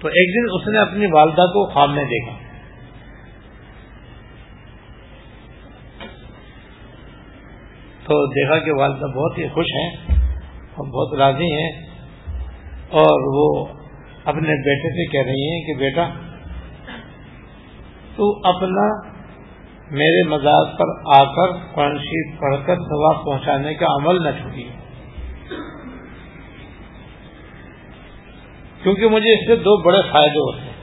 تو 0.00 0.08
ایک 0.08 0.34
دن 0.34 0.54
اس 0.54 0.68
نے 0.68 0.78
اپنی 0.78 1.06
والدہ 1.12 1.40
کو 1.40 1.72
خواب 1.72 1.90
میں 1.90 2.04
دیکھا۔ 2.04 2.32
تو 8.04 8.26
دیکھا 8.26 8.58
کہ 8.58 8.72
والدہ 8.72 9.06
بہت 9.06 9.38
ہی 9.38 9.48
خوش 9.48 9.66
ہیں 9.66 9.90
اور 10.74 10.86
بہت 10.86 11.20
راضی 11.20 11.52
ہیں 11.52 11.70
اور 12.90 13.26
وہ 13.26 13.66
اپنے 14.24 14.62
بیٹے 14.64 14.90
سے 14.90 15.06
کہہ 15.06 15.26
رہی 15.26 15.50
ہیں 15.50 15.66
کہ 15.66 15.74
بیٹا 15.74 16.08
تو 18.16 18.38
اپنا 18.48 19.15
میرے 19.90 20.22
مزاج 20.28 20.70
پر 20.78 20.88
آ 21.16 21.24
کر 21.34 21.52
قرآن 21.74 21.98
شریف 21.98 22.40
پڑھ 22.40 22.54
کر 22.66 22.74
ثواب 22.74 23.24
پہنچانے 23.24 23.74
کا 23.74 23.86
عمل 23.86 24.22
نہ 24.22 24.28
چھوٹی 24.28 24.68
کیونکہ 28.82 29.08
مجھے 29.08 29.32
اس 29.32 29.46
سے 29.46 29.56
دو 29.56 29.76
بڑے 29.82 30.00
فائدے 30.12 30.38
ہوتے 30.38 30.60
ہیں۔ 30.60 30.74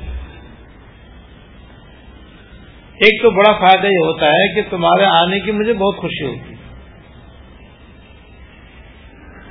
ایک 2.98 3.22
تو 3.22 3.30
بڑا 3.30 3.52
فائدہ 3.54 3.88
یہ 3.88 4.06
ہوتا 4.06 4.26
ہے 4.26 4.48
کہ 4.54 4.62
تمہارے 4.70 5.06
آنے 5.06 5.40
کی 5.40 5.52
مجھے 5.52 5.74
بہت 5.74 5.96
خوشی 5.96 6.26
ہوتی 6.26 6.56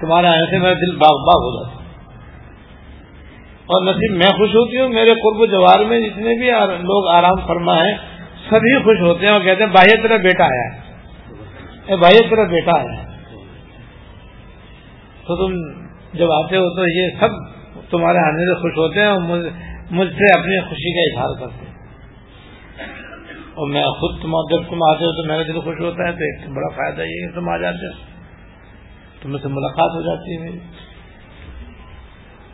تمہارے 0.01 0.27
آنے 0.27 0.47
سے 0.51 0.59
میرا 0.59 0.73
دل 0.73 0.97
باغ 0.97 1.19
باغ 1.27 1.43
ہو 1.43 1.53
جاتا 1.57 1.81
اور 3.67 3.83
نصیب 3.83 4.17
میں 4.17 4.31
خوش 4.31 4.55
ہوتی 4.55 4.79
ہوں، 4.81 4.89
میرے 4.89 5.15
قرب 5.15 5.47
جوار 5.51 5.85
میں 5.85 6.01
جتنے 6.01 6.35
بھی 6.35 6.51
لوگ 6.83 7.09
آرام 7.09 7.47
فرما 7.47 7.77
ہے 7.77 8.12
سبھی 8.53 8.83
خوش 8.83 9.01
ہوتے 9.01 9.27
ہیں 9.27 9.33
اور 9.33 9.41
کہتے 9.41 9.65
ہیں، 9.65 9.71
بھائی، 9.71 10.03
تیرا 10.03 10.17
بیٹا 10.17 10.45
آیا 10.45 10.75
ہے۔ 10.75 10.93
بھائی، 11.97 12.29
تیرا 12.29 12.43
بیٹا 12.43 12.73
آیا 12.77 13.03
ہے۔ 13.03 13.13
تو 15.27 15.49
تم 15.49 15.81
جب 16.19 16.33
آتے 16.33 16.57
ہو 16.57 16.77
تو 16.77 16.99
یہ 16.99 17.11
سب 17.21 17.29
تمہارے 17.91 18.19
آنے 18.19 18.55
سے 18.55 18.55
خوش 18.55 18.73
ہوتے 18.79 19.01
ہیں 19.01 19.07
اور 19.07 19.23
مجھ 19.91 20.09
سے 20.09 20.39
اپنی 20.39 20.61
خوشی 20.61 20.95
کا 20.95 21.21
اظہار 21.21 21.41
کرتے 21.41 21.67
ہیں۔ 21.67 21.73
اور 23.39 23.69
میں 23.69 23.83
خود 23.83 24.23
تم، 24.23 24.31
جب 24.51 24.71
تم 24.71 24.83
آتے 24.83 25.05
ہو 25.05 25.23
تو 25.23 25.29
میرا 25.29 25.43
دل 25.43 25.61
خوش 25.61 25.81
ہوتا 25.81 26.07
ہے 26.07 26.13
تو 26.13 26.19
ایک 26.19 26.49
بڑا 26.49 26.69
فائدہ 26.69 27.03
یہ 27.03 27.27
کہ 27.27 27.35
تم 27.35 27.49
آ 27.49 27.57
جاتے 27.57 27.87
ہو۔ 27.87 28.13
تم 29.23 29.39
سے 29.39 29.49
ملاقات 29.49 29.91
ہو 29.97 30.03
جاتی 30.03 30.37
ہے۔ 30.37 30.41
میری 30.41 30.59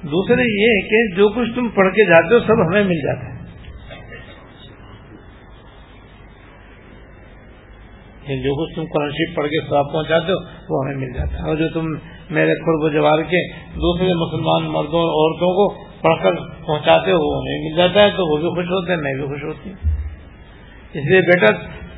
دوسرے 0.03 0.43
یہ 0.43 0.67
ہے 0.67 0.89
کہ 0.89 1.17
جو 1.17 1.29
کچھ 1.29 1.55
تم 1.55 1.69
پڑھ 1.69 1.95
کے 1.95 2.05
جاتے 2.05 2.35
ہو، 2.35 2.41
سب 2.41 2.69
ہمیں 2.69 2.85
مل 2.85 2.97
جاتا 2.97 3.35
ہے۔ 3.35 3.38
جو 8.37 8.65
کچھ 8.65 8.77
تم 8.77 8.85
قرآن 8.95 9.11
شریف 9.11 9.37
پڑھ 9.37 9.47
کے 9.47 9.69
سواب 9.69 9.93
پہنچاتے 9.93 10.33
ہو، 10.33 10.39
وہ 10.69 10.85
ہمیں 10.85 10.97
مل 10.97 11.13
جاتا 11.13 11.39
ہے۔ 11.39 11.49
اور 11.49 11.57
جو 11.57 11.69
تم 11.69 11.87
میرے 12.31 12.55
قرب 12.55 12.85
و 12.85 12.89
جوار 12.89 13.23
کے 13.23 13.53
دوسرے 13.53 14.07
مسلمان 14.07 14.65
مردوں 14.73 15.01
اور 15.01 15.31
عورتوں 15.31 15.49
کو 15.49 15.85
پڑھ 16.03 16.23
کر 16.23 16.65
پہنچاتے 16.67 17.11
ہو، 17.11 17.37
وہ 17.37 17.43
ہمیں 17.43 17.71
مل 17.71 17.77
جاتا 17.77 18.03
ہے، 18.03 18.11
تو 18.11 18.33
وہ 18.33 18.37
بھی 18.37 18.49
خوش 18.49 18.65
ہوتے 18.65 18.93
ہیں، 18.93 19.01
میں 19.01 19.15
بھی 19.15 19.27
خوش 19.27 19.45
ہوتی 19.45 19.71
ہوں۔ 19.71 19.91
اس 20.95 21.11
لیے 21.11 21.21
بیٹا، 21.21 21.47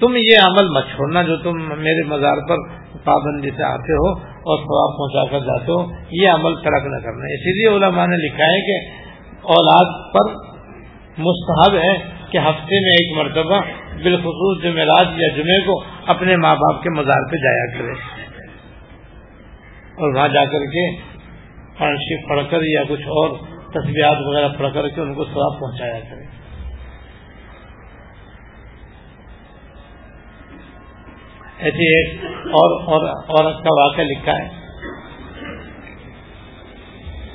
تم 0.00 0.16
یہ 0.16 0.36
عمل 0.42 0.68
مت 0.68 0.84
چھوڑنا 0.84 1.22
جو 1.22 1.36
تم 1.36 1.58
میرے 1.82 2.06
مزار 2.06 2.36
پر 2.48 2.56
پابندی 3.04 3.50
سے 3.50 3.64
آتے 3.64 3.92
ہو 3.92 4.18
اور 4.28 4.58
ثواب 4.58 4.96
پہنچا 4.96 5.32
کر 5.32 5.46
جاتے 5.46 5.72
ہو۔ 5.72 5.92
یہ 6.10 6.28
عمل 6.28 6.54
ترک 6.54 6.86
نہ 6.86 6.98
کرنا۔ 7.04 7.24
اسی 7.24 7.58
لیے 7.58 7.76
علماء 7.76 8.06
نے 8.06 8.16
لکھا 8.16 8.44
ہے 8.44 8.60
کہ 8.60 8.88
اولاد 9.42 10.12
پر 10.12 10.49
مستحب 11.20 11.76
ہے 11.76 11.94
کہ 12.30 12.38
ہفتے 12.38 12.80
میں 12.80 12.92
ایک 12.92 13.16
مرتبہ 13.16 13.60
بالخصوص 14.02 14.62
جمعرات 14.62 15.06
یا 15.16 15.28
جمعے 15.36 15.58
کو 15.64 15.82
اپنے 16.06 16.36
ماں 16.36 16.54
باپ 16.56 16.82
کے 16.82 16.90
مزار 16.90 17.30
پہ 17.30 17.36
جایا 17.36 17.66
کرے۔ 17.78 17.92
اور 20.00 20.14
وہاں 20.14 20.28
جا 20.28 20.44
کر 20.44 20.66
کے 20.66 20.96
فرنشپ 21.78 22.28
پڑھ 22.28 22.44
کر 22.50 22.62
یا 22.62 22.82
کچھ 22.88 23.02
اور 23.16 23.30
تصویرات 23.70 24.16
وغیرہ 24.20 24.48
پڑھ 24.58 24.74
کر 24.74 24.88
کے 24.88 25.00
ان 25.00 25.14
کو 25.14 25.24
ثواب 25.24 25.60
پہنچایا 25.60 26.00
کرے۔ 26.00 26.24
ایسی 31.58 31.86
ایک 31.86 32.24
اور 32.46 32.78
عورت 33.10 33.64
کا 33.64 33.74
واقعہ 33.80 34.04
لکھا 34.04 34.32
ہے 34.32 34.48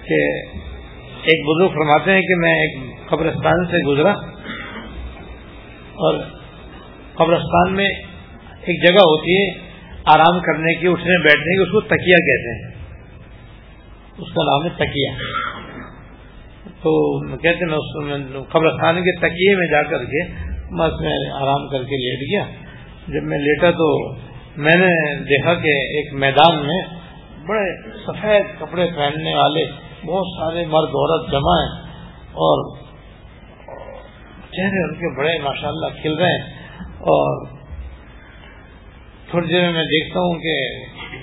کہ 0.07 0.19
ایک 1.25 1.45
بزرگ 1.45 1.75
فرماتے 1.75 2.11
ہیں 2.11 2.21
کہ 2.21 2.35
میں 2.35 2.53
ایک 2.55 2.73
قبرستان 3.09 3.65
سے 3.65 3.79
گزرا 3.87 4.11
اور 6.03 6.17
قبرستان 7.15 7.73
میں 7.73 7.85
ایک 7.85 8.81
جگہ 8.83 9.03
ہوتی 9.03 9.35
ہے، 9.35 9.45
آرام 10.05 10.39
کرنے 10.39 10.73
کی، 10.73 10.87
اٹھنے 10.87 11.17
بیٹھنے 11.23 11.55
کی، 11.55 11.61
اس 11.61 11.71
کو 11.71 11.81
تکیا 11.81 12.17
کہتے 12.25 12.55
ہیں۔ 12.55 12.73
اس 14.17 14.33
کا 14.33 14.43
نام 14.43 14.65
ہے 14.65 14.69
تکیا 14.75 15.11
تو 16.81 16.91
کہتے 17.37 17.65
ہیں 17.65 18.43
قبرستان 18.49 19.01
کے 19.03 19.15
تکیے 19.19 19.55
میں 19.55 19.67
جا 19.67 19.81
کر 19.83 20.05
کے 20.05 20.23
بس 20.79 21.01
میں 21.01 21.15
آرام 21.41 21.67
کر 21.67 21.83
کے 21.83 21.97
لیٹ 21.97 22.21
گیا۔ 22.31 22.43
جب 23.07 23.23
میں 23.23 23.39
لیٹا 23.39 23.71
تو 23.71 23.87
میں 24.57 24.75
نے 24.75 24.91
دیکھا 25.23 25.53
کہ 25.53 25.73
ایک 25.95 26.13
میدان 26.13 26.65
میں 26.67 26.81
بڑے 27.47 27.65
سفید 28.05 28.59
کپڑے 28.59 28.85
پہننے 28.95 29.33
والے 29.33 29.65
بہت 30.03 30.25
سارے 30.39 30.65
مرد 30.65 30.95
عورت 30.95 31.31
جمع 31.31 31.55
ہیں 31.61 31.69
اور 32.33 32.63
چہرے 34.51 34.83
ان 34.83 34.93
کے 34.95 35.17
بڑے 35.17 35.37
ماشاءاللہ 35.43 35.89
کھل 36.01 36.17
رہے 36.17 36.31
ہیں 36.31 36.43
اور 36.99 37.45
تھوڑی 39.29 39.47
دیر 39.47 39.71
میں 39.71 39.83
دیکھتا 39.83 40.19
ہوں 40.19 40.39
کہ 40.39 40.55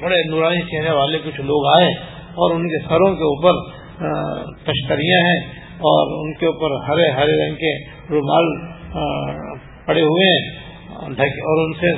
بڑے 0.00 0.22
نورانی 0.30 0.62
چہرے 0.62 0.90
والے 0.90 1.18
کچھ 1.18 1.40
لوگ 1.40 1.66
آئے 1.76 1.92
اور 2.35 2.50
ان 2.50 2.68
کے 2.68 2.82
سروں 2.88 3.14
کے 3.16 3.24
اوپر 3.24 3.61
تشکریاں 4.64 5.20
ہیں 5.20 5.38
اور 5.90 6.12
ان 6.18 6.32
کے 6.35 6.46
اوپر 6.46 6.74
ہرے 6.88 7.11
ہرے 7.11 7.37
رنگ 7.44 7.54
کے 7.54 7.72
رومال 8.11 8.50
پڑے 9.87 10.02
ہوئے 10.02 10.26
ہیں 10.26 10.62
اور 11.22 11.64
ان 11.64 11.72
سے 11.72 11.92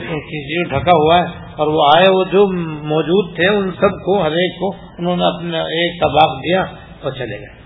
ڈھکا 0.68 0.92
ہوا 0.92 1.18
ہے 1.18 1.42
اور 1.56 1.66
وہ 1.66 1.82
آئے، 1.96 2.06
وہ 2.08 2.24
جو 2.24 2.46
موجود 2.88 3.34
تھے 3.36 3.48
ان 3.48 3.70
سب 3.70 3.98
کو، 4.04 4.22
ہر 4.22 4.32
ایک 4.32 4.52
کو 4.60 4.70
انہوں 4.98 5.16
نے 5.16 5.24
اپنا 5.24 5.58
ایک 5.58 6.00
طباق 6.00 6.38
دیا 6.38 6.64
اور 7.02 7.12
چلے 7.12 7.40
گئے۔ 7.40 7.64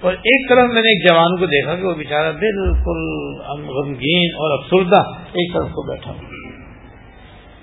اور 0.00 0.12
ایک 0.12 0.48
طرف 0.48 0.70
میں 0.72 0.82
نے 0.82 0.88
ایک 0.88 1.10
جوان 1.10 1.36
کو 1.36 1.46
دیکھا 1.46 1.76
کہ 1.76 1.84
وہ 1.84 1.94
بےچارا 1.94 2.30
بالکل 2.30 3.04
غمگین 3.68 4.34
اور 4.34 4.58
افسردہ 4.58 5.00
ایک 5.32 5.54
طرف 5.54 5.68
کو 5.68 5.90
بیٹھا۔ 5.90 6.12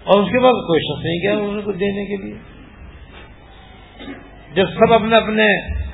اور 0.04 0.24
اس 0.24 0.32
کے 0.32 0.40
بعد 0.40 0.52
کوئی 0.52 0.80
شخص 0.80 1.06
نہیں 1.06 1.20
کیا 1.20 1.32
ان 1.32 1.62
کو 1.62 1.72
دینے 1.72 2.06
کے 2.06 2.24
لیے۔ 2.24 2.36
جب 4.56 4.66
سب 4.66 4.94
اپنے 4.94 5.16
اپنے 5.16 5.44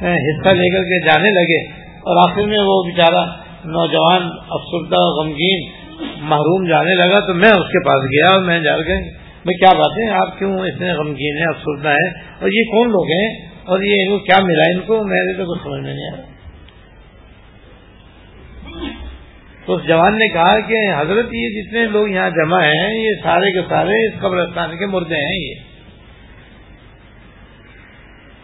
حصہ 0.01 0.49
لے 0.49 0.69
کر 0.69 0.83
کے 0.83 1.05
جانے 1.05 1.31
لگے 1.31 1.71
اور 1.81 2.29
آخر 2.29 2.41
میں 2.41 2.59
وہ 2.59 2.83
بیچارہ 2.83 3.25
نوجوان 3.65 4.29
افسردہ 4.49 4.99
غمگین 4.99 5.69
محروم 6.21 6.69
جانے 6.69 6.95
لگا 6.95 7.19
تو 7.19 7.33
میں 7.33 7.49
اس 7.49 7.67
کے 7.67 7.83
پاس 7.83 8.03
گیا 8.03 8.35
اور 8.35 8.43
میں 8.43 8.59
جا 8.59 8.77
گئے 8.77 9.26
میں 9.47 9.57
کیا 9.57 9.73
بات 9.77 9.91
ہے 9.97 10.09
آپ 10.09 10.39
کیوں 10.39 10.59
اتنے 10.59 10.93
غمگین 10.93 11.37
ہیں، 11.37 11.47
افسردہ 11.49 11.89
ہیں؟ 11.89 12.13
اور 12.39 12.49
یہ 12.53 12.63
کون 12.71 12.89
لوگ 12.89 13.05
ہیں؟ 13.05 13.47
اور 13.65 13.81
یہ 13.81 13.93
ان 13.93 14.07
کو 14.07 14.19
کیا 14.19 14.37
ملا؟ 14.43 14.63
ان 14.71 14.79
کو 14.87 15.03
میرے 15.03 15.33
تو 15.33 15.53
کچھ 15.53 15.63
سمجھ 15.63 15.81
میں 15.81 15.93
نہیں 15.93 16.13
آ 16.13 16.17
رہا۔ 16.17 16.37
تو 19.65 19.75
اس 19.75 19.87
جوان 19.87 20.17
نے 20.17 20.27
کہا 20.27 20.59
کہ 20.59 20.75
حضرت 20.97 21.25
یہ 21.33 21.61
جتنے 21.61 21.85
لوگ 21.85 22.07
یہاں 22.07 22.29
جمع 22.29 22.63
ہیں، 22.63 22.95
یہ 22.95 23.09
سارے 23.23 23.51
کے 23.51 23.61
سارے 23.69 24.07
اس 24.07 24.21
قبرستان 24.21 24.77
کے 24.77 24.85
مردے 24.85 25.15
ہیں 25.15 25.39
یہ۔ 25.39 25.53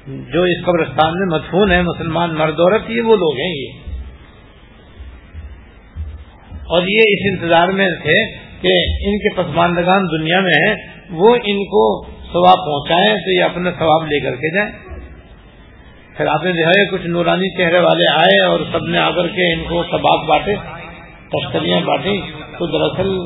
جو 0.08 0.44
اس 0.44 0.66
قبرستان 0.66 1.12
میں 1.14 1.40
مدفون 1.40 1.72
ہے 1.72 1.82
مسلمان 1.82 2.34
مرد 2.34 2.60
عورت، 2.60 2.90
یہ 2.90 3.02
وہ 3.02 3.16
لوگ 3.16 3.38
ہیں 3.38 3.54
یہ۔ 3.56 3.72
اور 6.54 6.84
یہ 6.88 7.02
اس 7.08 7.20
انتظار 7.26 7.68
میں 7.68 7.88
تھے 7.88 8.38
کہ 8.62 8.86
ان 9.08 9.18
کے 9.20 9.36
پسماندگان 9.36 10.04
دنیا 10.20 10.40
میں 10.40 10.68
ہیں۔ 10.68 10.93
وہ 11.10 11.36
ان 11.36 11.66
کو 11.66 12.06
ثواب 12.06 12.58
پہنچائیں 12.58 13.16
تو 13.16 13.32
یہ 13.32 13.44
اپنا 13.44 13.72
ثواب 13.72 14.06
لے 14.06 14.20
کر 14.20 14.36
کے 14.36 14.56
جائیں۔ 14.56 14.72
پھر 16.18 16.26
آپ 16.26 16.44
نے 16.44 16.52
دیکھا 16.52 16.98
کچھ 16.98 17.08
نورانی 17.08 17.50
چہرے 17.58 17.80
والے 17.80 18.08
آئے 18.14 18.46
اور 18.46 18.60
سب 18.72 18.84
نے 18.84 18.98
آ 18.98 19.10
کر 19.12 19.28
کے 19.28 19.54
ان 19.54 19.64
کو 19.70 19.84
سباب 19.84 20.28
بانٹے 20.28 20.56
تشکریاں 21.30 21.80
بانٹی 21.80 22.22
تو 22.60 22.66
دراصل 22.66 23.18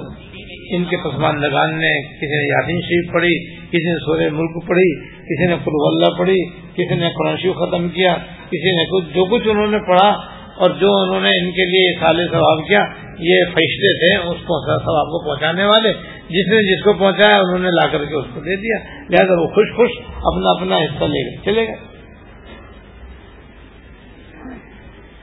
ان 0.72 0.84
کے 0.84 0.98
پسماندگان 0.98 1.80
نے 1.80 2.02
کسی 2.02 2.36
نے 2.36 2.48
یاسین 2.48 2.82
شریف 2.82 3.14
پڑھی، 3.14 3.48
کسی 3.68 3.90
نے 3.90 3.96
سورہ 3.96 4.30
ملک 4.34 4.68
پڑھی، 4.68 4.96
کسی 5.02 5.46
نے 5.46 5.54
اللہ 5.88 6.18
پڑھی، 6.18 6.50
کسی 6.74 6.96
نے 6.96 7.10
قرآن 7.10 7.38
شریف 7.38 7.56
ختم 7.56 7.90
کیا، 7.90 8.16
کسی 8.50 8.72
نے 8.72 8.86
کچھ 8.86 9.16
جو 9.16 9.26
کچھ 9.26 9.48
انہوں 9.48 9.68
نے 9.68 9.78
پڑھا 9.78 10.37
اور 10.58 10.70
جو 10.70 10.96
انہوں 11.02 11.22
نے 11.22 11.30
ان 11.30 11.52
کے 11.52 11.66
لیے 11.66 12.00
سال 12.00 12.16
ثواب 12.32 12.68
کیا، 12.68 12.80
یہ 13.20 13.44
فیصلے 13.44 14.00
تھے، 14.00 14.30
اس 14.30 14.38
کو 14.38 14.66
ثواب 14.66 15.06
کو 15.06 15.26
پہنچانے 15.26 15.64
والے۔ 15.64 15.94
جس 16.30 16.48
نے 16.48 16.76
جس 16.76 16.84
کو 16.84 16.94
پہنچایا، 16.94 17.38
انہوں 17.38 17.60
نے 17.60 17.70
لا 17.70 17.88
کر 17.88 18.06
کے 18.06 18.16
اس 18.16 18.26
کو 18.34 18.40
دے 18.40 18.56
دیا۔ 18.56 19.02
لہٰذا 19.10 19.42
وہ 19.42 19.48
خوش 19.48 19.76
خوش 19.76 19.90
اپنا 20.16 20.50
اپنا 20.50 20.76
حصہ 20.76 21.04
لے 21.04 21.36
کر 21.36 21.46
چلے 21.46 21.68
گئے۔ 21.68 21.76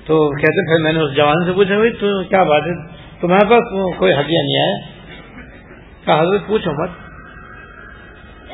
تو 0.07 0.31
کہتے 0.31 0.77
پھر 0.77 0.85
میں 0.85 0.92
نے 0.92 1.01
اس 1.01 1.16
جوان 1.16 1.47
سے 1.47 1.53
پوچھا، 1.53 1.77
بھائی، 1.77 1.90
تو 1.90 2.25
کیا 2.25 2.42
بات 2.42 2.62
ہے؟ 2.62 2.73
تمہارے 3.20 3.51
پاس 3.51 3.97
کوئی 3.99 4.12
ہڈیاں 4.12 4.42
نہیں 4.44 4.59
آیا؟ 4.59 4.77
کہا، 6.05 6.23
حضرت، 6.23 6.47
پوچھو 6.47 6.73
مت۔ 6.73 6.90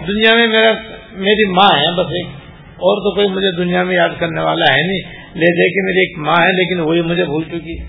دنیا 0.09 0.35
میں 0.35 0.47
میرا، 0.47 0.73
میری 1.12 1.51
ماں 1.51 1.79
ہے، 1.79 1.93
بس 1.93 2.07
ایک 2.07 2.39
اور 2.81 2.97
تو 2.97 3.14
کوئی 3.14 3.29
مجھے 3.29 3.64
دنیا 3.64 3.83
میں 3.83 3.95
یاد 3.95 4.09
کرنے 4.19 4.40
والا 4.40 4.64
ہے 4.64 4.83
نہیں۔ 4.83 5.12
لے 5.35 5.53
دے 5.53 5.71
کے 5.71 5.87
میری 5.87 5.99
ایک 5.99 6.19
ماں 6.19 6.47
ہے 6.47 6.53
لیکن 6.53 6.81
وہی 6.81 7.01
مجھے 7.01 7.25
بھول 7.25 7.45
چکی۔ 7.45 7.83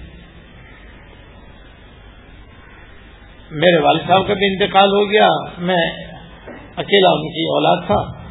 میرے 3.51 3.77
والد 3.77 4.01
صاحب 4.07 4.27
کا 4.27 4.33
بھی 4.33 4.47
انتقال 4.47 4.89
ہو 4.89 5.11
گیا۔ 5.11 5.27
میں 5.57 6.05
اکیلا 6.75 7.09
ان 7.09 7.33
کی 7.33 7.41
اولاد 7.41 7.77
تھا۔ 7.87 8.21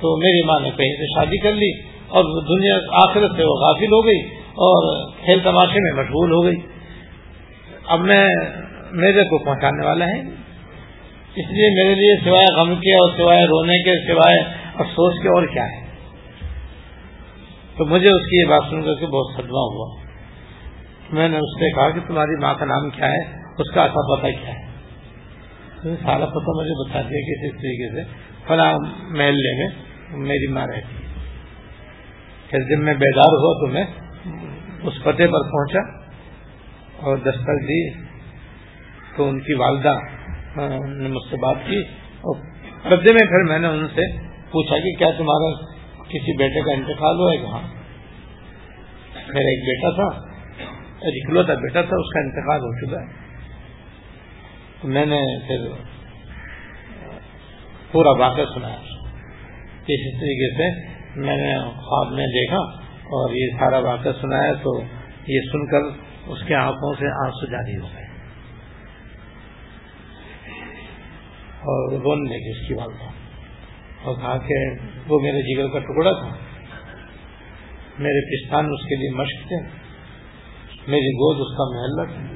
تو 0.00 0.16
میری 0.16 0.42
ماں 0.42 0.60
نے 0.60 0.70
کہیں 0.70 0.94
سے 0.94 1.04
شادی 1.04 1.38
کر 1.38 1.52
لی 1.52 1.70
اور 2.08 2.24
دنیا 2.24 2.74
آخرت 2.76 3.36
سے 3.36 3.42
وہ 3.42 3.66
غافل 3.66 3.86
ہو 3.86 4.06
گئی 4.06 4.18
اور 4.40 5.10
کھیل 5.24 5.38
تماشے 5.44 5.80
میں 5.80 5.92
مشغول 5.92 6.32
ہو 6.32 6.44
گئی۔ 6.44 6.56
اب 7.86 8.00
میں 8.00 8.28
میرے 8.92 9.24
کو 9.24 9.44
پہنچانے 9.44 9.86
والا 9.86 10.04
ہے۔ 10.04 10.20
اس 11.36 11.50
لیے 11.50 11.70
میرے 11.70 11.94
لیے 11.94 12.16
سوائے 12.24 12.56
غم 12.56 12.74
کے 12.74 12.94
اور 12.94 13.10
سوائے 13.16 13.44
رونے 13.44 13.78
کے 13.78 14.12
سوائے 14.12 14.40
افسوس 14.74 15.22
کے 15.22 15.28
اور 15.28 15.46
کیا 15.46 15.64
ہے؟ 15.64 15.85
تو 17.76 17.84
مجھے 17.84 18.08
اس 18.08 18.30
کی 18.30 18.40
یہ 18.40 18.46
بات 18.46 18.62
سن 18.70 18.82
کر 18.82 18.94
کے 19.00 19.06
بہت 19.06 19.34
صدمہ 19.34 19.58
ہوا۔ 19.58 20.02
میں 21.12 21.28
نے 21.28 21.36
اس 21.36 21.60
سے 21.60 21.70
کہا 21.70 21.90
کہ 21.90 22.00
تمہاری 22.06 22.42
ماں 22.42 22.54
کا 22.54 22.64
نام 22.64 22.90
کیا 22.90 23.06
ہے؟ 23.06 23.22
اس 23.58 23.74
کا 23.74 23.82
ایسا 23.82 24.16
پتہ 24.16 24.26
کیا 24.26 24.54
ہے؟ 24.54 24.66
سارا 26.02 26.26
پتہ 26.26 26.60
مجھے 26.60 26.88
بتا 26.88 27.00
دیا 27.00 27.20
کہ 27.20 27.46
اس 27.46 27.52
طریقے 27.52 27.94
سے۔ 27.94 28.14
فلاں 28.46 28.72
محلے 29.08 29.58
میں 29.58 29.68
میری 30.16 30.52
ماں 30.52 30.66
رہتی۔ 30.66 30.96
ہے 30.96 31.06
پھر 32.50 32.58
جب 32.58 32.78
میں 32.78 32.94
بیدار 32.94 33.28
ہوا 33.28 33.66
تو 33.66 33.66
میں 33.66 33.84
اس 34.82 34.94
پتے 35.02 35.26
پر 35.26 35.50
پہنچا 35.50 35.98
اور 37.00 37.16
دستک 37.16 37.62
دی۔ 37.62 38.06
تو 39.16 39.28
ان 39.28 39.40
کی 39.40 39.54
والدہ 39.54 39.94
نے 40.88 41.08
مجھ 41.08 41.30
سے 41.30 41.36
بات 41.36 41.56
کی 41.66 41.80
اور 42.20 42.36
پردے 42.82 43.12
میں 43.12 43.26
پھر 43.26 43.48
میں 43.48 43.58
نے 43.58 43.66
ان 43.66 43.88
سے 43.88 44.16
پوچھا 44.50 44.78
کہ 44.78 44.94
کیا 44.98 45.08
تمہارا 45.18 45.75
کسی 46.08 46.36
بیٹے 46.36 46.60
کا 46.60 46.72
انتقال 46.72 47.16
ہوا 47.16 47.32
ہے 47.32 47.38
کہاں؟ 47.38 47.74
میرا 49.14 49.48
ایک 49.48 49.64
بیٹا 49.64 49.94
تھا 49.94 50.36
اکلوتا 51.02 51.54
بیٹا 51.54 51.80
تھا، 51.82 51.96
اس 51.96 52.14
کا 52.14 52.20
انتقال 52.20 52.60
ہو 52.60 52.86
چکا 52.86 53.00
ہے۔ 53.00 53.26
تو 54.80 54.88
میں 54.88 55.06
نے 55.06 55.20
پھر 55.46 55.68
پورا 57.92 58.10
واقعہ 58.10 58.44
سنایا۔ 58.54 58.76
اسی 59.88 60.20
طریقے 60.20 60.54
سے 60.56 60.96
میں 61.20 61.36
نے 61.36 61.58
خواب 61.58 62.12
میں 62.12 62.26
دیکھا 62.26 62.86
اور 62.90 63.34
یہ 63.34 63.58
سارا 63.58 63.78
واقعہ 63.78 64.10
سنایا 64.20 64.52
تو 64.52 64.80
یہ 65.26 65.40
سن 65.40 65.66
کر 65.66 65.98
اس 66.26 66.38
کے 66.46 66.54
آنکھوں 66.54 66.94
سے 66.94 67.26
آنسو 67.26 67.46
جاری 67.46 67.76
ہو 67.76 67.86
گئے۔ 67.94 68.06
اور 71.40 71.92
رونے 71.92 72.30
لگی 72.30 72.60
اس 72.60 72.68
کی 72.68 72.74
والدہ۔ 72.74 73.15
اور 74.02 74.14
کہا 74.14 74.38
کہ 74.38 74.54
وہ 75.08 75.18
میرے 75.20 75.54
جگر 75.54 75.68
کا 75.72 75.78
ٹکڑا 75.78 76.12
تھا۔ 76.12 76.36
میرے 77.98 78.20
پستان 78.20 78.64
اس 78.64 78.88
کے 78.88 78.96
لیے 78.96 79.10
مشق 79.10 79.48
تھے۔ 79.48 79.56
میری 80.88 81.12
گود 81.12 81.36
اس 81.40 81.56
کا 81.56 81.76
محلہ 81.76 82.14
تھا۔ 82.14 82.34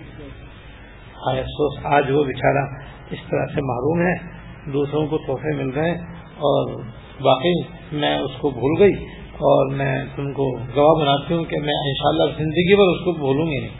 ہاں، 1.16 1.38
افسوس، 1.38 1.86
آج 1.86 2.10
وہ 2.10 2.24
بیچارہ 2.24 2.64
اس 3.10 3.18
طرح 3.30 3.46
سے 3.46 3.60
معروم 3.60 4.00
ہے۔ 4.00 4.40
دوسروں 4.72 5.06
کو 5.06 5.18
تحفے 5.18 5.56
مل 5.56 5.70
گئے 5.74 5.92
اور 6.36 6.82
باقی 7.20 7.60
میں 7.92 8.18
اس 8.18 8.30
کو 8.38 8.50
بھول 8.50 8.82
گئی 8.82 9.04
اور 9.32 9.74
میں 9.74 10.04
تم 10.16 10.32
کو 10.32 10.58
گواہ 10.76 11.04
بناتی 11.04 11.34
ہوں 11.34 11.44
کہ 11.44 11.56
میں 11.56 11.74
انشاءاللہ 11.74 12.38
زندگی 12.38 12.74
بھر 12.76 12.84
اس 12.84 13.04
کو 13.04 13.12
بھولوں 13.12 13.46
گی 13.46 13.58
نہیں۔ 13.58 13.70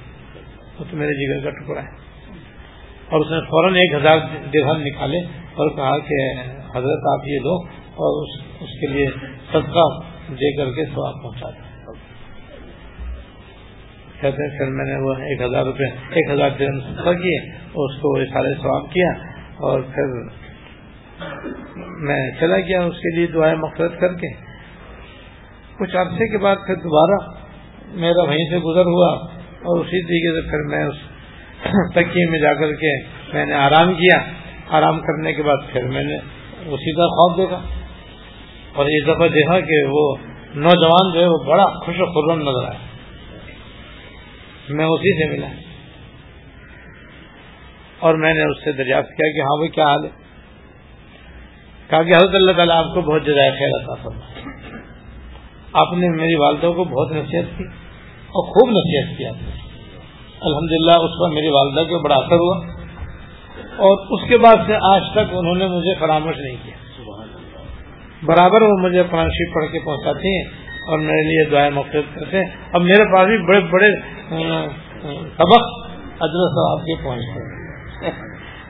وہ 0.79 0.85
تو 0.91 0.97
میرے 0.97 1.11
جگر 1.11 1.51
کا 1.51 1.51
ٹکڑا 1.51 1.83
ہے۔ 1.83 1.89
اور 3.11 3.21
اس 3.21 3.31
نے 3.31 3.41
فوراً 3.41 3.75
ایک 3.75 3.95
ہزار 3.95 4.19
درہم 4.55 4.83
نکالے 4.83 5.19
اور 5.55 5.71
کہا 5.71 5.99
کہ 5.99 6.33
حضرت 6.77 7.09
آپ 7.13 7.27
یہ 7.27 7.39
دو 7.39 7.55
اور 7.73 8.23
اس 8.23 8.47
اس 8.61 8.81
کے 8.81 8.87
لیے 8.87 9.07
صدقہ 9.53 9.89
دے 10.33 10.57
کر 10.57 10.71
کے 10.71 10.85
سواب 10.85 11.23
پہنچا 11.23 11.51
دیں۔ 11.51 11.71
کہتے 14.21 14.43
ہیں، 14.43 14.59
پھر 14.59 14.67
میں 14.67 14.85
نے 14.85 14.97
وہ 15.03 15.15
ایک 15.15 15.41
ہزار 15.41 15.65
روپے، 15.65 15.85
ایک 15.85 16.31
ہزار 16.31 16.51
درہم 16.59 16.81
صدقہ 16.81 17.13
کیے، 17.23 17.39
اس 17.53 17.97
کو 18.01 18.25
سارے 18.25 18.55
سواب 18.63 18.91
کیا 18.91 19.11
اور 19.57 19.81
پھر 19.81 20.29
میں 21.79 22.31
چلا 22.41 22.57
گیا 22.57 22.83
اس 22.83 22.95
کے 22.95 23.17
لیے 23.17 23.27
دعائیں 23.27 23.57
مقصد 23.57 24.01
کر 24.01 24.13
کے۔ 24.15 24.35
کچھ 25.79 25.97
عرصے 25.97 26.29
کے 26.29 26.39
بعد 26.39 26.57
پھر 26.67 26.75
دوبارہ 26.75 27.41
میرا 27.89 28.23
وہیں 28.23 28.45
سے 28.51 28.59
گزر 28.59 28.85
ہوا 28.85 29.27
اور 29.45 29.81
اسی 29.81 30.03
طریقے 30.03 30.41
سے 30.41 30.51
پھر 30.51 30.69
میں 30.69 30.85
اس 30.85 30.95
تکیے 31.95 32.31
میں 32.31 32.39
جا 32.39 32.55
کر 32.55 32.73
کے 32.73 33.05
میں 33.33 33.47
نے 33.47 33.55
آرام 33.55 33.95
کیا۔ 33.95 34.19
آرام 34.69 35.01
کرنے 35.01 35.33
کے 35.33 35.43
بعد 35.43 35.57
پھر 35.73 35.85
میں 35.85 36.05
نے 36.05 36.19
اسی 36.67 36.93
کا 36.95 37.07
خواب 37.07 37.39
دیکھا۔ 37.39 37.61
اور 38.75 38.87
اس 38.87 39.05
دفعہ 39.05 39.29
دیکھا 39.29 39.61
کہ 39.61 39.85
وہ 39.91 40.17
نوجوان 40.55 41.15
جو 41.15 41.21
ہے 41.21 41.27
وہ 41.27 41.39
بڑا 41.47 41.85
خوش 41.85 41.95
و 41.99 42.29
خرم 42.29 42.49
نظر 42.49 42.69
آیا۔ 42.69 42.79
میں 44.69 44.85
اسی 44.85 45.23
سے 45.23 45.31
ملا۔ 45.31 45.47
اور 47.99 48.15
میں 48.15 48.35
نے 48.35 48.51
اس 48.51 48.65
سے 48.65 48.73
دریافت 48.73 49.09
کیا 49.09 49.33
کہ 49.33 49.41
ہاں 49.41 49.57
بھائی 49.57 49.69
کیا 49.69 49.85
حال 49.85 50.05
ہے؟ 50.05 50.11
کہا 51.89 52.03
کہ 52.03 52.13
حضرت 52.13 52.31
اللہ 52.33 52.53
تعالیٰ 52.53 52.77
آپ 52.77 52.95
کو 52.95 53.01
بہت 53.01 53.27
جگہ 53.27 53.35
خیر 53.35 53.69
عطا 53.83 53.95
فرمائے۔ 53.95 54.45
آپ 55.73 55.93
نے 55.93 56.09
میری 56.09 56.35
والدہ 56.35 56.67
کو 56.67 56.85
بہت 56.85 57.13
نصیحت 57.13 57.59
کی 57.59 57.65
اور 58.11 58.45
خوب 58.45 58.71
نصیحت 58.71 59.19
کیا۔ 59.19 59.31
الحمد 60.41 60.73
للہ 60.73 60.93
اس 60.93 61.11
پر 61.21 61.35
میری 61.35 61.49
والدہ 61.49 61.81
کو 61.81 61.99
بڑا 61.99 62.15
اثر 62.15 62.35
ہوا۔ 62.35 62.80
اور 63.81 64.07
اس 64.11 64.29
کے 64.29 64.37
بعد 64.39 64.57
سے 64.67 64.75
آج 64.83 65.03
تک 65.13 65.33
انہوں 65.33 65.55
نے 65.55 65.67
مجھے 65.67 65.95
فراموش 66.01 66.37
نہیں 66.37 66.57
کیا۔ 66.65 66.77
برابر 68.25 68.63
وہ 68.63 68.79
مجھے 68.79 69.03
قرآن 69.11 69.29
شریف 69.29 69.55
پڑھ 69.55 69.73
کے 69.73 69.79
پہنچاتی 69.79 70.29
ہیں 70.29 70.45
اور 70.87 70.99
میرے 70.99 71.23
لیے 71.23 71.51
دعائیں 71.51 71.71
مختلف 71.71 72.05
کرتے 72.15 72.37
ہیں۔ 72.37 72.45
اب 72.73 72.83
میرے 72.83 73.05
پاس 73.13 73.27
بھی 73.27 73.39
بڑے 73.39 73.61
بڑے 73.61 73.91
سبق 75.39 75.63
ادرس 76.21 76.59
آپ 76.71 76.85
کے 76.85 76.95
پہنچتے 77.05 77.39
ہیں۔ 77.41 78.11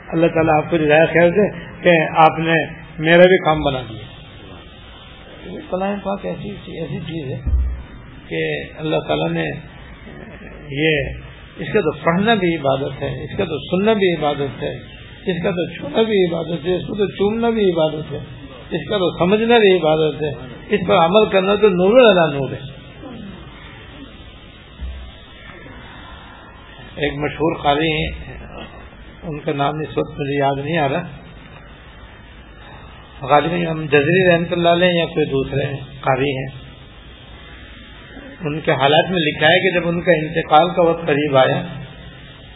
اللہ 0.09 0.27
تعالیٰ 0.27 0.65
آپ 0.65 0.71
کو 0.71 0.79
رضایت 0.79 1.13
خیال 1.13 1.31
دے 1.31 1.49
کہ 1.83 1.97
آپ 2.17 2.39
نے 2.39 2.55
میرا 2.99 3.27
بھی 3.27 3.39
کام 3.45 3.61
بنا 3.61 3.83
دیا۔ 3.91 4.05
کلام 5.71 6.01
پاک 6.01 6.27
ایسی 6.27 6.51
ایسی 6.81 6.99
چیز 6.99 7.33
ہے 7.33 7.41
کہ 8.29 8.43
اللہ 8.79 8.97
تعالیٰ 9.09 9.31
نے 9.31 9.45
یہ 10.71 11.19
اس 11.57 11.73
کا 11.73 11.81
تو 11.81 11.93
پڑھنا 12.05 12.35
بھی 12.35 12.57
عبادت 12.57 13.03
ہے، 13.03 13.25
اس 13.25 13.37
کا 13.39 13.45
تو 13.45 13.59
سننا 13.71 13.93
بھی 13.93 14.15
عبادت 14.15 14.63
ہے۔ 14.63 15.00
اس 15.27 15.43
کا 15.43 15.51
تو 15.51 15.77
چھونا 15.77 16.03
بھی 16.03 16.31
عبادت 16.31 16.67
ہے، 16.67 16.77
اس 16.77 16.87
کو 16.87 16.95
تو 16.95 17.07
چومنا 17.07 17.51
بھی 17.51 17.71
عبادت 17.71 18.13
ہے۔ 18.13 18.19
اس 18.71 18.89
کا 18.89 18.99
تو 18.99 19.19
سمجھنا 19.19 19.59
بھی 19.59 19.77
عبادت 19.77 20.23
ہے۔ 20.23 20.31
اس 20.69 20.81
پر 20.89 20.95
عمل 20.95 21.29
کرنا 21.29 21.55
تو 21.55 21.69
نور 21.69 22.01
اللہ 22.01 22.39
نور 22.39 22.53
ہے۔ 22.53 22.81
ایک 26.97 27.19
مشہور 27.19 27.57
قاری 27.63 27.93
ہیں، 27.93 28.37
ان 29.23 29.41
کا 29.41 29.53
نام 29.53 29.75
اس 29.75 29.99
وقت 29.99 30.21
مجھے 30.21 30.39
یاد 30.39 30.65
نہیں 30.65 30.79
آ 30.79 30.89
رہا۔ 30.89 31.03
غالب 33.23 33.71
ہم 33.71 33.87
جزری 33.87 34.33
رحمت 34.33 34.53
اللہ 34.53 34.69
علیہ 34.69 34.99
یا 34.99 35.07
کوئی 35.07 35.27
دوسرے 35.27 35.77
قاری 36.01 36.31
ہیں۔ 36.31 36.71
ان 38.41 38.61
کے 38.61 38.71
حالات 38.71 39.11
میں 39.11 39.19
لکھا 39.19 39.47
ہے 39.47 39.59
کہ 39.59 39.81
جب 39.81 39.89
ان 39.89 40.01
کا 40.01 40.13
انتقال 40.13 40.75
کا 40.75 40.83
وقت 40.83 41.07
قریب 41.07 41.37
آیا 41.37 41.63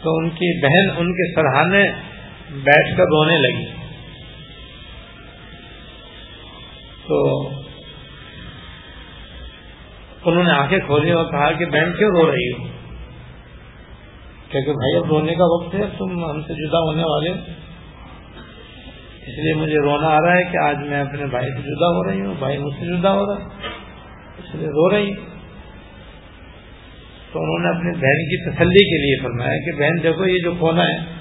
تو 0.03 0.17
ان 0.17 0.29
کی 0.29 0.61
بہن 0.61 0.97
ان 0.97 1.11
کے 1.11 1.33
سرحانے 1.33 2.14
بیٹھ 2.63 2.97
کر 2.97 3.03
رونے 3.03 3.37
لگی۔ 3.37 3.65
تو 7.07 7.49
انہوں 10.25 10.43
نے 10.43 10.51
آنکھیں 10.51 10.79
کھولی 10.79 11.11
اور 11.11 11.25
کہا 11.25 11.51
کہ 11.51 11.65
بہن 11.65 11.93
کیوں 11.97 12.09
رو 12.09 12.31
رہی 12.31 12.51
ہو؟ 12.51 12.67
کیونکہ 14.49 14.71
بھائی 14.71 14.95
اب 14.95 15.05
رونے 15.05 15.35
کا 15.35 15.43
وقت 15.43 15.75
ہے، 15.75 15.81
تم 15.97 16.29
ہم 16.29 16.41
سے 16.41 16.53
جدا 16.53 16.79
ہونے 16.79 17.03
والے 17.03 17.31
اس 19.21 19.37
لیے 19.37 19.53
مجھے 19.53 19.77
رونا 19.77 20.07
آ 20.07 20.17
رہا 20.19 20.37
ہے 20.37 20.43
کہ 20.43 20.57
آج 20.57 20.77
میں 20.77 21.01
اپنے 21.01 21.25
بھائی 21.25 21.51
سے 21.51 21.61
جدا 21.61 21.87
ہو 21.87 22.11
رہی 22.11 22.21
ہوں، 22.21 22.35
بھائی 22.39 22.57
مجھ 22.57 22.73
سے 22.79 22.97
جدا 22.97 23.13
ہو 23.13 23.25
رہا 23.25 23.45
اس 24.37 24.55
لیے 24.55 24.67
رو 24.67 24.89
رہی۔ 24.89 25.13
تو 27.31 27.39
انہوں 27.41 27.59
نے 27.59 27.77
اپنی 27.77 27.91
بہن 27.91 28.25
کی 28.29 28.49
تسلی 28.49 28.85
کے 28.85 28.97
لیے 29.01 29.23
فرمایا 29.23 29.57
کہ 29.57 29.71
بہن 29.79 30.03
دیکھو، 30.03 30.25
یہ 30.25 30.39
جو 30.39 30.51
کونا 30.59 30.83
ہے 30.83 31.14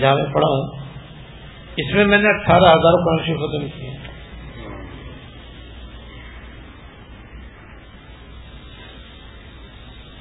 جہاں 0.00 0.14
میں 0.14 0.24
پڑھا 0.24 0.48
ہوں۔ 0.48 0.86
اس 1.76 1.94
میں 1.94 2.04
میں 2.04 2.18
نے 2.18 2.28
اٹھارہ 2.28 2.64
ہزار 2.64 3.06
پانچ 3.06 3.26
سو 3.26 3.34
ختم 3.34 3.78
کیے 3.78 3.90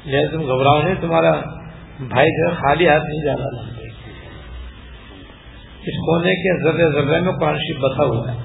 لہٰذا 0.06 0.32
تم 0.32 0.42
گھبراؤ 0.42 0.82
نہیں، 0.82 0.96
تمہارا 1.02 1.32
بھائی 2.00 2.28
جو 2.28 2.56
خالی 2.56 2.88
ہاتھ 2.88 3.04
نہیں 3.04 3.26
جانا 3.26 3.62
لگے 3.62 3.88
اس 5.82 5.96
کونے 6.06 6.34
کے 6.36 6.64
ذرے 6.64 6.92
ذرے 6.94 7.22
میں 7.22 7.34
قرآن 7.34 7.58
شریف 7.58 7.78
بسا 7.78 8.04
ہوا 8.04 8.34
ہے۔ 8.34 8.38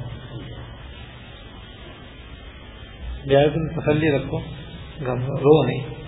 لہٰذا 3.26 3.48
تم 3.48 3.80
تسلی 3.80 4.10
رکھو 4.10 4.38
رو 5.26 5.66
نہیں۔ 5.66 5.99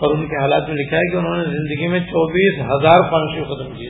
اور 0.00 0.14
ان 0.14 0.26
کے 0.26 0.42
حالات 0.42 0.68
میں 0.68 0.76
لکھا 0.76 0.96
ہے 0.96 1.10
کہ 1.10 1.16
انہوں 1.16 1.36
نے 1.36 1.44
زندگی 1.44 1.86
میں 1.88 2.00
چوبیس 2.00 2.60
ہزار 2.60 3.10
قرآن 3.10 3.44
ختم 3.44 3.76
کیے 3.76 3.88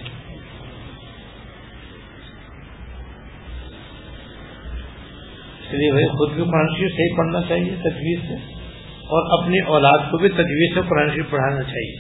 اس 5.65 5.75
لیے 5.75 5.91
بھائی 5.91 6.07
خود 6.07 6.33
بھی 6.33 6.43
قرآن 6.43 6.67
شریف 6.79 6.93
صحیح 6.93 7.17
پڑھنا 7.17 7.41
چاہیے، 7.49 7.75
تجویز 7.81 8.19
سے۔ 8.29 8.35
اور 8.99 9.43
اپنی 9.43 9.59
اولاد 9.59 10.11
کو 10.11 10.19
بھی 10.19 10.29
تجویز 10.29 10.75
سے 10.75 10.81
قرآن 10.89 11.11
شریف 11.11 11.31
پڑھانا 11.31 11.63
چاہیے۔ 11.63 11.97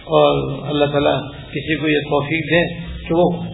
اور 0.00 0.58
اللہ 0.68 0.84
تعالیٰ 0.84 1.32
کسی 1.32 1.78
کو 1.78 1.88
یہ 1.88 1.98
توفیق 1.98 2.44
دے 2.44 2.74
کہ 3.08 3.14
وہ 3.14 3.44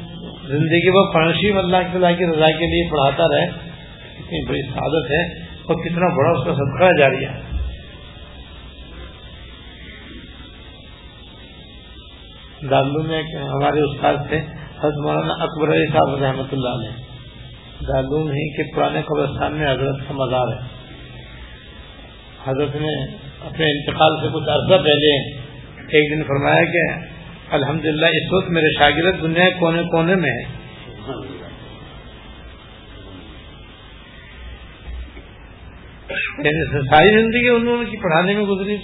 زندگی 0.48 0.88
وہ 0.88 1.12
قرآن 1.12 1.32
شریف 1.32 1.56
اللہ 1.56 1.76
تعالیٰ 1.76 2.18
کی 2.18 2.24
رضا 2.24 2.46
کے 2.46 2.66
لیے 2.66 2.90
پڑھاتا 2.90 3.36
رہے۔ 3.36 3.44
اتنی 4.18 4.48
بڑی 4.48 4.62
سعادت 4.62 5.10
ہے 5.10 5.42
اور 5.42 5.74
کتنا 5.84 6.16
بڑا 6.16 6.30
اس 6.30 6.44
کا 6.44 6.52
صدقہ 6.52 7.00
جاری 7.00 7.24
ہے 7.24 7.45
دالو 12.70 13.02
میں 13.02 13.22
ہمارے 13.34 13.80
استاد 13.80 14.16
تھے، 14.28 14.38
حضرت 14.78 14.98
مولانا 15.04 15.34
اکبر 15.44 15.72
علی 15.72 15.86
صاحب 15.92 16.22
رحمۃ 16.22 16.50
اللہ 16.52 16.78
علیہ۔ 16.78 16.94
دالون 17.88 18.30
ہی 18.30 18.46
کے 18.56 18.64
پرانے 18.74 19.02
قبرستان 19.02 19.52
میں 19.52 19.66
حضرت 19.72 20.08
کا 20.08 20.14
مزار 20.14 20.52
ہے۔ 20.52 20.60
حضرت 22.44 22.76
نے 22.76 22.94
اپنے 23.46 23.66
انتقال 23.66 24.16
سے 24.22 24.28
کچھ 24.34 24.48
عرصہ 24.48 24.82
پہلے 24.84 25.12
ایک 25.88 26.10
دن 26.12 26.22
فرمایا 26.22 26.64
کہ 26.72 26.82
الحمدللہ، 27.50 28.06
اس 28.06 28.32
وقت 28.32 28.50
میرے 28.50 28.70
شاگرد 28.78 29.22
دنیا 29.22 29.48
کونے 29.58 29.82
کونے 29.90 30.14
میں 30.14 30.30
ہے 30.30 30.44
یعنی 36.44 36.80
ساری 36.88 37.10
زندگی 37.10 37.48
انہوں 37.48 37.82
نے 37.82 38.00
پڑھانے 38.02 38.34
میں 38.34 38.44
گزری۔ 38.44 38.76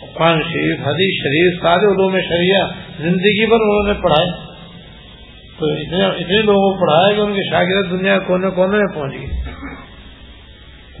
قرآن 0.00 0.42
شریف، 0.42 0.80
حدیث 0.80 1.22
شریف، 1.22 1.62
سارے 1.62 1.86
علوم 1.86 2.12
شریعہ 2.12 2.66
زندگی 2.98 3.46
بھر 3.46 3.60
انہوں 3.60 3.94
نے 3.94 4.02
پڑھائے۔ 4.02 4.50
تو 5.58 5.66
اتنے 6.10 6.42
لوگوں 6.42 6.74
کو 6.74 6.80
پڑھایا 6.80 7.16
کہ 7.16 7.20
ان 7.20 7.34
کے 7.34 7.50
شاگرد 7.50 7.90
دنیا 7.90 8.18
کونے 8.18 8.50
کونے 8.50 8.78
میں 8.78 8.94
پہنچ 8.94 9.12
گئے۔ 9.12 9.40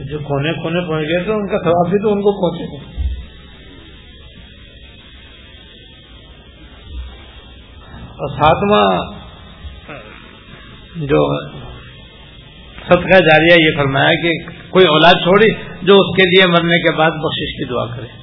جو 0.04 0.18
کونے 0.18 0.52
کونے 0.52 0.88
پہنچ 0.88 1.04
گئے 1.04 1.24
تو 1.24 1.32
ان 1.32 1.48
کا 1.48 1.56
ثواب 1.64 1.90
بھی 1.90 1.98
تو 2.02 2.12
ان 2.12 2.20
کو 2.20 2.50
پہنچے۔ 2.50 2.76
گا 2.76 3.00
اور 8.08 8.28
ساتواں 8.28 9.14
جو 10.96 11.42
صدقہ 12.76 13.18
جاریہ 13.18 13.68
یہ 13.68 13.76
فرمایا 13.76 14.10
کہ 14.22 14.30
کوئی 14.70 14.86
اولاد 14.86 15.12
چھوڑی 15.12 15.52
جو 15.82 16.00
اس 16.00 16.16
کے 16.16 16.22
لیے 16.22 16.46
مرنے 16.46 16.78
کے 16.78 16.96
بعد 16.96 17.10
بخشش 17.10 17.52
کی 17.56 17.64
دعا 17.64 17.96
کرے۔ 17.96 18.19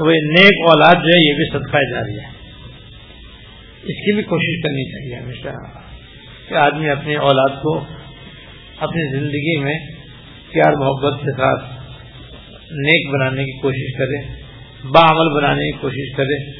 وہ 0.00 0.10
نیک 0.10 0.68
اولاد 0.68 0.94
جو 0.94 1.08
ہے 1.08 1.28
یہ 1.28 1.34
بھی 1.34 1.50
صدقہ 1.50 1.76
جاریہ 1.76 2.20
ہے۔ 2.20 2.40
اس 3.82 3.96
کی 3.96 4.12
بھی 4.14 4.22
کوشش 4.22 4.62
کرنی 4.62 4.84
چاہیے 4.90 5.24
ہمیشہ 5.24 5.48
کہ 6.48 6.54
آدمی 6.54 6.88
اپنی 6.88 7.14
اولاد 7.14 7.62
کو 7.62 7.84
اپنی 8.78 9.18
زندگی 9.18 9.58
میں 9.58 9.74
پیار 10.52 10.72
محبت 10.72 11.20
کے 11.20 11.30
ساتھ 11.32 11.64
نیک 12.72 13.10
بنانے 13.12 13.44
کی 13.44 13.58
کوشش 13.58 13.98
کرے 13.98 14.40
باعمل 14.84 15.40
بنانے 15.40 15.70
کی 15.70 15.78
کوشش 15.80 16.16
کرے، 16.16 16.50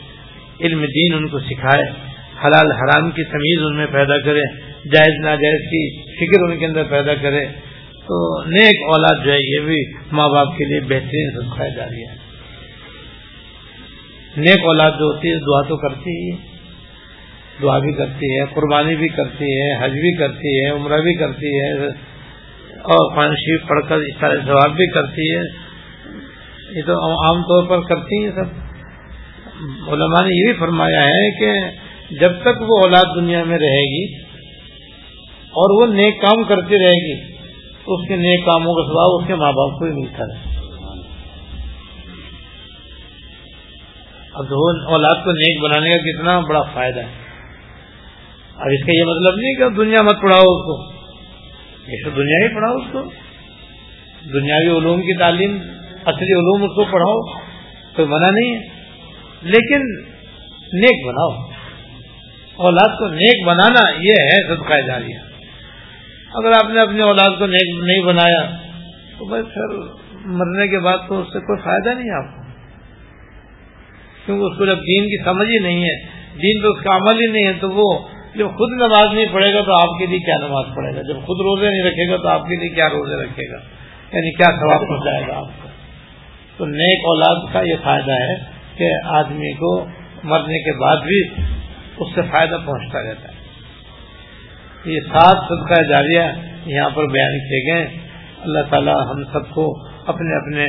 علم 0.66 0.84
دین 0.84 1.14
ان 1.14 1.28
کو 1.28 1.38
سکھائے، 1.38 1.84
حلال 2.45 2.72
حرام 2.72 3.11
کی 3.11 3.24
تمیز 3.24 3.62
ان 3.62 3.76
میں 3.76 3.86
پیدا 3.86 4.18
کرے، 4.18 4.43
جائز 4.88 5.24
ناجائز 5.24 5.61
کی 5.70 6.03
فکر 6.03 6.43
ان 6.43 6.59
کے 6.59 6.66
اندر 6.66 6.84
پیدا 6.84 7.14
کرے۔ 7.14 7.47
تو 8.01 8.45
نیک 8.45 8.82
اولاد 8.88 9.24
جو 9.24 9.32
ہے 9.32 9.36
یہ 9.36 9.61
بھی 9.61 9.93
ماں 10.12 10.28
باپ 10.28 10.59
کے 10.59 10.64
لیے 10.64 10.80
بہترین 10.80 11.51
سکھایا 11.51 11.70
جا 11.76 11.84
رہی 11.84 12.03
ہے۔ 12.03 12.20
نیک 14.37 14.59
اولاد 14.64 14.91
جو 14.91 15.05
ہوتی 15.05 15.31
ہے، 15.31 15.39
دعا 15.39 15.68
تو 15.68 15.76
کرتی 15.76 16.11
ہی 16.11 16.37
دعا 17.62 17.78
بھی 17.78 17.93
کرتی 17.93 18.39
ہے، 18.39 18.45
قربانی 18.55 18.97
بھی 18.97 19.09
کرتی 19.09 19.45
ہے، 19.45 19.85
حج 19.85 19.91
بھی 19.91 20.16
کرتی 20.16 20.64
ہے، 20.64 20.70
عمرہ 20.70 21.01
بھی 21.01 21.14
کرتی 21.14 21.61
ہے، 21.61 21.87
اور 22.83 23.14
قرآن 23.14 23.35
شریف 23.35 23.68
پڑھ 23.68 23.89
کر 23.89 23.97
اس 23.97 24.20
طرح 24.20 24.35
جواب 24.35 24.76
بھی 24.76 24.87
کرتی 24.87 25.35
ہے۔ 25.35 25.43
یہ 26.76 26.83
تو 26.87 26.93
عام 27.26 27.43
طور 27.43 27.64
پر 27.68 27.81
کرتی 27.81 28.24
ہیں 28.24 28.31
سب۔ 28.31 28.70
علماء 29.89 30.22
نے 30.22 30.39
یہ 30.41 30.53
بھی 30.53 30.53
فرمایا 30.53 31.05
ہے 31.05 31.31
کہ 31.39 31.61
جب 32.20 32.33
تک 32.41 32.62
وہ 32.62 32.78
اولاد 32.81 33.16
دنیا 33.16 33.45
میں 33.45 33.59
رہے 33.59 33.83
گی 33.83 34.14
اور 35.53 35.81
وہ 35.81 35.93
نیک 35.93 36.20
کام 36.20 36.45
کرتی 36.45 36.78
رہے 36.78 36.99
گی 37.07 37.35
تو 37.85 37.95
اس 37.95 38.09
کے 38.09 38.16
نیک 38.16 38.45
کاموں 38.47 38.74
کا 38.74 38.83
سواب 38.83 39.20
اس 39.20 39.28
کے 39.28 39.35
ماں 39.35 39.53
باپ 39.53 39.78
کو 39.78 39.85
ہی 39.85 39.91
ملتا 39.91 40.24
رہے 40.24 40.60
اب 44.35 44.45
اولاد 44.89 45.24
کو 45.24 45.31
نیک 45.31 45.62
بنانے 45.62 45.91
کا 45.91 45.97
کتنا 45.97 46.41
بڑا 46.41 46.62
فائدہ 46.62 47.01
ہے۔ 47.01 47.31
اب 48.57 48.68
اس 48.72 48.87
کا 48.87 48.93
یہ 48.93 49.05
مطلب 49.05 49.37
نہیں 49.39 49.55
کہ 49.55 49.68
دنیا 49.68 50.03
مت 50.03 50.20
پڑھاؤ 50.22 50.41
اس 50.41 50.64
کو۔ 50.66 50.93
یہ 51.93 51.97
تو 52.05 52.11
دنیا 52.11 52.49
ہی 52.49 52.55
پڑھاؤ 52.55 52.76
اس 52.76 52.85
کو۔ 52.93 53.03
دنیاوی 54.33 54.78
علوم 54.78 55.01
کی 55.01 55.18
تعلیم، 55.18 55.59
اصلی 56.07 56.33
علوم 56.33 56.62
اس 56.62 56.74
کو 56.76 56.85
پڑھاؤ، 56.85 57.20
کوئی 57.97 58.09
منع 58.09 58.31
نہیں 58.31 58.55
ہے۔ 58.55 58.81
لیکن 59.43 60.11
نیک 60.72 61.07
بناؤ۔ 61.07 61.51
اولاد 62.57 62.99
کو 62.99 63.09
نیک 63.09 63.47
بنانا 63.47 63.91
یہ 63.91 64.22
ہے 64.22 64.55
صدقہ 64.55 64.87
جاریہ۔ 64.87 65.18
اگر 66.35 66.53
آپ 66.64 66.70
نے 66.70 66.81
اپنی 66.81 67.01
اولاد 67.01 67.39
کو 67.39 67.47
نیک 67.47 67.85
نہیں 67.85 68.05
بنایا 68.05 68.51
تو 69.18 69.24
بھائی 69.24 69.43
پھر 69.43 69.76
مرنے 70.24 70.68
کے 70.68 70.78
بعد 70.78 70.99
تو 71.09 71.20
اس 71.20 71.26
سے 71.26 71.41
کوئی 71.41 71.62
فائدہ 71.62 71.99
نہیں 71.99 72.11
آپ 72.11 72.37
کو۔ 72.37 72.39
کیونکہ 74.31 74.45
اس 74.45 74.59
کو 74.59 74.64
جب 74.66 74.78
دین 74.78 75.05
کی 75.05 75.24
سمجھ 75.24 75.49
ہی 75.51 75.59
نہیں 75.59 75.83
ہے، 75.85 75.95
دین 76.43 76.62
تو 76.62 76.72
اس 76.72 76.85
کا 76.85 76.97
عمل 76.97 77.20
ہی 77.20 77.33
نہیں 77.33 77.47
ہے، 77.47 77.53
تو 77.53 77.70
وہ 77.70 78.09
جب 78.35 78.47
خود 78.47 78.72
نماز 78.72 79.14
نہیں 79.14 79.26
پڑھے 79.33 79.55
گا 79.55 79.61
تو 79.61 79.72
آپ 79.72 79.99
کے 79.99 80.07
لیے 80.07 80.18
کیا 80.18 80.35
نماز 80.47 80.64
پڑھے 80.76 80.97
گا؟ 80.97 81.03
جب 81.03 81.14
خود 81.14 81.41
روزے 81.41 81.70
نہیں 81.70 81.83
رکھے 81.83 82.11
گا 82.11 82.16
تو 82.16 82.28
آپ 82.28 82.43
کے 82.49 82.57
لیے 82.57 82.68
کیا 82.68 82.89
روزے 82.89 83.22
رکھے 83.22 83.53
گا؟ 83.53 83.57
یعنی 84.12 84.31
کیا 84.33 84.47
ثواب 84.47 84.89
پہنچائے 84.89 85.28
گا 85.28 85.37
آپ 85.37 85.62
کو؟ 85.62 85.68
تو 86.57 86.66
نیک 86.66 86.99
اولاد 87.07 87.53
کا 87.53 87.61
یہ 87.61 87.74
فائدہ 87.83 88.12
ہے 88.12 88.35
کہ 88.76 88.91
آدمی 89.05 89.53
کو 89.53 89.87
مرنے 90.24 90.59
کے 90.59 90.78
بعد 90.78 90.97
بھی 90.97 91.22
اس 91.97 92.09
سے 92.14 92.22
فائدہ 92.22 92.57
پہنچتا 92.66 93.03
رہتا 93.03 93.28
ہے۔ 93.28 93.41
یہ 94.85 95.01
سات 95.01 95.37
صدقہ 95.49 95.83
جاریہ 95.83 96.22
یہاں 96.66 96.91
پر 96.91 97.07
بیان 97.07 97.39
کیے 97.39 97.74
گئے۔ 97.74 97.87
اللہ 98.43 98.59
تعالی 98.70 98.91
ہم 98.91 99.24
سب 99.24 99.51
کو 99.51 99.74
اپنے 100.07 100.37
اپنے 100.37 100.66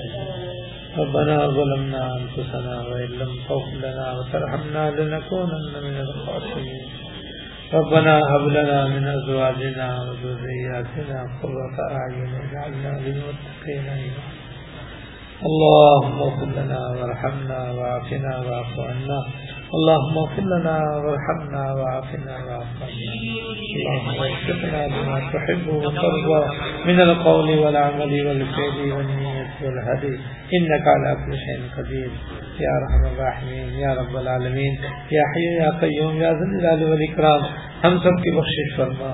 ربنا 0.98 1.48
ظلمنا 1.48 2.02
أنفسنا 2.18 2.82
وإن 2.88 3.10
لم 3.22 3.32
تغفر 3.50 3.78
لنا 3.78 4.14
وترحمنا 4.18 4.92
لنكونن 4.92 5.74
من 5.84 5.96
الخاسرين. 6.06 6.86
ربنا 7.74 8.20
هب 8.20 8.48
لنا 8.48 8.88
من 8.88 9.08
أزواجنا 9.08 9.90
وذرياتنا 10.02 11.20
قرة 11.44 11.78
أعين 11.92 12.30
واجعلنا 12.34 12.92
للمتقين 13.04 13.88
إماما. 13.90 14.32
اللهم 15.50 16.22
اغفر 16.22 16.50
لنا 16.62 16.82
وارحمنا 16.98 17.72
وعافنا 17.72 18.32
واعف 18.48 18.80
عنا. 18.80 19.20
اللهم 19.78 20.18
اغفر 20.18 20.42
لنا 20.54 20.76
وارحمنا 21.04 21.74
وعافنا 21.74 22.34
واعف 22.48 22.70
عنا 22.82 23.14
اللهم 23.76 24.08
وفقنا 24.20 24.82
لما 24.88 25.18
تحب 25.34 25.68
وترضى. 25.68 26.42
من 26.86 27.00
القول 27.02 27.50
والعمل 27.60 28.12
والفعل 28.28 28.92
والنية 28.98 29.33
والهدي 29.62 30.16
إنك 30.58 30.88
على 30.88 31.16
كل 31.26 31.38
شيء 31.38 31.62
قدير. 31.78 32.08
يا 32.60 32.80
رحم 32.80 33.06
الراحمين، 33.06 33.80
يا 33.80 33.94
رب 33.94 34.18
العالمين. 34.18 34.76
يا 35.12 35.22
حي، 35.22 35.64
يا 35.64 35.70
قيوم، 35.82 36.22
يا 36.22 36.32
ذا 36.32 36.46
الجلال 36.46 36.84
والإكرام. 36.84 37.40
ہم 37.84 37.98
سب 37.98 38.24
کی 38.24 38.38
بخشش 38.38 38.78
فرما. 38.78 39.12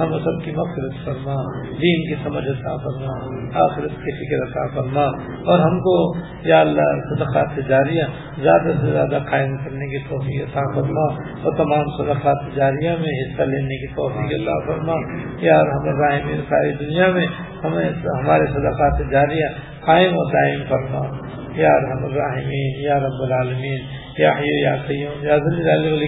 ہم 0.00 0.18
سب 0.18 0.44
کی 0.44 0.50
مغفرت 0.50 1.04
فرما. 1.04 1.34
دین 1.68 2.08
کی 2.08 2.14
سمجھ 2.24 2.48
عطا 2.48 2.76
فرما. 2.76 3.42
آخرت 3.64 3.90
کی 3.90 4.12
فکر 4.12 4.50
عطا 4.50 4.74
فرما. 4.74 5.04
اور 5.46 5.58
ہم 5.58 5.80
کو 5.80 6.12
یا 6.48 6.60
اللہ 6.60 6.82
صدقات 6.82 7.68
جاریہ، 7.68 8.02
زیادہ 8.42 8.72
سے 8.80 8.90
زیادہ 8.92 9.18
قائم 9.30 9.56
کرنے 9.56 9.86
کی 9.86 9.98
توفیق 10.08 10.42
عطا 10.42 10.60
فرما. 10.74 11.14
اور 11.42 11.52
تمام 11.56 11.84
صدقات 11.98 12.56
جاریہ 12.56 12.90
میں 12.90 13.22
حصہ 13.22 13.42
لینے 13.42 13.86
کی 13.86 13.86
توفیق 13.86 14.40
عطا 14.40 14.66
فرما. 14.66 14.94
یا 15.38 15.60
ہم 15.60 15.88
الراحمین 15.88 16.40
ساری 16.48 16.72
دنیا 16.72 17.06
میں 17.06 17.26
ہمیں، 17.64 17.90
ہمارے 18.04 18.46
صدقات 18.46 19.10
جاریہ 19.10 19.46
قائم 19.86 20.16
و 20.16 20.24
دائم 20.32 20.64
فرما۔ 20.68 21.32
یا 21.56 21.68
رحم 21.68 22.04
الراحمین 22.04 22.74
یا 22.80 22.94
رب 22.94 23.22
العالمین، 23.22 23.80
یا 24.18 24.30
حیو 24.38 24.58
یا 24.64 24.76
قیوم، 24.76 25.24
یا 25.24 25.36
ذل 25.36 26.04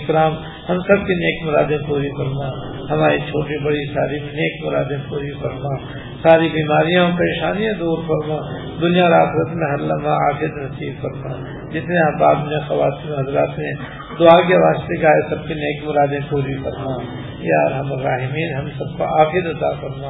ہم 0.69 0.79
سب 0.79 1.07
کی 1.07 1.15
نیک 1.15 1.47
مرادیں 1.47 1.79
پوری 1.89 2.09
کرنا 2.09 2.49
ہماری 2.91 3.19
چھوٹی 3.19 3.65
بڑی 3.65 3.95
ساری 3.95 4.19
نیک 4.19 4.65
مرادیں 4.65 4.97
پوری 5.09 5.33
کرنا 5.43 5.75
ساری 6.23 6.49
بیماریاں، 6.49 7.09
پریشانیاں 7.19 7.73
دور 7.73 7.99
کرنا 8.09 8.37
دنیا 8.81 9.05
اور 9.05 9.13
آخرت 9.13 9.57
میں 9.57 9.71
ہر 9.73 9.79
لمحہ 9.79 10.13
عاقد 10.13 10.57
نصیب 10.59 11.03
کرنا 11.03 11.35
جتنے 11.71 12.01
احباب 12.01 12.39
نے، 12.45 12.61
خواتین، 12.69 13.13
حضرات 13.13 13.59
نے 13.59 13.73
دعا 14.21 14.41
کے 14.49 14.55
واسطے 14.55 14.97
کا 14.97 15.13
سب 15.31 15.49
کی 15.49 15.55
نیک 15.55 15.85
مرادیں 15.85 16.19
پوری 16.29 16.55
کرنا 16.65 16.97
یا 17.41 17.69
رحم 17.71 17.93
الراحمین 17.93 18.55
ہم 18.55 18.69
سب 18.79 18.99
کو 18.99 19.05
عاقد 19.05 19.47
عطا 19.47 19.73
کرنا 19.81 20.09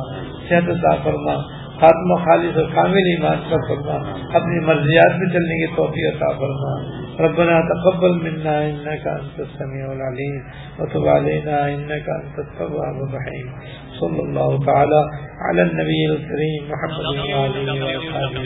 صحت 0.48 0.70
عطا 0.70 0.96
کرنا 1.04 1.63
خاتمہ 1.80 2.16
خالص 2.24 2.56
اور 2.58 2.68
کامل 2.74 3.08
ایمان 3.12 3.40
کا 3.50 3.56
فرما 3.68 3.96
اپنی 4.38 4.58
مرضیات 4.66 5.16
میں 5.20 5.28
چلنے 5.32 5.54
کی 5.60 5.66
توفیق 5.76 6.06
عطا 6.10 6.30
فرما۔ 6.38 6.72
ربنا 7.20 7.56
تقبل 7.70 8.14
منا 8.22 8.58
انك 8.58 9.06
انت 9.06 9.40
السميع 9.40 9.92
العليم 9.92 10.42
وتب 10.78 11.08
علينا 11.08 11.56
انك 11.74 12.08
انت 12.14 12.38
التواب 12.38 12.96
الرحيم 13.04 13.46
صلى 14.00 14.20
الله 14.22 14.64
تعالى 14.66 15.00
على 15.48 15.62
النبي 15.62 16.06
الكريم 16.06 16.68
محمد 16.68 17.06
وعلى 17.06 17.46
اله 17.46 17.96
وصحبه 17.96 18.44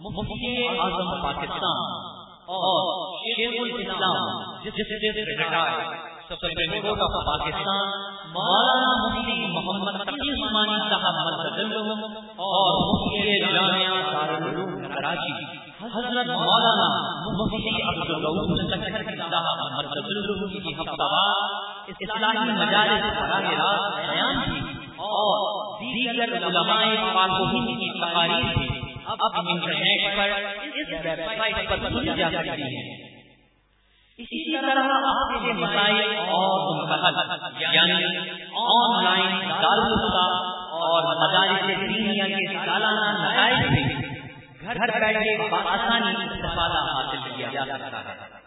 مفتی 0.00 0.68
اعظم 0.68 1.22
پاکستان 1.22 1.96
اور 2.46 3.18
شیخ 3.18 3.60
الاسلام 3.60 4.47
جس 4.62 4.78
سے 4.84 4.96
پاکستان، 7.26 7.92
مولانا 8.32 8.88
مفتی 8.94 9.36
محمد 9.52 9.98
تقی 10.00 10.30
عثمانی 10.32 10.74
صاحب 10.88 11.20
مرتضی 11.20 11.64
اور 12.46 12.80
مفتی 12.88 13.38
جامعہ 13.44 14.02
دارالعلوم 14.08 14.74
کراچی 14.88 15.32
حضرت 15.94 16.34
مولانا 16.42 16.90
مفتی 17.38 17.74
عبد 17.84 18.10
الرؤوف 18.10 18.52
صاحب 19.30 19.64
مرتضی 19.72 20.60
کی 20.60 20.74
ہفتہ 20.74 21.08
اسلامی 21.96 22.52
مجالس 22.52 23.08
براہ 23.14 23.50
راست 23.54 23.98
بیان 24.04 24.40
تھی 24.44 24.60
اور 25.06 25.34
دیگر 25.80 26.36
علماء 26.42 26.84
پاک 27.14 27.40
ہند 27.48 27.76
کی 27.80 27.92
تقاریر 27.98 28.54
تھی 28.54 28.86
اب 29.08 29.44
انٹرنیٹ 29.46 30.16
پر 30.16 30.40
اس 30.72 30.96
ویب 30.96 31.28
سائٹ 31.36 31.68
پر 31.68 31.90
سنی 31.90 32.16
جا 32.16 32.30
سکتی 32.32 32.72
ہے 32.72 33.07
اسی 34.18 34.38
طرح 34.52 34.88
آپ 35.08 35.28
کے 35.42 35.52
مسائل 35.52 36.16
اور 36.28 36.54
یعنی 37.74 38.06
آن 38.62 39.04
لائن 39.04 39.50
دارالفتا 39.50 40.24
اور 40.78 41.06
مدارس 41.10 41.68
دینیا 41.68 42.26
کے 42.26 42.56
سالانہ 42.64 43.06
نتائج 43.20 43.60
سے 43.74 43.82
گھر 44.64 44.90
بیٹھے 44.98 45.36
آسانی 45.74 46.12
استفادہ 46.24 46.80
حاصل 46.88 47.30
کیا 47.36 47.48
جا 47.52 47.64
سکتا 47.64 48.00
ہے۔ 48.00 48.37